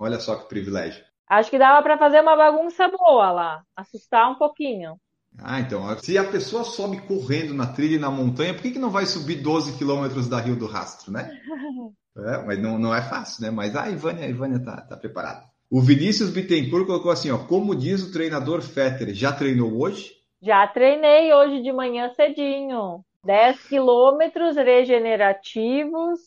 Olha 0.00 0.18
só 0.18 0.34
que 0.34 0.48
privilégio. 0.48 1.04
Acho 1.28 1.48
que 1.48 1.58
dava 1.58 1.80
para 1.80 1.96
fazer 1.96 2.22
uma 2.22 2.36
bagunça 2.36 2.88
boa 2.88 3.30
lá, 3.30 3.62
assustar 3.76 4.28
um 4.30 4.34
pouquinho. 4.34 4.96
Ah, 5.36 5.60
então, 5.60 5.96
se 5.98 6.16
a 6.18 6.24
pessoa 6.24 6.64
sobe 6.64 7.00
correndo 7.02 7.54
na 7.54 7.66
trilha 7.66 7.96
e 7.96 7.98
na 7.98 8.10
montanha, 8.10 8.54
por 8.54 8.62
que, 8.62 8.72
que 8.72 8.78
não 8.78 8.90
vai 8.90 9.06
subir 9.06 9.36
12 9.36 9.76
quilômetros 9.76 10.28
da 10.28 10.40
Rio 10.40 10.56
do 10.56 10.66
Rastro, 10.66 11.12
né? 11.12 11.30
É, 12.20 12.44
mas 12.44 12.60
não, 12.60 12.80
não 12.80 12.92
é 12.92 13.00
fácil, 13.00 13.44
né? 13.44 13.50
Mas 13.50 13.76
a 13.76 13.88
Ivânia, 13.88 14.26
a 14.26 14.28
Ivânia 14.28 14.58
tá, 14.60 14.80
tá 14.80 14.96
preparada. 14.96 15.44
O 15.70 15.80
Vinícius 15.80 16.30
Bittencourt 16.30 16.84
colocou 16.84 17.12
assim, 17.12 17.30
ó, 17.30 17.38
como 17.38 17.76
diz 17.76 18.02
o 18.02 18.12
treinador 18.12 18.60
Fetter, 18.60 19.14
já 19.14 19.30
treinou 19.30 19.80
hoje? 19.80 20.14
Já 20.42 20.66
treinei 20.66 21.32
hoje 21.32 21.62
de 21.62 21.72
manhã 21.72 22.12
cedinho. 22.14 23.04
10 23.24 23.68
quilômetros 23.68 24.56
regenerativos 24.56 26.18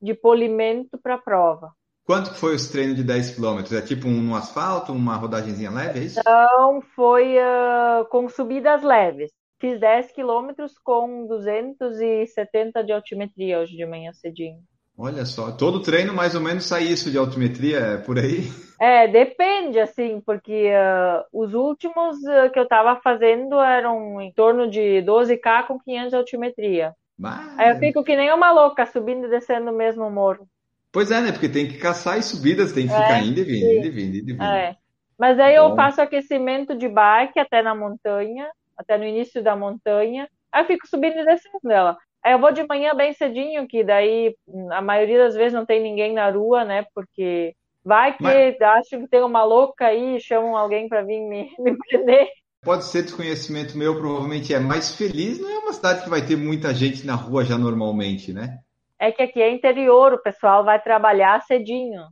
de 0.00 0.14
polimento 0.14 0.96
para 0.96 1.16
a 1.16 1.18
prova. 1.18 1.72
Quanto 2.04 2.32
que 2.32 2.38
foi 2.38 2.54
os 2.54 2.68
treinos 2.68 2.96
de 2.96 3.02
10 3.02 3.36
km? 3.36 3.60
É 3.74 3.80
tipo 3.80 4.06
um 4.06 4.34
asfalto, 4.34 4.92
uma 4.92 5.16
rodagemzinha 5.16 5.70
leve, 5.70 6.00
é 6.00 6.02
isso? 6.02 6.20
Não, 6.24 6.82
foi 6.94 7.36
uh, 7.38 8.04
com 8.10 8.28
subidas 8.28 8.82
leves. 8.82 9.32
Fiz 9.58 9.80
10 9.80 10.12
km 10.12 10.50
com 10.82 11.26
270 11.26 12.84
de 12.84 12.92
altimetria 12.92 13.60
hoje 13.60 13.74
de 13.74 13.86
manhã 13.86 14.12
cedinho. 14.12 14.58
Olha 14.96 15.24
só, 15.24 15.50
todo 15.50 15.82
treino 15.82 16.12
mais 16.12 16.34
ou 16.34 16.40
menos 16.40 16.66
sai 16.66 16.84
isso 16.84 17.10
de 17.10 17.16
altimetria, 17.16 17.78
é 17.78 17.96
por 17.96 18.18
aí? 18.18 18.42
É, 18.80 19.06
depende, 19.06 19.78
assim, 19.78 20.20
porque 20.26 20.68
uh, 20.68 21.24
os 21.32 21.54
últimos 21.54 22.16
uh, 22.18 22.50
que 22.52 22.58
eu 22.58 22.64
estava 22.64 23.00
fazendo 23.00 23.58
eram 23.60 24.20
em 24.20 24.32
torno 24.32 24.68
de 24.68 25.00
12K 25.06 25.68
com 25.68 25.78
500 25.78 26.10
de 26.10 26.16
altimetria. 26.16 26.92
Mas... 27.16 27.56
Aí 27.56 27.70
eu 27.70 27.78
fico 27.78 28.02
que 28.02 28.16
nem 28.16 28.32
uma 28.32 28.50
louca, 28.50 28.84
subindo 28.84 29.26
e 29.26 29.30
descendo 29.30 29.70
o 29.70 29.74
mesmo 29.74 30.10
morro. 30.10 30.48
Pois 30.94 31.10
é, 31.10 31.20
né? 31.20 31.32
Porque 31.32 31.48
tem 31.48 31.66
que 31.66 31.76
caçar 31.76 32.16
as 32.16 32.26
subidas, 32.26 32.72
tem 32.72 32.86
que 32.86 32.94
ficar 32.94 33.18
é, 33.18 33.24
indo 33.24 33.40
e 33.40 33.42
vindo, 33.42 33.66
indo 33.66 33.86
e 33.86 33.90
vindo, 33.90 34.16
indo 34.16 34.30
e 34.30 34.32
vindo. 34.32 34.44
É. 34.44 34.76
Mas 35.18 35.40
aí 35.40 35.56
eu 35.56 35.74
faço 35.74 36.00
aquecimento 36.00 36.76
de 36.78 36.88
bike 36.88 37.40
até 37.40 37.62
na 37.62 37.74
montanha, 37.74 38.48
até 38.78 38.96
no 38.96 39.04
início 39.04 39.42
da 39.42 39.56
montanha. 39.56 40.28
Aí 40.52 40.62
eu 40.62 40.66
fico 40.68 40.86
subindo 40.86 41.18
e 41.18 41.24
descendo 41.24 41.58
dela. 41.64 41.98
Aí 42.24 42.32
eu 42.32 42.38
vou 42.38 42.52
de 42.52 42.64
manhã 42.64 42.94
bem 42.94 43.12
cedinho, 43.12 43.66
que 43.66 43.82
daí 43.82 44.36
a 44.70 44.80
maioria 44.80 45.18
das 45.18 45.34
vezes 45.34 45.52
não 45.52 45.66
tem 45.66 45.82
ninguém 45.82 46.14
na 46.14 46.30
rua, 46.30 46.64
né? 46.64 46.86
Porque 46.94 47.56
vai 47.84 48.16
que 48.16 48.22
Mas... 48.22 48.60
acho 48.60 49.00
que 49.00 49.08
tem 49.08 49.20
uma 49.20 49.42
louca 49.42 49.86
aí, 49.86 50.20
chamam 50.20 50.56
alguém 50.56 50.88
para 50.88 51.02
vir 51.02 51.20
me, 51.20 51.50
me 51.58 51.76
prender. 51.76 52.28
Pode 52.62 52.84
ser 52.84 53.02
desconhecimento 53.02 53.76
meu, 53.76 53.98
provavelmente 53.98 54.54
é. 54.54 54.60
Mas 54.60 54.94
Feliz 54.94 55.40
não 55.40 55.50
é 55.50 55.58
uma 55.58 55.72
cidade 55.72 56.04
que 56.04 56.08
vai 56.08 56.24
ter 56.24 56.36
muita 56.36 56.72
gente 56.72 57.04
na 57.04 57.16
rua 57.16 57.44
já 57.44 57.58
normalmente, 57.58 58.32
né? 58.32 58.60
É 59.04 59.12
que 59.12 59.22
aqui 59.22 59.42
é 59.42 59.50
interior, 59.50 60.14
o 60.14 60.22
pessoal 60.22 60.64
vai 60.64 60.80
trabalhar 60.80 61.42
cedinho. 61.42 62.06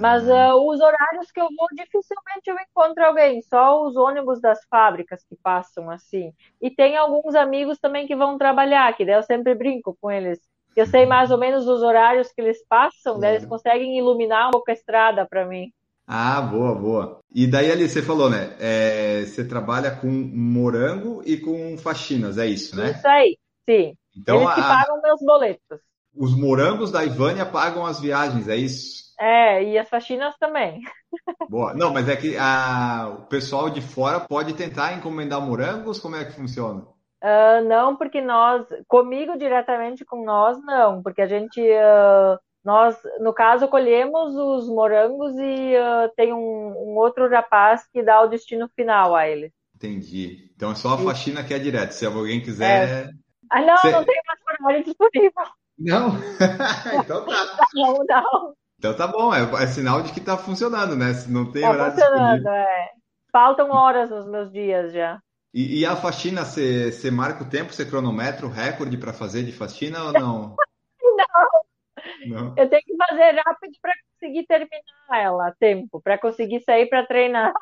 Mas 0.00 0.22
uh, 0.26 0.54
os 0.54 0.80
horários 0.80 1.30
que 1.30 1.38
eu 1.38 1.48
vou, 1.54 1.68
dificilmente 1.72 2.46
eu 2.46 2.54
encontro 2.54 3.04
alguém, 3.04 3.42
só 3.42 3.84
os 3.84 3.94
ônibus 3.94 4.40
das 4.40 4.58
fábricas 4.70 5.22
que 5.28 5.36
passam 5.42 5.90
assim. 5.90 6.32
E 6.62 6.70
tem 6.70 6.96
alguns 6.96 7.34
amigos 7.34 7.78
também 7.78 8.06
que 8.06 8.16
vão 8.16 8.38
trabalhar, 8.38 8.96
que 8.96 9.04
daí 9.04 9.16
eu 9.16 9.22
sempre 9.22 9.54
brinco 9.54 9.98
com 10.00 10.10
eles. 10.10 10.38
Eu 10.74 10.86
sei 10.86 11.04
mais 11.04 11.30
ou 11.30 11.36
menos 11.36 11.68
os 11.68 11.82
horários 11.82 12.32
que 12.32 12.40
eles 12.40 12.64
passam, 12.66 13.20
daí 13.20 13.34
eles 13.34 13.46
conseguem 13.46 13.98
iluminar 13.98 14.48
um 14.48 14.52
pouco 14.52 14.70
a 14.70 14.74
estrada 14.74 15.26
para 15.28 15.44
mim. 15.44 15.70
Ah, 16.06 16.40
boa, 16.40 16.74
boa. 16.74 17.18
E 17.34 17.46
daí 17.46 17.70
ali 17.70 17.86
você 17.86 18.00
falou, 18.00 18.30
né? 18.30 18.56
É, 18.58 19.26
você 19.26 19.46
trabalha 19.46 19.90
com 19.90 20.06
morango 20.06 21.22
e 21.26 21.36
com 21.36 21.76
faxinas, 21.76 22.38
é 22.38 22.46
isso, 22.46 22.74
né? 22.74 22.92
Isso 22.92 23.06
aí, 23.06 23.36
sim. 23.68 23.94
Então, 24.16 24.40
eles 24.40 24.54
que 24.54 24.60
a... 24.60 24.64
pagam 24.64 25.02
meus 25.02 25.20
boletos. 25.20 25.87
Os 26.18 26.34
morangos 26.36 26.90
da 26.90 27.04
Ivânia 27.04 27.46
pagam 27.46 27.86
as 27.86 28.00
viagens, 28.00 28.48
é 28.48 28.56
isso? 28.56 28.98
É, 29.20 29.62
e 29.62 29.78
as 29.78 29.88
faxinas 29.88 30.36
também. 30.38 30.82
Boa. 31.48 31.74
Não, 31.74 31.92
mas 31.92 32.08
é 32.08 32.16
que 32.16 32.36
a, 32.36 33.16
o 33.18 33.22
pessoal 33.26 33.70
de 33.70 33.80
fora 33.80 34.20
pode 34.20 34.54
tentar 34.54 34.92
encomendar 34.94 35.40
morangos? 35.40 35.98
Como 35.98 36.16
é 36.16 36.24
que 36.24 36.32
funciona? 36.32 36.86
Uh, 37.22 37.68
não, 37.68 37.96
porque 37.96 38.20
nós, 38.20 38.64
comigo 38.86 39.36
diretamente 39.36 40.04
com 40.04 40.24
nós, 40.24 40.56
não, 40.64 41.02
porque 41.02 41.20
a 41.20 41.26
gente, 41.26 41.60
uh, 41.60 42.38
nós, 42.64 42.96
no 43.18 43.32
caso, 43.32 43.66
colhemos 43.66 44.36
os 44.36 44.68
morangos 44.68 45.36
e 45.36 45.74
uh, 45.76 46.08
tem 46.16 46.32
um, 46.32 46.38
um, 46.38 46.96
outro 46.96 47.28
rapaz 47.28 47.84
que 47.92 48.04
dá 48.04 48.20
o 48.22 48.28
destino 48.28 48.68
final 48.76 49.16
a 49.16 49.28
ele. 49.28 49.52
Entendi. 49.74 50.48
Então 50.54 50.70
é 50.70 50.74
só 50.76 50.94
a 50.94 50.98
faxina 50.98 51.42
que 51.42 51.54
é 51.54 51.58
direto. 51.58 51.90
Se 51.90 52.06
alguém 52.06 52.40
quiser. 52.40 53.06
É. 53.06 53.10
Ah, 53.50 53.62
não, 53.62 53.76
Cê... 53.78 53.90
não 53.90 54.04
tem 54.04 54.20
mais 54.26 54.60
horário 54.60 54.84
disponível. 54.84 55.32
Não? 55.78 56.10
então 57.02 57.24
tá. 57.24 57.56
Não, 57.74 57.94
não. 58.08 58.54
Então 58.78 58.94
tá 58.96 59.06
bom, 59.06 59.34
é, 59.34 59.42
é 59.62 59.66
sinal 59.66 60.02
de 60.02 60.12
que 60.12 60.20
tá 60.20 60.36
funcionando, 60.36 60.96
né? 60.96 61.12
Se 61.14 61.30
não 61.30 61.50
tem 61.50 61.62
tá 61.62 61.70
horário 61.70 61.92
funcionando, 61.92 62.34
disponível. 62.34 62.52
é. 62.52 62.90
Faltam 63.32 63.70
horas 63.70 64.10
nos 64.10 64.26
meus 64.26 64.50
dias 64.50 64.92
já. 64.92 65.20
E, 65.52 65.80
e 65.80 65.86
a 65.86 65.96
faxina, 65.96 66.44
você 66.44 67.10
marca 67.10 67.42
o 67.42 67.48
tempo, 67.48 67.72
você 67.72 67.84
cronometra 67.84 68.46
o 68.46 68.50
recorde 68.50 68.96
para 68.96 69.12
fazer 69.12 69.42
de 69.44 69.52
faxina 69.52 70.04
ou 70.04 70.12
não? 70.12 70.56
não. 71.02 72.28
não. 72.28 72.54
Eu 72.56 72.68
tenho 72.68 72.82
que 72.82 72.96
fazer 72.96 73.40
rápido 73.44 73.72
para 73.80 73.92
conseguir 74.12 74.46
terminar 74.46 74.80
ela 75.10 75.48
a 75.48 75.52
tempo, 75.52 76.00
para 76.00 76.18
conseguir 76.18 76.60
sair 76.60 76.86
para 76.86 77.06
treinar. 77.06 77.52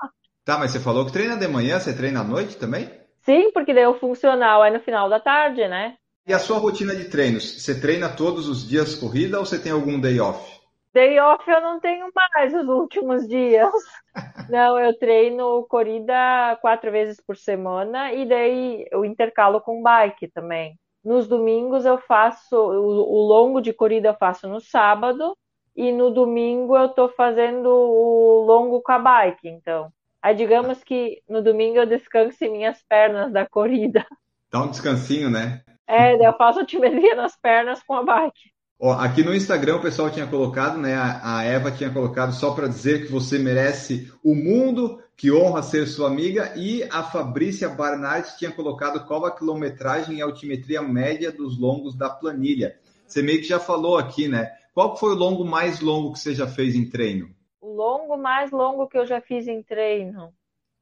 Tá, 0.44 0.58
mas 0.58 0.70
você 0.70 0.80
falou 0.80 1.06
que 1.06 1.12
treina 1.12 1.36
de 1.36 1.48
manhã, 1.48 1.78
você 1.78 1.96
treina 1.96 2.20
à 2.20 2.24
noite 2.24 2.56
também? 2.56 2.90
Sim, 3.22 3.50
porque 3.52 3.74
daí 3.74 3.86
o 3.86 3.98
funcional 3.98 4.64
é 4.64 4.70
no 4.70 4.80
final 4.80 5.08
da 5.08 5.18
tarde, 5.18 5.66
né? 5.66 5.96
E 6.26 6.34
a 6.34 6.40
sua 6.40 6.58
rotina 6.58 6.92
de 6.92 7.04
treinos? 7.04 7.62
Você 7.62 7.80
treina 7.80 8.08
todos 8.08 8.48
os 8.48 8.66
dias 8.66 8.96
corrida 8.96 9.38
ou 9.38 9.46
você 9.46 9.60
tem 9.60 9.70
algum 9.70 10.00
day 10.00 10.18
off? 10.18 10.60
Day 10.92 11.20
off 11.20 11.48
eu 11.48 11.60
não 11.60 11.78
tenho 11.78 12.10
mais 12.12 12.52
os 12.52 12.66
últimos 12.66 13.28
dias. 13.28 13.70
Não, 14.48 14.78
eu 14.78 14.96
treino 14.96 15.66
corrida 15.68 16.56
quatro 16.62 16.90
vezes 16.90 17.20
por 17.20 17.36
semana 17.36 18.12
e 18.12 18.26
daí 18.26 18.86
eu 18.90 19.04
intercalo 19.04 19.60
com 19.60 19.82
bike 19.82 20.28
também. 20.28 20.78
Nos 21.04 21.28
domingos 21.28 21.84
eu 21.84 21.98
faço 21.98 22.56
o, 22.56 23.18
o 23.18 23.26
longo 23.26 23.60
de 23.60 23.72
corrida 23.72 24.08
eu 24.08 24.14
faço 24.14 24.48
no 24.48 24.60
sábado 24.60 25.36
e 25.76 25.92
no 25.92 26.10
domingo 26.10 26.76
eu 26.76 26.88
tô 26.88 27.08
fazendo 27.08 27.68
o 27.68 28.44
longo 28.46 28.80
com 28.80 28.92
a 28.92 28.98
bike, 28.98 29.48
então. 29.48 29.92
Aí 30.22 30.34
digamos 30.34 30.82
que 30.82 31.22
no 31.28 31.42
domingo 31.42 31.76
eu 31.78 31.86
descanso 31.86 32.44
em 32.44 32.52
minhas 32.52 32.82
pernas 32.88 33.32
da 33.32 33.46
corrida. 33.46 34.06
Dá 34.50 34.62
um 34.62 34.70
descansinho, 34.70 35.28
né? 35.28 35.62
É, 35.86 36.14
eu 36.14 36.32
faço 36.36 36.60
altimetria 36.60 37.14
nas 37.14 37.36
pernas 37.36 37.82
com 37.82 37.94
a 37.94 38.02
bike. 38.02 38.50
Ó, 38.78 38.92
aqui 38.92 39.22
no 39.22 39.34
Instagram 39.34 39.76
o 39.76 39.82
pessoal 39.82 40.10
tinha 40.10 40.26
colocado, 40.26 40.78
né? 40.78 40.94
A, 40.94 41.42
Eva 41.44 41.70
tinha 41.70 41.90
colocado 41.90 42.32
só 42.32 42.54
para 42.54 42.68
dizer 42.68 43.06
que 43.06 43.12
você 43.12 43.38
merece 43.38 44.12
o 44.22 44.34
mundo, 44.34 45.00
que 45.16 45.32
honra 45.32 45.62
ser 45.62 45.86
sua 45.86 46.08
amiga, 46.08 46.52
e 46.56 46.82
a 46.84 47.02
Fabrícia 47.02 47.70
Barnard 47.70 48.36
tinha 48.36 48.52
colocado 48.52 49.06
qual 49.06 49.24
a 49.24 49.34
quilometragem 49.34 50.18
e 50.18 50.22
altimetria 50.22 50.82
média 50.82 51.32
dos 51.32 51.58
longos 51.58 51.96
da 51.96 52.10
planilha. 52.10 52.76
Você 53.06 53.22
meio 53.22 53.38
que 53.38 53.48
já 53.48 53.58
falou 53.58 53.96
aqui, 53.96 54.28
né? 54.28 54.52
Qual 54.74 54.94
foi 54.94 55.12
o 55.12 55.18
longo 55.18 55.42
mais 55.42 55.80
longo 55.80 56.12
que 56.12 56.18
você 56.18 56.34
já 56.34 56.46
fez 56.46 56.74
em 56.74 56.84
treino? 56.84 57.30
O 57.62 57.72
longo 57.72 58.18
mais 58.18 58.50
longo 58.50 58.86
que 58.86 58.98
eu 58.98 59.06
já 59.06 59.22
fiz 59.22 59.48
em 59.48 59.62
treino. 59.62 60.34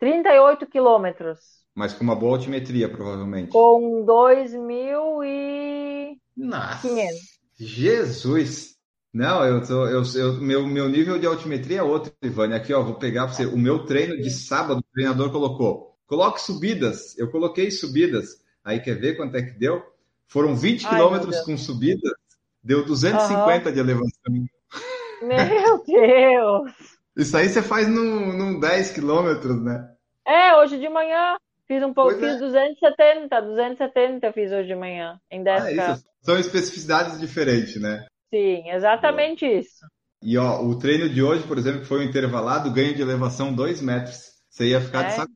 38 0.04 0.66
quilômetros. 0.66 1.38
Mas 1.74 1.94
com 1.94 2.04
uma 2.04 2.14
boa 2.14 2.36
altimetria, 2.36 2.90
provavelmente. 2.90 3.50
Com 3.50 4.04
2.500. 4.04 5.24
e... 5.24 6.18
Nossa. 6.36 6.88
Jesus! 7.58 8.74
Não, 9.10 9.42
eu 9.46 9.66
tô, 9.66 9.86
eu, 9.86 10.02
eu, 10.14 10.34
meu, 10.34 10.66
meu 10.66 10.90
nível 10.90 11.18
de 11.18 11.26
altimetria 11.26 11.78
é 11.78 11.82
outro, 11.82 12.12
Ivane. 12.22 12.52
Aqui, 12.52 12.74
ó, 12.74 12.82
vou 12.82 12.96
pegar 12.96 13.24
para 13.24 13.32
você. 13.34 13.46
O 13.46 13.56
meu 13.56 13.86
treino 13.86 14.14
de 14.16 14.28
sábado, 14.28 14.80
o 14.80 14.94
treinador 14.94 15.32
colocou. 15.32 15.96
Coloque 16.06 16.42
subidas. 16.42 17.16
Eu 17.16 17.30
coloquei 17.30 17.70
subidas. 17.70 18.42
Aí 18.62 18.80
quer 18.80 19.00
ver 19.00 19.16
quanto 19.16 19.36
é 19.36 19.42
que 19.42 19.58
deu? 19.58 19.82
Foram 20.26 20.54
20 20.54 20.86
quilômetros 20.86 21.40
com 21.40 21.56
subidas. 21.56 22.12
Deu 22.62 22.84
250 22.84 23.68
uhum. 23.68 23.74
de 23.74 23.80
elevação. 23.80 24.34
Meu 25.22 25.82
Deus! 25.82 26.72
Isso 27.16 27.34
aí 27.36 27.48
você 27.48 27.62
faz 27.62 27.88
num, 27.88 28.36
num 28.36 28.60
10 28.60 28.90
quilômetros, 28.90 29.62
né? 29.62 29.93
É, 30.26 30.56
hoje 30.56 30.78
de 30.78 30.88
manhã 30.88 31.36
fiz 31.66 31.82
um 31.82 31.92
pouco, 31.92 32.18
pois 32.18 32.32
fiz 32.32 32.36
é. 32.36 32.38
270, 32.38 33.40
270 33.42 34.26
eu 34.26 34.32
fiz 34.32 34.52
hoje 34.52 34.68
de 34.68 34.74
manhã, 34.74 35.18
em 35.30 35.42
10 35.42 35.78
ah, 35.78 35.98
são 36.20 36.38
especificidades 36.38 37.18
diferentes, 37.20 37.80
né? 37.80 38.06
Sim, 38.30 38.70
exatamente 38.70 39.46
isso. 39.46 39.86
E 40.22 40.38
ó, 40.38 40.62
o 40.62 40.78
treino 40.78 41.08
de 41.08 41.22
hoje, 41.22 41.46
por 41.46 41.58
exemplo, 41.58 41.80
que 41.80 41.86
foi 41.86 42.00
um 42.00 42.08
intervalado, 42.08 42.72
ganho 42.72 42.94
de 42.94 43.02
elevação 43.02 43.54
2 43.54 43.82
metros. 43.82 44.34
Você 44.48 44.68
ia 44.68 44.80
ficar 44.80 45.02
é? 45.02 45.06
de 45.08 45.12
saco 45.14 45.32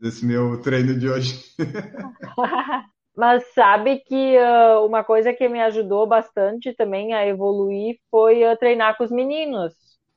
desse 0.00 0.24
meu 0.24 0.60
treino 0.60 0.98
de 0.98 1.08
hoje. 1.08 1.40
Mas 3.16 3.44
sabe 3.52 3.98
que 3.98 4.38
uh, 4.38 4.86
uma 4.86 5.02
coisa 5.02 5.32
que 5.32 5.48
me 5.48 5.60
ajudou 5.60 6.06
bastante 6.06 6.72
também 6.72 7.12
a 7.12 7.26
evoluir 7.26 7.98
foi 8.10 8.44
uh, 8.44 8.56
treinar 8.56 8.96
com 8.96 9.04
os 9.04 9.10
meninos. 9.10 9.74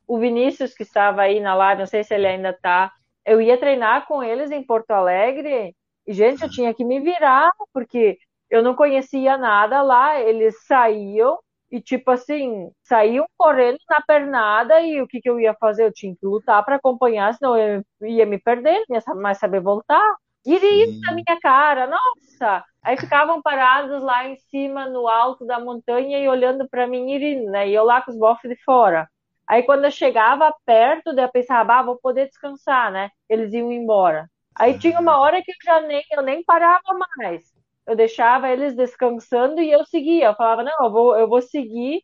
O 0.08 0.20
Vinícius, 0.20 0.74
que 0.74 0.84
estava 0.84 1.22
aí 1.22 1.40
na 1.40 1.56
live, 1.56 1.82
não 1.82 1.88
sei 1.88 2.04
se 2.04 2.14
ele 2.14 2.28
ainda 2.28 2.52
está, 2.52 2.92
eu 3.26 3.42
ia 3.42 3.58
treinar 3.58 4.06
com 4.08 4.24
eles 4.24 4.52
em 4.52 4.64
Porto 4.64 4.92
Alegre 4.92 5.76
e, 6.06 6.14
gente, 6.14 6.44
eu 6.44 6.50
tinha 6.50 6.74
que 6.74 6.84
me 6.84 7.00
virar, 7.00 7.52
porque 7.74 8.18
eu 8.50 8.62
não 8.62 8.76
conhecia 8.76 9.38
nada 9.38 9.82
lá, 9.82 10.20
eles 10.20 10.56
saíam 10.66 11.40
e, 11.72 11.82
tipo 11.82 12.12
assim, 12.12 12.70
saíam 12.84 13.26
correndo 13.38 13.80
na 13.90 14.02
pernada 14.02 14.80
e 14.82 15.02
o 15.02 15.08
que, 15.08 15.20
que 15.22 15.30
eu 15.30 15.40
ia 15.40 15.56
fazer? 15.60 15.86
Eu 15.86 15.94
tinha 15.94 16.16
que 16.16 16.26
lutar 16.26 16.64
para 16.64 16.76
acompanhar, 16.76 17.34
senão 17.34 17.58
eu 17.58 17.84
ia 18.02 18.26
me 18.26 18.38
perder, 18.38 18.84
não 18.90 18.98
ia 18.98 19.16
mais 19.16 19.40
saber 19.40 19.60
voltar. 19.62 20.04
Iria 20.46 20.86
isso 20.86 21.00
na 21.02 21.14
minha 21.14 21.40
cara, 21.42 21.88
nossa! 21.88 22.64
Aí 22.84 22.98
ficavam 22.98 23.42
parados 23.42 24.04
lá 24.04 24.28
em 24.28 24.36
cima, 24.52 24.88
no 24.90 25.08
alto 25.08 25.46
da 25.46 25.60
montanha 25.60 26.20
e 26.20 26.28
olhando 26.28 26.68
para 26.70 26.86
mim, 26.86 27.10
irindo, 27.12 27.50
né? 27.50 27.68
E 27.70 27.74
eu 27.74 27.84
lá 27.86 28.02
com 28.02 28.12
os 28.12 28.18
bofs 28.18 28.50
de 28.50 28.62
fora. 28.64 29.10
Aí 29.48 29.64
quando 29.64 29.86
eu 29.86 29.92
chegava 29.92 30.54
perto, 30.66 31.10
eu 31.18 31.32
pensava, 31.32 31.80
ah, 31.80 31.84
vou 31.84 31.98
poder 31.98 32.28
descansar, 32.28 32.92
né? 32.92 33.10
Eles 33.30 33.54
iam 33.54 33.72
embora. 33.72 34.30
Aí 34.56 34.78
tinha 34.78 35.00
uma 35.00 35.18
hora 35.20 35.42
que 35.44 35.52
eu 35.52 35.56
já 35.64 35.82
nem, 35.82 36.04
eu 36.12 36.22
nem 36.22 36.44
parava 36.44 36.82
mais 37.18 37.54
eu 37.86 37.96
deixava 37.96 38.50
eles 38.50 38.76
descansando 38.76 39.62
e 39.62 39.72
eu 39.72 39.86
seguia. 39.86 40.28
Eu 40.28 40.36
falava, 40.36 40.64
não, 40.64 40.74
eu 40.86 40.92
vou, 40.92 41.18
eu 41.18 41.28
vou 41.28 41.42
seguir, 41.42 42.04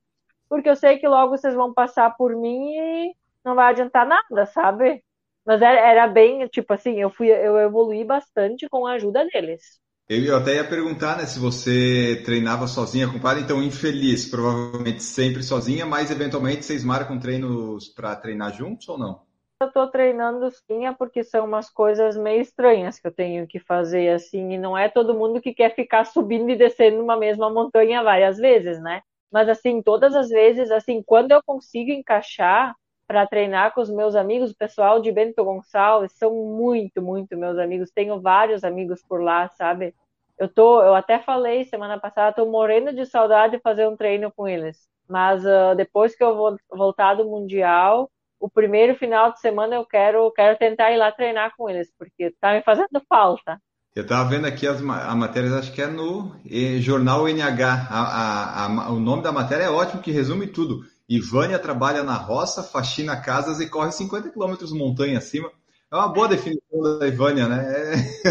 porque 0.50 0.70
eu 0.70 0.76
sei 0.76 0.98
que 1.00 1.08
logo 1.08 1.38
vocês 1.38 1.56
vão 1.56 1.74
passar 1.74 2.16
por 2.18 2.36
mim 2.36 2.72
e 2.74 3.16
não 3.44 3.56
vai 3.56 3.70
adiantar 3.72 4.06
nada, 4.06 4.46
sabe? 4.48 5.04
Mas 5.46 5.62
era, 5.62 5.80
era 5.80 6.08
bem, 6.08 6.48
tipo 6.48 6.74
assim, 6.74 7.00
eu 7.00 7.10
fui, 7.10 7.30
eu 7.30 7.58
evolui 7.60 8.04
bastante 8.04 8.68
com 8.70 8.86
a 8.86 8.94
ajuda 8.94 9.26
deles. 9.26 9.80
Eu 10.10 10.36
até 10.36 10.56
ia 10.56 10.68
perguntar, 10.68 11.18
né, 11.18 11.28
se 11.28 11.38
você 11.40 12.20
treinava 12.26 12.66
sozinha, 12.66 13.08
compadre, 13.08 13.44
então 13.44 13.62
infeliz, 13.62 14.28
provavelmente 14.28 15.04
sempre 15.04 15.44
sozinha, 15.44 15.86
mas 15.86 16.10
eventualmente 16.10 16.66
vocês 16.66 16.84
marcam 16.84 17.20
treinos 17.20 17.90
para 17.90 18.16
treinar 18.16 18.52
juntos 18.52 18.90
ou 18.90 18.98
não? 18.98 19.22
eu 19.62 19.68
estou 19.68 19.88
treinando 19.88 20.50
sim, 20.52 20.86
é 20.86 20.94
porque 20.94 21.22
são 21.22 21.46
umas 21.46 21.70
coisas 21.70 22.16
meio 22.16 22.42
estranhas 22.42 22.98
que 22.98 23.06
eu 23.06 23.12
tenho 23.12 23.46
que 23.46 23.60
fazer 23.60 24.10
assim, 24.10 24.54
e 24.54 24.58
não 24.58 24.78
é 24.78 24.88
todo 24.88 25.14
mundo 25.14 25.42
que 25.42 25.54
quer 25.54 25.76
ficar 25.76 26.06
subindo 26.06 26.50
e 26.50 26.56
descendo 26.56 27.04
uma 27.04 27.18
mesma 27.18 27.50
montanha 27.50 28.02
várias 28.02 28.38
vezes, 28.38 28.82
né? 28.82 29.02
Mas 29.30 29.50
assim, 29.50 29.82
todas 29.82 30.16
as 30.16 30.30
vezes, 30.30 30.72
assim, 30.72 31.04
quando 31.04 31.34
eu 31.34 31.44
consigo 31.44 31.92
encaixar, 31.92 32.74
para 33.10 33.26
treinar 33.26 33.74
com 33.74 33.82
os 33.82 33.90
meus 33.90 34.16
amigos, 34.16 34.52
o 34.52 34.56
pessoal 34.56 35.02
de 35.02 35.12
Bento 35.12 35.44
Gonçalves, 35.44 36.12
são 36.12 36.32
muito, 36.32 37.02
muito 37.02 37.36
meus 37.36 37.58
amigos. 37.58 37.90
Tenho 37.90 38.22
vários 38.22 38.64
amigos 38.64 39.02
por 39.02 39.20
lá, 39.20 39.50
sabe? 39.50 39.96
Eu 40.38 40.48
tô, 40.48 40.80
eu 40.84 40.94
até 40.94 41.18
falei 41.18 41.64
semana 41.64 42.00
passada, 42.00 42.36
tô 42.36 42.46
morrendo 42.46 42.94
de 42.94 43.08
saudade 43.08 43.58
de 43.58 43.64
fazer 43.64 43.88
um 43.88 43.98
treino 43.98 44.32
com 44.32 44.48
eles. 44.48 44.88
Mas 45.08 45.44
uh, 45.44 45.76
depois 45.76 46.16
que 46.16 46.24
eu 46.24 46.36
vou 46.36 46.56
voltar 46.70 47.16
do 47.16 47.26
mundial, 47.26 48.12
o 48.40 48.48
primeiro 48.48 48.94
final 48.94 49.34
de 49.34 49.40
semana 49.40 49.74
eu 49.74 49.86
quero, 49.88 50.32
quero 50.32 50.56
tentar 50.60 50.92
ir 50.92 50.98
lá 50.98 51.12
treinar 51.12 51.56
com 51.58 51.68
eles, 51.68 51.92
porque 51.98 52.32
tá 52.40 52.54
me 52.54 52.62
fazendo 52.62 53.02
falta. 53.10 53.60
Eu 53.96 54.04
estava 54.04 54.30
vendo 54.30 54.46
aqui 54.46 54.68
as 54.68 54.82
a 54.82 55.16
matérias, 55.16 55.54
acho 55.54 55.74
que 55.74 55.82
é 55.82 55.88
no 55.88 56.36
jornal 56.80 57.28
NH. 57.28 57.88
A, 57.90 58.02
a, 58.02 58.66
a, 58.66 58.92
o 58.92 59.00
nome 59.00 59.24
da 59.24 59.32
matéria 59.32 59.64
é 59.64 59.70
ótimo, 59.72 60.00
que 60.00 60.12
resume 60.12 60.46
tudo. 60.46 60.84
Ivânia 61.10 61.58
trabalha 61.58 62.04
na 62.04 62.14
roça, 62.14 62.62
faxina 62.62 63.20
casas 63.20 63.60
e 63.60 63.68
corre 63.68 63.92
50 63.92 64.30
quilômetros 64.30 64.72
montanha 64.72 65.18
acima. 65.18 65.52
É 65.92 65.96
uma 65.96 66.08
boa 66.08 66.28
definição 66.28 67.00
da 67.00 67.08
Ivânia, 67.08 67.48
né? 67.48 67.66
É... 67.66 68.30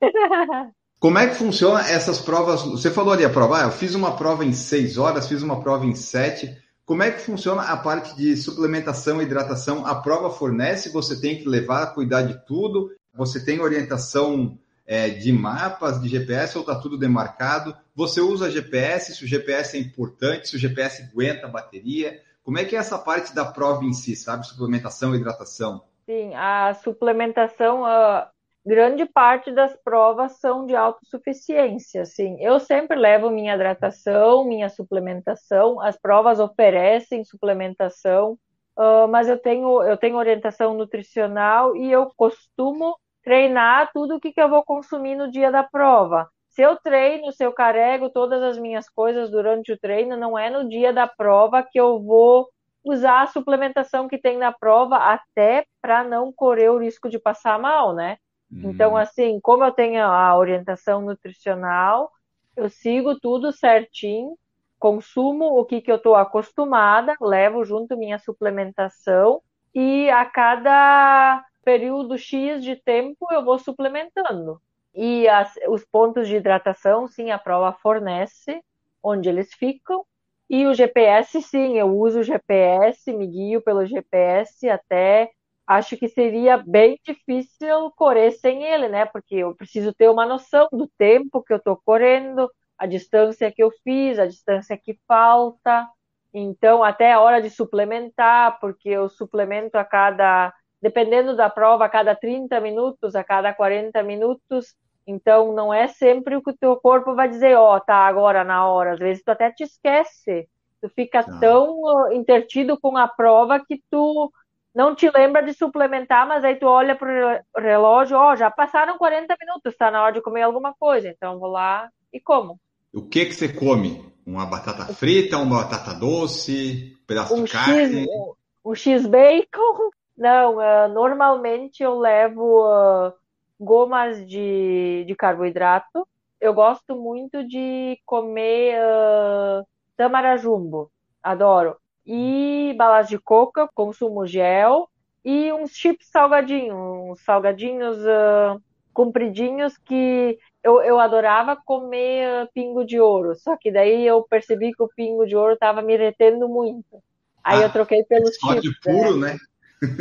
Como 0.98 1.18
é 1.18 1.28
que 1.28 1.34
funciona 1.34 1.80
essas 1.88 2.18
provas? 2.18 2.62
Você 2.62 2.90
falou 2.90 3.12
ali 3.12 3.24
a 3.24 3.30
prova, 3.30 3.58
ah, 3.58 3.62
eu 3.64 3.70
fiz 3.70 3.94
uma 3.94 4.16
prova 4.16 4.44
em 4.44 4.52
seis 4.52 4.98
horas, 4.98 5.28
fiz 5.28 5.42
uma 5.42 5.62
prova 5.62 5.86
em 5.86 5.94
sete. 5.94 6.54
Como 6.84 7.02
é 7.02 7.10
que 7.10 7.20
funciona 7.20 7.62
a 7.62 7.76
parte 7.76 8.14
de 8.16 8.36
suplementação 8.36 9.20
e 9.20 9.24
hidratação? 9.24 9.86
A 9.86 9.94
prova 9.94 10.30
fornece, 10.30 10.92
você 10.92 11.18
tem 11.18 11.38
que 11.38 11.48
levar, 11.48 11.94
cuidar 11.94 12.22
de 12.22 12.44
tudo, 12.46 12.90
você 13.14 13.42
tem 13.42 13.60
orientação 13.60 14.58
é, 14.90 15.08
de 15.08 15.30
mapas, 15.30 16.02
de 16.02 16.08
GPS, 16.08 16.58
ou 16.58 16.62
está 16.62 16.74
tudo 16.74 16.98
demarcado? 16.98 17.76
Você 17.94 18.20
usa 18.20 18.50
GPS, 18.50 19.14
se 19.14 19.24
o 19.24 19.28
GPS 19.28 19.76
é 19.76 19.80
importante, 19.80 20.48
se 20.48 20.56
o 20.56 20.58
GPS 20.58 21.04
aguenta 21.04 21.46
a 21.46 21.48
bateria? 21.48 22.20
Como 22.42 22.58
é 22.58 22.64
que 22.64 22.74
é 22.74 22.80
essa 22.80 22.98
parte 22.98 23.32
da 23.32 23.44
prova 23.44 23.84
em 23.84 23.92
si, 23.92 24.16
sabe? 24.16 24.44
Suplementação, 24.44 25.14
hidratação? 25.14 25.84
Sim, 26.06 26.34
a 26.34 26.74
suplementação, 26.74 27.84
a 27.84 28.32
grande 28.66 29.06
parte 29.06 29.52
das 29.52 29.72
provas 29.84 30.40
são 30.40 30.66
de 30.66 30.74
autossuficiência, 30.74 32.04
sim. 32.04 32.36
Eu 32.40 32.58
sempre 32.58 32.98
levo 32.98 33.30
minha 33.30 33.54
hidratação, 33.54 34.44
minha 34.44 34.68
suplementação, 34.68 35.80
as 35.80 35.96
provas 35.96 36.40
oferecem 36.40 37.24
suplementação, 37.24 38.32
uh, 38.76 39.06
mas 39.08 39.28
eu 39.28 39.38
tenho, 39.38 39.84
eu 39.84 39.96
tenho 39.96 40.16
orientação 40.16 40.74
nutricional 40.74 41.76
e 41.76 41.92
eu 41.92 42.10
costumo 42.16 42.96
treinar 43.22 43.90
tudo 43.92 44.16
o 44.16 44.20
que, 44.20 44.32
que 44.32 44.40
eu 44.40 44.48
vou 44.48 44.64
consumir 44.64 45.14
no 45.14 45.30
dia 45.30 45.50
da 45.50 45.62
prova. 45.62 46.28
Se 46.48 46.62
eu 46.62 46.76
treino, 46.76 47.32
se 47.32 47.44
eu 47.44 47.52
carrego 47.52 48.10
todas 48.10 48.42
as 48.42 48.58
minhas 48.58 48.88
coisas 48.88 49.30
durante 49.30 49.72
o 49.72 49.78
treino, 49.78 50.16
não 50.16 50.38
é 50.38 50.50
no 50.50 50.68
dia 50.68 50.92
da 50.92 51.06
prova 51.06 51.62
que 51.62 51.78
eu 51.78 52.00
vou 52.02 52.48
usar 52.84 53.22
a 53.22 53.26
suplementação 53.26 54.08
que 54.08 54.18
tem 54.18 54.36
na 54.38 54.52
prova, 54.52 54.96
até 54.96 55.66
para 55.80 56.02
não 56.02 56.32
correr 56.32 56.70
o 56.70 56.78
risco 56.78 57.08
de 57.08 57.18
passar 57.18 57.58
mal, 57.58 57.94
né? 57.94 58.16
Hum. 58.50 58.70
Então, 58.70 58.96
assim, 58.96 59.38
como 59.40 59.64
eu 59.64 59.70
tenho 59.70 60.02
a 60.02 60.36
orientação 60.36 61.02
nutricional, 61.02 62.10
eu 62.56 62.68
sigo 62.68 63.18
tudo 63.20 63.52
certinho, 63.52 64.36
consumo 64.78 65.58
o 65.58 65.64
que, 65.64 65.80
que 65.80 65.92
eu 65.92 65.96
estou 65.96 66.16
acostumada, 66.16 67.14
levo 67.20 67.64
junto 67.64 67.96
minha 67.96 68.18
suplementação 68.18 69.42
e 69.74 70.10
a 70.10 70.24
cada 70.24 71.44
período 71.64 72.18
X 72.18 72.62
de 72.62 72.76
tempo 72.76 73.26
eu 73.32 73.44
vou 73.44 73.58
suplementando. 73.58 74.60
E 74.94 75.28
as, 75.28 75.54
os 75.68 75.84
pontos 75.84 76.28
de 76.28 76.36
hidratação, 76.36 77.06
sim, 77.06 77.30
a 77.30 77.38
prova 77.38 77.72
fornece 77.80 78.62
onde 79.02 79.28
eles 79.28 79.52
ficam. 79.54 80.04
E 80.48 80.66
o 80.66 80.74
GPS, 80.74 81.40
sim, 81.42 81.78
eu 81.78 81.96
uso 81.96 82.20
o 82.20 82.22
GPS, 82.22 83.12
me 83.12 83.26
guio 83.26 83.62
pelo 83.62 83.86
GPS 83.86 84.68
até. 84.68 85.30
Acho 85.66 85.96
que 85.96 86.08
seria 86.08 86.56
bem 86.58 86.98
difícil 87.04 87.90
correr 87.92 88.32
sem 88.32 88.64
ele, 88.64 88.88
né? 88.88 89.06
Porque 89.06 89.36
eu 89.36 89.54
preciso 89.54 89.94
ter 89.94 90.08
uma 90.10 90.26
noção 90.26 90.68
do 90.72 90.88
tempo 90.98 91.42
que 91.42 91.52
eu 91.52 91.58
estou 91.58 91.76
correndo, 91.84 92.50
a 92.76 92.86
distância 92.86 93.52
que 93.52 93.62
eu 93.62 93.70
fiz, 93.84 94.18
a 94.18 94.26
distância 94.26 94.76
que 94.76 94.98
falta. 95.06 95.88
Então, 96.34 96.82
até 96.82 97.12
a 97.12 97.20
hora 97.20 97.40
de 97.40 97.50
suplementar, 97.50 98.58
porque 98.60 98.88
eu 98.88 99.08
suplemento 99.08 99.78
a 99.78 99.84
cada 99.84 100.52
dependendo 100.80 101.36
da 101.36 101.50
prova, 101.50 101.84
a 101.84 101.88
cada 101.88 102.14
30 102.14 102.60
minutos, 102.60 103.14
a 103.14 103.22
cada 103.22 103.52
40 103.52 104.02
minutos. 104.02 104.74
Então, 105.06 105.52
não 105.52 105.72
é 105.72 105.88
sempre 105.88 106.36
o 106.36 106.42
que 106.42 106.50
o 106.50 106.56
teu 106.56 106.76
corpo 106.76 107.14
vai 107.14 107.28
dizer, 107.28 107.56
ó, 107.56 107.76
oh, 107.76 107.80
tá 107.80 108.06
agora 108.06 108.44
na 108.44 108.66
hora. 108.66 108.92
Às 108.92 108.98
vezes 108.98 109.22
tu 109.22 109.30
até 109.30 109.50
te 109.50 109.64
esquece. 109.64 110.48
Tu 110.80 110.88
fica 110.90 111.20
ah. 111.20 111.38
tão 111.38 112.12
intertido 112.12 112.78
com 112.80 112.96
a 112.96 113.06
prova 113.06 113.60
que 113.60 113.82
tu 113.90 114.32
não 114.74 114.94
te 114.94 115.10
lembra 115.10 115.42
de 115.42 115.52
suplementar, 115.52 116.26
mas 116.26 116.44
aí 116.44 116.56
tu 116.56 116.66
olha 116.66 116.94
pro 116.94 117.08
relógio, 117.56 118.16
ó, 118.16 118.32
oh, 118.32 118.36
já 118.36 118.50
passaram 118.50 118.96
40 118.96 119.36
minutos, 119.40 119.76
tá 119.76 119.90
na 119.90 120.02
hora 120.02 120.12
de 120.12 120.22
comer 120.22 120.42
alguma 120.42 120.74
coisa. 120.78 121.08
Então, 121.08 121.38
vou 121.38 121.50
lá 121.50 121.90
e 122.12 122.20
como. 122.20 122.58
O 122.92 123.02
que 123.02 123.26
que 123.26 123.34
você 123.34 123.52
come? 123.52 124.08
Uma 124.26 124.46
batata 124.46 124.92
frita, 124.94 125.38
uma 125.38 125.62
batata 125.62 125.92
doce, 125.94 126.96
um 127.02 127.06
pedaço 127.06 127.34
um 127.34 127.44
de 127.44 127.52
carne? 127.52 128.02
X, 128.02 128.08
um, 128.08 128.34
um 128.64 128.74
X-bacon, 128.74 129.90
não, 130.20 130.56
uh, 130.56 130.86
normalmente 130.92 131.82
eu 131.82 131.98
levo 131.98 132.62
uh, 132.62 133.10
gomas 133.58 134.26
de, 134.28 135.02
de 135.06 135.14
carboidrato. 135.14 136.06
Eu 136.38 136.52
gosto 136.52 136.94
muito 136.94 137.42
de 137.42 137.98
comer 138.04 138.78
uh, 138.78 139.66
tamarajumbo, 139.96 140.92
adoro. 141.22 141.74
E 142.06 142.74
balas 142.76 143.08
de 143.08 143.18
coca, 143.18 143.66
consumo 143.74 144.26
gel. 144.26 144.90
E 145.24 145.50
uns 145.54 145.70
chips 145.70 146.08
salgadinhos, 146.10 146.76
uns 146.76 147.24
salgadinhos 147.24 147.96
uh, 147.96 148.60
compridinhos 148.92 149.78
que 149.78 150.38
eu, 150.62 150.82
eu 150.82 151.00
adorava 151.00 151.56
comer 151.56 152.46
pingo 152.52 152.84
de 152.84 153.00
ouro. 153.00 153.34
Só 153.36 153.56
que 153.56 153.72
daí 153.72 154.06
eu 154.06 154.22
percebi 154.22 154.70
que 154.74 154.82
o 154.82 154.90
pingo 154.94 155.26
de 155.26 155.34
ouro 155.34 155.54
estava 155.54 155.80
me 155.80 155.96
retendo 155.96 156.46
muito. 156.46 157.02
Aí 157.42 157.62
ah, 157.62 157.62
eu 157.62 157.72
troquei 157.72 158.04
pelos 158.04 158.34
chips. 158.36 158.80
puro, 158.82 159.16
né? 159.16 159.32
né? 159.32 159.38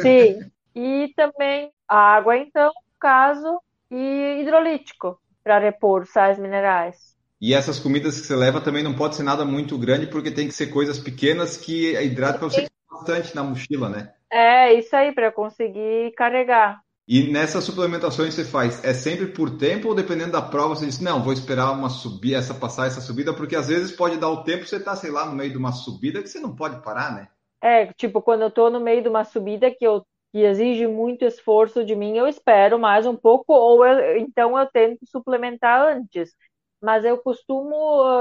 Sim. 0.01 0.51
E 0.75 1.11
também 1.15 1.71
água, 1.87 2.37
então, 2.37 2.67
no 2.67 2.99
caso, 2.99 3.59
e 3.91 4.41
hidrolítico 4.41 5.19
para 5.43 5.59
repor 5.59 6.05
sais 6.05 6.37
minerais. 6.37 7.17
E 7.41 7.53
essas 7.53 7.79
comidas 7.79 8.19
que 8.19 8.27
você 8.27 8.35
leva 8.35 8.59
também 8.59 8.83
não 8.83 8.93
pode 8.93 9.15
ser 9.15 9.23
nada 9.23 9.45
muito 9.45 9.77
grande, 9.77 10.07
porque 10.07 10.29
tem 10.29 10.47
que 10.47 10.53
ser 10.53 10.67
coisas 10.67 10.99
pequenas 10.99 11.55
que 11.55 11.95
hidratam 11.95 12.39
para 12.39 12.49
você 12.49 12.67
bastante 12.91 13.33
na 13.35 13.43
mochila, 13.43 13.89
né? 13.89 14.13
É, 14.31 14.73
isso 14.73 14.95
aí, 14.95 15.13
para 15.13 15.31
conseguir 15.31 16.13
carregar. 16.15 16.81
E 17.07 17.31
nessas 17.31 17.63
suplementações 17.63 18.35
você 18.35 18.45
faz, 18.45 18.83
é 18.83 18.93
sempre 18.93 19.27
por 19.27 19.57
tempo 19.57 19.87
ou 19.87 19.95
dependendo 19.95 20.33
da 20.33 20.43
prova 20.43 20.75
você 20.75 20.85
diz, 20.85 20.99
não, 20.99 21.23
vou 21.23 21.33
esperar 21.33 21.71
uma 21.71 21.89
subida, 21.89 22.37
essa 22.37 22.53
passar 22.53 22.85
essa 22.85 23.01
subida, 23.01 23.33
porque 23.33 23.55
às 23.55 23.67
vezes 23.67 23.91
pode 23.91 24.17
dar 24.17 24.29
o 24.29 24.43
tempo, 24.43 24.67
você 24.67 24.79
tá, 24.79 24.95
sei 24.95 25.09
lá, 25.09 25.25
no 25.25 25.35
meio 25.35 25.49
de 25.49 25.57
uma 25.57 25.71
subida 25.71 26.21
que 26.21 26.29
você 26.29 26.39
não 26.39 26.55
pode 26.55 26.83
parar, 26.83 27.15
né? 27.15 27.27
É, 27.61 27.87
tipo, 27.93 28.21
quando 28.21 28.41
eu 28.43 28.51
tô 28.51 28.69
no 28.69 28.79
meio 28.79 29.01
de 29.01 29.09
uma 29.09 29.25
subida 29.25 29.69
que 29.73 29.85
eu 29.85 30.05
que 30.31 30.39
exige 30.43 30.85
muito 30.85 31.25
esforço 31.25 31.83
de 31.83 31.95
mim, 31.95 32.15
eu 32.15 32.27
espero 32.27 32.77
mais 32.77 33.03
um 33.07 33.15
pouco, 33.15 33.51
ou 33.51 33.83
eu, 33.85 34.17
então 34.19 34.57
eu 34.59 34.67
tento 34.69 34.99
suplementar 35.07 35.81
antes. 35.81 36.35
Mas 36.81 37.03
eu 37.03 37.17
costumo 37.17 37.75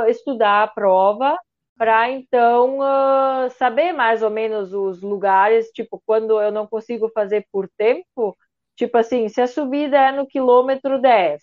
uh, 0.05 0.09
estudar 0.09 0.63
a 0.65 0.69
prova 0.69 1.39
para 1.77 2.11
então 2.11 2.79
uh, 2.81 3.51
saber 3.59 3.93
mais 3.93 4.23
ou 4.23 4.31
menos 4.31 4.73
os 4.73 5.03
lugares, 5.03 5.69
tipo, 5.71 6.03
quando 6.07 6.41
eu 6.41 6.51
não 6.51 6.67
consigo 6.67 7.11
fazer 7.11 7.47
por 7.53 7.69
tempo, 7.77 8.35
tipo 8.75 8.97
assim, 8.99 9.29
se 9.29 9.41
a 9.43 9.47
subida 9.47 9.99
é 9.99 10.11
no 10.13 10.27
quilômetro 10.27 10.99
10 11.01 11.43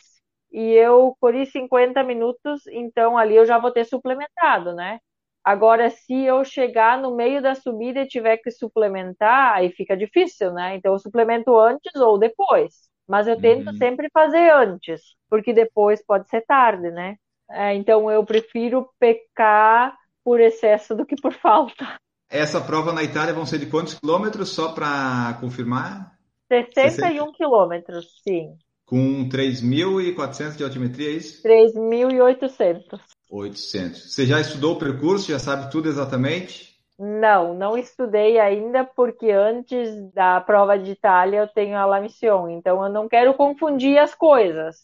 e 0.52 0.72
eu 0.74 1.16
corri 1.20 1.46
50 1.46 2.04
minutos, 2.04 2.66
então 2.68 3.18
ali 3.18 3.36
eu 3.36 3.46
já 3.46 3.60
vou 3.60 3.72
ter 3.72 3.86
suplementado, 3.86 4.74
né? 4.74 5.00
Agora, 5.46 5.92
se 5.92 6.24
eu 6.24 6.44
chegar 6.44 7.00
no 7.00 7.16
meio 7.16 7.40
da 7.40 7.54
subida 7.54 8.02
e 8.02 8.08
tiver 8.08 8.38
que 8.38 8.50
suplementar, 8.50 9.54
aí 9.54 9.70
fica 9.70 9.96
difícil, 9.96 10.52
né? 10.52 10.76
Então, 10.76 10.94
eu 10.94 10.98
suplemento 10.98 11.56
antes 11.56 11.94
ou 11.96 12.18
depois. 12.18 12.90
Mas 13.08 13.28
eu 13.28 13.40
tento 13.40 13.68
uhum. 13.68 13.78
sempre 13.78 14.10
fazer 14.12 14.52
antes, 14.52 15.02
porque 15.30 15.54
depois 15.54 16.04
pode 16.04 16.28
ser 16.30 16.42
tarde, 16.42 16.90
né? 16.90 17.16
É, 17.48 17.76
então, 17.76 18.10
eu 18.10 18.26
prefiro 18.26 18.90
pecar 19.00 19.96
por 20.24 20.42
excesso 20.42 20.96
do 20.96 21.06
que 21.06 21.16
por 21.16 21.32
falta. 21.38 21.96
Essa 22.28 22.60
prova 22.60 22.92
na 22.92 23.04
Itália 23.04 23.32
vão 23.32 23.46
ser 23.46 23.60
de 23.60 23.68
quantos 23.68 23.94
quilômetros, 24.00 24.50
só 24.50 24.74
para 24.74 25.38
confirmar? 25.40 26.18
61 26.52 26.90
60... 26.90 27.32
quilômetros, 27.34 28.20
sim. 28.28 28.58
Com 28.84 29.30
3.400 29.30 30.58
de 30.58 30.64
altimetria, 30.64 31.10
é 31.10 31.14
isso? 31.14 31.44
3.800. 31.44 33.00
800. 33.30 34.14
Você 34.14 34.26
já 34.26 34.40
estudou 34.40 34.76
o 34.76 34.80
percurso? 34.80 35.32
Já 35.32 35.40
sabe 35.40 35.72
tudo 35.72 35.90
exatamente? 35.90 36.76
Não, 36.98 37.54
não 37.54 37.78
estudei 37.78 38.40
ainda 38.40 38.86
porque 38.86 39.30
antes 39.30 40.12
da 40.14 40.40
prova 40.40 40.80
de 40.80 40.92
Itália 40.92 41.40
eu 41.40 41.48
tenho 41.48 41.78
a 41.78 41.86
La 41.86 42.00
Mission, 42.00 42.50
então 42.50 42.82
eu 42.84 42.90
não 42.90 43.10
quero 43.10 43.34
confundir 43.34 43.98
as 43.98 44.16
coisas. 44.16 44.78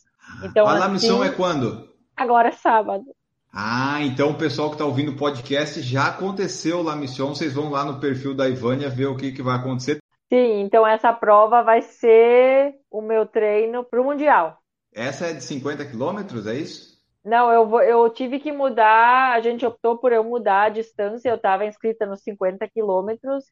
Então, 0.44 0.68
a 0.68 0.78
La 0.78 0.90
Mission 0.90 1.22
assim, 1.22 1.32
é 1.32 1.36
quando? 1.36 1.90
Agora 2.18 2.50
é 2.50 2.52
sábado. 2.52 3.06
Ah, 3.54 4.02
então 4.02 4.32
o 4.32 4.38
pessoal 4.38 4.70
que 4.70 4.76
está 4.76 4.86
ouvindo 4.86 5.12
o 5.12 5.18
podcast 5.18 5.82
já 5.82 6.08
aconteceu 6.08 6.82
lá 6.82 6.96
Mission. 6.96 7.30
Vocês 7.30 7.54
vão 7.54 7.70
lá 7.70 7.84
no 7.84 8.00
perfil 8.00 8.34
da 8.34 8.48
Ivânia 8.48 8.90
ver 8.90 9.08
o 9.08 9.16
que, 9.16 9.32
que 9.32 9.42
vai 9.42 9.58
acontecer. 9.58 10.00
Sim, 10.32 10.62
então 10.62 10.88
essa 10.88 11.12
prova 11.12 11.62
vai 11.62 11.82
ser 11.82 12.76
o 12.90 13.02
meu 13.02 13.26
treino 13.26 13.84
para 13.84 14.02
o 14.02 14.06
Mundial. 14.06 14.58
Essa 14.94 15.28
é 15.28 15.34
de 15.34 15.44
50 15.44 15.86
quilômetros, 15.86 16.48
é 16.48 16.56
isso? 16.56 16.91
Não, 17.24 17.52
eu, 17.52 17.68
vou, 17.68 17.82
eu 17.82 18.10
tive 18.10 18.40
que 18.40 18.52
mudar, 18.52 19.34
a 19.34 19.42
gente 19.42 19.66
optou 19.66 19.98
por 19.98 20.12
eu 20.12 20.24
mudar 20.24 20.64
a 20.64 20.70
distância, 20.70 21.30
eu 21.30 21.36
estava 21.36 21.66
inscrita 21.66 22.06
nos 22.06 22.22
50 22.22 22.68
quilômetros, 22.70 23.46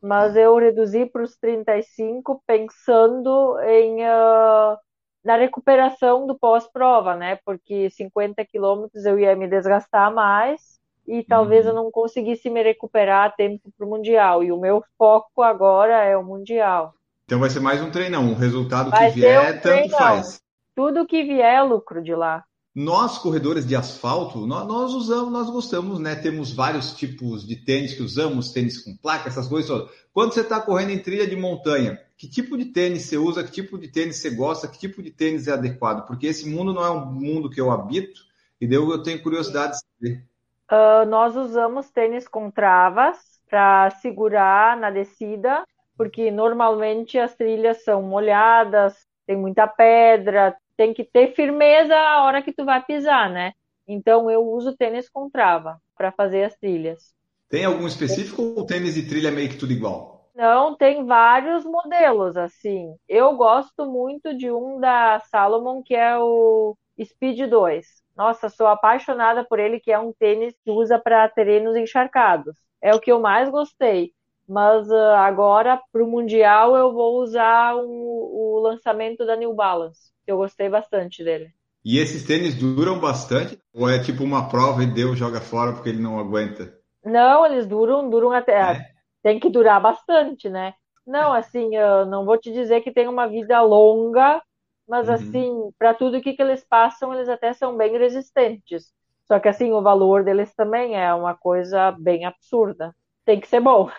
mas 0.00 0.34
eu 0.34 0.56
reduzi 0.56 1.06
para 1.06 1.22
os 1.22 1.36
35 1.36 2.42
pensando 2.44 3.56
em 3.60 4.02
uh, 4.02 4.76
na 5.24 5.36
recuperação 5.36 6.26
do 6.26 6.36
pós-prova, 6.36 7.14
né? 7.14 7.38
Porque 7.44 7.88
50 7.90 8.44
quilômetros 8.44 9.04
eu 9.04 9.18
ia 9.18 9.36
me 9.36 9.46
desgastar 9.46 10.12
mais 10.12 10.80
e 11.06 11.22
talvez 11.22 11.64
uhum. 11.64 11.70
eu 11.70 11.74
não 11.76 11.90
conseguisse 11.90 12.50
me 12.50 12.62
recuperar 12.62 13.26
a 13.26 13.30
tempo 13.30 13.70
para 13.76 13.86
o 13.86 13.90
Mundial. 13.90 14.42
E 14.42 14.50
o 14.50 14.58
meu 14.58 14.82
foco 14.98 15.42
agora 15.42 16.02
é 16.02 16.16
o 16.16 16.24
Mundial. 16.24 16.94
Então 17.24 17.38
vai 17.38 17.50
ser 17.50 17.60
mais 17.60 17.80
um 17.80 17.90
treinão. 17.90 18.32
O 18.32 18.34
resultado 18.34 18.90
vai 18.90 19.12
que 19.12 19.20
vier, 19.20 19.56
um 19.56 19.60
tanto 19.60 19.90
faz. 19.90 20.42
Tudo 20.74 21.06
que 21.06 21.22
vier 21.22 21.54
é 21.54 21.62
lucro 21.62 22.02
de 22.02 22.14
lá. 22.14 22.44
Nós, 22.74 23.18
corredores 23.18 23.66
de 23.66 23.76
asfalto, 23.76 24.46
nós, 24.46 24.66
nós, 24.66 24.94
usamos, 24.94 25.30
nós 25.30 25.50
gostamos, 25.50 25.98
né? 25.98 26.14
Temos 26.14 26.54
vários 26.54 26.94
tipos 26.94 27.46
de 27.46 27.56
tênis 27.56 27.92
que 27.92 28.02
usamos, 28.02 28.50
tênis 28.50 28.82
com 28.82 28.96
placa, 28.96 29.28
essas 29.28 29.46
coisas 29.46 29.68
todas. 29.68 29.90
Quando 30.12 30.32
você 30.32 30.40
está 30.40 30.58
correndo 30.58 30.90
em 30.90 30.98
trilha 30.98 31.26
de 31.26 31.36
montanha, 31.36 32.00
que 32.16 32.26
tipo 32.26 32.56
de 32.56 32.66
tênis 32.66 33.02
você 33.02 33.18
usa, 33.18 33.44
que 33.44 33.50
tipo 33.50 33.78
de 33.78 33.88
tênis 33.88 34.16
você 34.16 34.30
gosta, 34.30 34.68
que 34.68 34.78
tipo 34.78 35.02
de 35.02 35.10
tênis 35.10 35.48
é 35.48 35.52
adequado? 35.52 36.06
Porque 36.06 36.26
esse 36.26 36.48
mundo 36.48 36.72
não 36.72 36.82
é 36.82 36.90
um 36.90 37.04
mundo 37.04 37.50
que 37.50 37.60
eu 37.60 37.70
habito, 37.70 38.22
e 38.58 38.66
daí 38.66 38.78
eu 38.78 39.02
tenho 39.02 39.22
curiosidade 39.22 39.72
de 39.72 39.80
saber. 39.80 40.24
Uh, 40.70 41.04
nós 41.06 41.36
usamos 41.36 41.90
tênis 41.90 42.26
com 42.26 42.50
travas 42.50 43.18
para 43.50 43.90
segurar 44.00 44.78
na 44.78 44.90
descida, 44.90 45.62
porque 45.94 46.30
normalmente 46.30 47.18
as 47.18 47.34
trilhas 47.34 47.84
são 47.84 48.00
molhadas, 48.00 49.06
tem 49.26 49.36
muita 49.36 49.66
pedra, 49.66 50.56
tem 50.76 50.94
que 50.94 51.04
ter 51.04 51.34
firmeza 51.34 51.94
a 51.94 52.24
hora 52.24 52.42
que 52.42 52.52
tu 52.52 52.64
vai 52.64 52.82
pisar, 52.84 53.30
né? 53.30 53.52
Então 53.86 54.30
eu 54.30 54.42
uso 54.42 54.76
tênis 54.76 55.08
com 55.08 55.30
trava 55.30 55.78
para 55.96 56.12
fazer 56.12 56.44
as 56.44 56.56
trilhas. 56.56 57.14
Tem 57.48 57.64
algum 57.64 57.86
específico 57.86 58.54
ou 58.56 58.64
tênis 58.64 58.94
de 58.94 59.06
trilha 59.06 59.30
meio 59.30 59.48
que 59.48 59.58
tudo 59.58 59.72
igual? 59.72 60.30
Não, 60.34 60.74
tem 60.74 61.04
vários 61.04 61.64
modelos 61.64 62.36
assim. 62.36 62.96
Eu 63.06 63.36
gosto 63.36 63.84
muito 63.84 64.34
de 64.36 64.50
um 64.50 64.80
da 64.80 65.20
Salomon 65.30 65.82
que 65.82 65.94
é 65.94 66.18
o 66.18 66.74
Speed 67.02 67.48
2. 67.48 67.86
Nossa, 68.16 68.48
sou 68.48 68.66
apaixonada 68.66 69.44
por 69.44 69.58
ele, 69.58 69.80
que 69.80 69.90
é 69.90 69.98
um 69.98 70.12
tênis 70.12 70.54
que 70.64 70.70
usa 70.70 70.98
para 70.98 71.28
terrenos 71.28 71.76
encharcados. 71.76 72.56
É 72.80 72.94
o 72.94 73.00
que 73.00 73.10
eu 73.10 73.20
mais 73.20 73.48
gostei. 73.48 74.12
Mas 74.46 74.90
uh, 74.90 75.14
agora, 75.16 75.80
para 75.90 76.04
o 76.04 76.06
Mundial, 76.06 76.76
eu 76.76 76.92
vou 76.92 77.22
usar 77.22 77.76
um, 77.76 77.88
o 77.88 78.60
lançamento 78.62 79.24
da 79.24 79.36
New 79.36 79.54
Balance. 79.54 80.11
Eu 80.26 80.36
gostei 80.36 80.68
bastante 80.68 81.24
dele. 81.24 81.52
E 81.84 81.98
esses 81.98 82.24
tênis 82.24 82.54
duram 82.54 83.00
bastante? 83.00 83.58
Ou 83.74 83.90
é 83.90 83.98
tipo 83.98 84.22
uma 84.22 84.48
prova 84.48 84.82
e 84.82 84.86
deu, 84.86 85.16
joga 85.16 85.40
fora 85.40 85.72
porque 85.72 85.88
ele 85.88 86.00
não 86.00 86.18
aguenta? 86.18 86.72
Não, 87.04 87.44
eles 87.44 87.66
duram, 87.66 88.08
duram 88.08 88.30
até. 88.30 88.60
É. 88.60 88.86
Tem 89.22 89.40
que 89.40 89.50
durar 89.50 89.80
bastante, 89.80 90.48
né? 90.48 90.74
Não, 91.06 91.32
assim, 91.32 91.74
eu 91.74 92.06
não 92.06 92.24
vou 92.24 92.38
te 92.38 92.52
dizer 92.52 92.80
que 92.82 92.92
tem 92.92 93.08
uma 93.08 93.26
vida 93.26 93.60
longa, 93.60 94.40
mas 94.88 95.08
uhum. 95.08 95.14
assim, 95.14 95.70
para 95.78 95.94
tudo 95.94 96.20
que, 96.20 96.32
que 96.34 96.42
eles 96.42 96.64
passam, 96.64 97.12
eles 97.12 97.28
até 97.28 97.52
são 97.52 97.76
bem 97.76 97.98
resistentes. 97.98 98.92
Só 99.26 99.40
que 99.40 99.48
assim, 99.48 99.72
o 99.72 99.82
valor 99.82 100.24
deles 100.24 100.54
também 100.54 100.94
é 100.94 101.12
uma 101.12 101.34
coisa 101.34 101.90
bem 101.92 102.24
absurda. 102.24 102.94
Tem 103.24 103.40
que 103.40 103.48
ser 103.48 103.60
bom. 103.60 103.90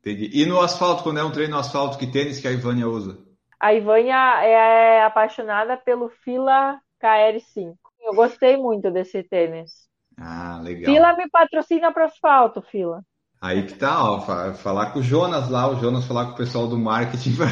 Entendi. 0.00 0.30
E 0.32 0.46
no 0.46 0.60
asfalto, 0.60 1.02
quando 1.02 1.18
é 1.18 1.24
um 1.24 1.32
treino 1.32 1.54
no 1.54 1.58
asfalto, 1.58 1.98
que 1.98 2.06
tênis 2.06 2.40
que 2.40 2.48
a 2.48 2.52
Ivânia 2.52 2.88
usa? 2.88 3.18
A 3.66 3.74
Ivânia 3.74 4.44
é 4.44 5.02
apaixonada 5.02 5.76
pelo 5.76 6.08
Fila 6.08 6.78
KR5. 7.02 7.74
Eu 8.00 8.14
gostei 8.14 8.56
muito 8.56 8.92
desse 8.92 9.24
tênis. 9.24 9.88
Ah, 10.16 10.60
legal. 10.62 10.94
Fila 10.94 11.16
me 11.16 11.28
patrocina 11.28 11.92
para 11.92 12.04
asfalto, 12.04 12.62
Fila. 12.62 13.02
Aí 13.42 13.66
que 13.66 13.74
tá, 13.74 14.04
ó, 14.08 14.20
falar 14.54 14.92
com 14.92 15.00
o 15.00 15.02
Jonas 15.02 15.50
lá, 15.50 15.68
o 15.68 15.74
Jonas 15.80 16.04
falar 16.04 16.26
com 16.26 16.32
o 16.34 16.36
pessoal 16.36 16.68
do 16.68 16.78
marketing. 16.78 17.34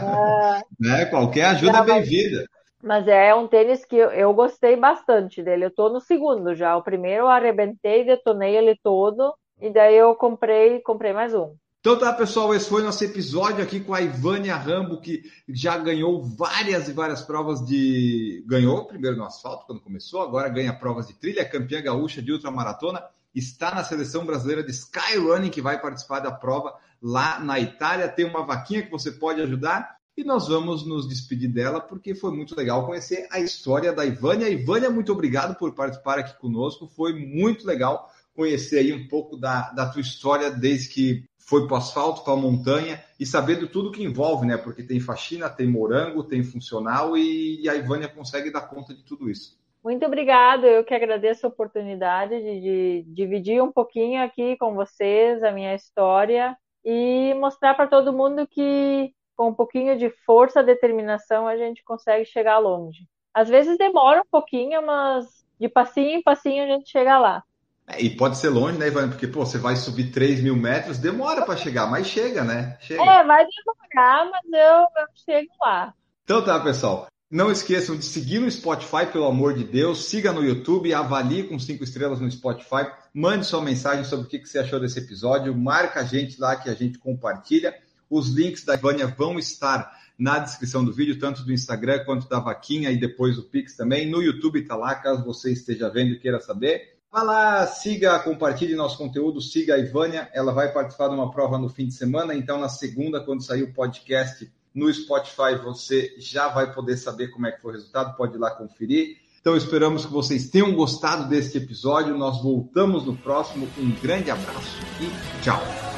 É... 0.00 0.62
né? 0.78 1.06
Qualquer 1.06 1.46
ajuda 1.46 1.78
é 1.78 1.82
bem-vinda. 1.82 2.46
Mas 2.80 3.08
é 3.08 3.34
um 3.34 3.48
tênis 3.48 3.84
que 3.84 3.96
eu, 3.96 4.12
eu, 4.12 4.32
gostei 4.32 4.76
bastante 4.76 5.42
dele. 5.42 5.64
Eu 5.64 5.74
tô 5.74 5.88
no 5.88 6.00
segundo 6.00 6.54
já. 6.54 6.76
O 6.76 6.84
primeiro 6.84 7.24
eu 7.24 7.28
arrebentei, 7.28 8.04
detonei 8.04 8.56
ele 8.56 8.78
todo. 8.80 9.34
E 9.60 9.70
daí 9.70 9.96
eu 9.96 10.14
comprei, 10.14 10.80
comprei 10.82 11.12
mais 11.12 11.34
um. 11.34 11.56
Então 11.88 11.98
tá, 11.98 12.12
pessoal, 12.12 12.54
esse 12.54 12.68
foi 12.68 12.82
nosso 12.82 13.02
episódio 13.02 13.64
aqui 13.64 13.80
com 13.80 13.94
a 13.94 14.02
Ivânia 14.02 14.54
Rambo, 14.54 15.00
que 15.00 15.22
já 15.48 15.78
ganhou 15.78 16.22
várias 16.22 16.86
e 16.86 16.92
várias 16.92 17.22
provas 17.22 17.64
de. 17.64 18.44
Ganhou 18.46 18.84
primeiro 18.84 19.16
no 19.16 19.24
asfalto, 19.24 19.64
quando 19.64 19.80
começou, 19.80 20.20
agora 20.20 20.50
ganha 20.50 20.78
provas 20.78 21.06
de 21.06 21.14
trilha, 21.14 21.48
campeã 21.48 21.80
gaúcha 21.80 22.20
de 22.20 22.30
ultramaratona, 22.30 23.02
está 23.34 23.74
na 23.74 23.82
seleção 23.82 24.26
brasileira 24.26 24.62
de 24.62 24.70
Skyrunning, 24.70 25.48
que 25.48 25.62
vai 25.62 25.80
participar 25.80 26.20
da 26.20 26.30
prova 26.30 26.74
lá 27.00 27.40
na 27.40 27.58
Itália. 27.58 28.06
Tem 28.06 28.26
uma 28.26 28.44
vaquinha 28.44 28.82
que 28.82 28.90
você 28.90 29.10
pode 29.10 29.40
ajudar. 29.40 29.96
E 30.14 30.22
nós 30.22 30.46
vamos 30.46 30.86
nos 30.86 31.08
despedir 31.08 31.48
dela, 31.50 31.80
porque 31.80 32.14
foi 32.14 32.32
muito 32.32 32.54
legal 32.54 32.84
conhecer 32.84 33.26
a 33.30 33.40
história 33.40 33.94
da 33.94 34.04
Ivânia. 34.04 34.50
Ivânia, 34.50 34.90
muito 34.90 35.10
obrigado 35.10 35.56
por 35.56 35.72
participar 35.72 36.18
aqui 36.18 36.38
conosco. 36.38 36.86
Foi 36.86 37.14
muito 37.14 37.66
legal 37.66 38.12
conhecer 38.34 38.78
aí 38.78 38.92
um 38.92 39.08
pouco 39.08 39.38
da, 39.38 39.70
da 39.70 39.88
tua 39.88 40.02
história 40.02 40.50
desde 40.50 40.90
que 40.90 41.24
foi 41.48 41.66
para 41.66 41.76
o 41.76 41.78
asfalto, 41.78 42.22
para 42.22 42.34
a 42.34 42.36
montanha 42.36 43.02
e 43.18 43.24
saber 43.24 43.58
de 43.58 43.66
tudo 43.66 43.90
que 43.90 44.04
envolve, 44.04 44.46
né? 44.46 44.58
Porque 44.58 44.82
tem 44.82 45.00
faxina, 45.00 45.48
tem 45.48 45.66
morango, 45.66 46.22
tem 46.22 46.44
funcional 46.44 47.16
e, 47.16 47.66
a 47.66 47.74
Ivânia 47.74 48.06
consegue 48.06 48.52
dar 48.52 48.68
conta 48.68 48.92
de 48.92 49.02
tudo 49.02 49.30
isso. 49.30 49.58
Muito 49.82 50.04
obrigada, 50.04 50.66
eu 50.66 50.84
que 50.84 50.92
agradeço 50.92 51.46
a 51.46 51.48
oportunidade 51.48 52.38
de, 52.38 52.60
de 52.60 53.04
dividir 53.08 53.62
um 53.62 53.72
pouquinho 53.72 54.22
aqui 54.22 54.58
com 54.58 54.74
vocês 54.74 55.42
a 55.42 55.50
minha 55.50 55.74
história 55.74 56.54
e 56.84 57.32
mostrar 57.40 57.74
para 57.74 57.86
todo 57.86 58.12
mundo 58.12 58.46
que 58.46 59.14
com 59.34 59.48
um 59.48 59.54
pouquinho 59.54 59.96
de 59.96 60.10
força, 60.26 60.62
determinação, 60.62 61.48
a 61.48 61.56
gente 61.56 61.82
consegue 61.82 62.26
chegar 62.26 62.58
longe. 62.58 63.08
Às 63.32 63.48
vezes 63.48 63.78
demora 63.78 64.20
um 64.20 64.30
pouquinho, 64.30 64.84
mas 64.84 65.24
de 65.58 65.68
passinho 65.68 66.18
em 66.18 66.22
passinho 66.22 66.64
a 66.64 66.66
gente 66.66 66.90
chega 66.90 67.18
lá. 67.18 67.42
É, 67.88 68.02
e 68.02 68.10
pode 68.10 68.36
ser 68.36 68.50
longe, 68.50 68.78
né, 68.78 68.88
Ivan? 68.88 69.08
Porque, 69.08 69.26
pô, 69.26 69.46
você 69.46 69.56
vai 69.56 69.74
subir 69.74 70.10
3 70.10 70.42
mil 70.42 70.54
metros, 70.54 70.98
demora 70.98 71.42
para 71.42 71.56
chegar, 71.56 71.90
mas 71.90 72.06
chega, 72.06 72.44
né? 72.44 72.76
Chega. 72.80 73.02
É, 73.02 73.24
vai 73.24 73.46
demorar, 73.46 74.30
mas 74.30 74.44
eu, 74.52 74.80
eu 74.80 75.06
chego 75.24 75.48
lá. 75.60 75.94
Então 76.24 76.44
tá, 76.44 76.60
pessoal. 76.60 77.06
Não 77.30 77.50
esqueçam 77.50 77.96
de 77.96 78.04
seguir 78.04 78.38
no 78.38 78.50
Spotify, 78.50 79.06
pelo 79.10 79.26
amor 79.26 79.54
de 79.54 79.64
Deus. 79.64 80.06
Siga 80.06 80.32
no 80.32 80.44
YouTube, 80.44 80.92
avalie 80.94 81.44
com 81.44 81.58
cinco 81.58 81.84
estrelas 81.84 82.20
no 82.20 82.30
Spotify. 82.30 82.90
Mande 83.12 83.46
sua 83.46 83.62
mensagem 83.62 84.04
sobre 84.04 84.26
o 84.26 84.28
que 84.28 84.46
você 84.46 84.58
achou 84.58 84.80
desse 84.80 84.98
episódio. 84.98 85.54
Marca 85.54 86.00
a 86.00 86.04
gente 86.04 86.40
lá 86.40 86.56
que 86.56 86.70
a 86.70 86.74
gente 86.74 86.98
compartilha. 86.98 87.74
Os 88.08 88.28
links 88.28 88.64
da 88.64 88.74
Ivânia 88.74 89.06
vão 89.06 89.38
estar 89.38 89.90
na 90.18 90.38
descrição 90.38 90.82
do 90.84 90.92
vídeo, 90.92 91.18
tanto 91.18 91.42
do 91.42 91.52
Instagram 91.52 92.04
quanto 92.04 92.28
da 92.28 92.40
Vaquinha 92.40 92.90
e 92.90 92.98
depois 92.98 93.38
o 93.38 93.44
Pix 93.44 93.76
também. 93.76 94.10
No 94.10 94.22
YouTube 94.22 94.66
tá 94.66 94.74
lá, 94.74 94.94
caso 94.94 95.24
você 95.24 95.52
esteja 95.52 95.90
vendo 95.90 96.12
e 96.12 96.18
queira 96.18 96.40
saber. 96.40 96.97
Vá 97.10 97.22
lá, 97.22 97.66
siga, 97.66 98.18
compartilhe 98.18 98.74
nosso 98.74 98.98
conteúdo, 98.98 99.40
siga 99.40 99.74
a 99.74 99.78
Ivânia, 99.78 100.28
ela 100.34 100.52
vai 100.52 100.70
participar 100.70 101.08
de 101.08 101.14
uma 101.14 101.30
prova 101.30 101.56
no 101.56 101.68
fim 101.68 101.86
de 101.86 101.94
semana, 101.94 102.34
então 102.34 102.60
na 102.60 102.68
segunda, 102.68 103.24
quando 103.24 103.42
sair 103.42 103.62
o 103.62 103.72
podcast 103.72 104.50
no 104.74 104.92
Spotify, 104.92 105.56
você 105.62 106.14
já 106.18 106.48
vai 106.48 106.72
poder 106.72 106.98
saber 106.98 107.28
como 107.28 107.46
é 107.46 107.52
que 107.52 107.62
foi 107.62 107.72
o 107.72 107.74
resultado, 107.74 108.14
pode 108.14 108.36
ir 108.36 108.38
lá 108.38 108.50
conferir. 108.50 109.16
Então 109.40 109.56
esperamos 109.56 110.04
que 110.04 110.12
vocês 110.12 110.50
tenham 110.50 110.74
gostado 110.74 111.28
deste 111.28 111.56
episódio, 111.56 112.16
nós 112.18 112.42
voltamos 112.42 113.06
no 113.06 113.16
próximo, 113.16 113.66
um 113.78 113.90
grande 114.02 114.30
abraço 114.30 114.76
e 115.00 115.42
tchau! 115.42 115.97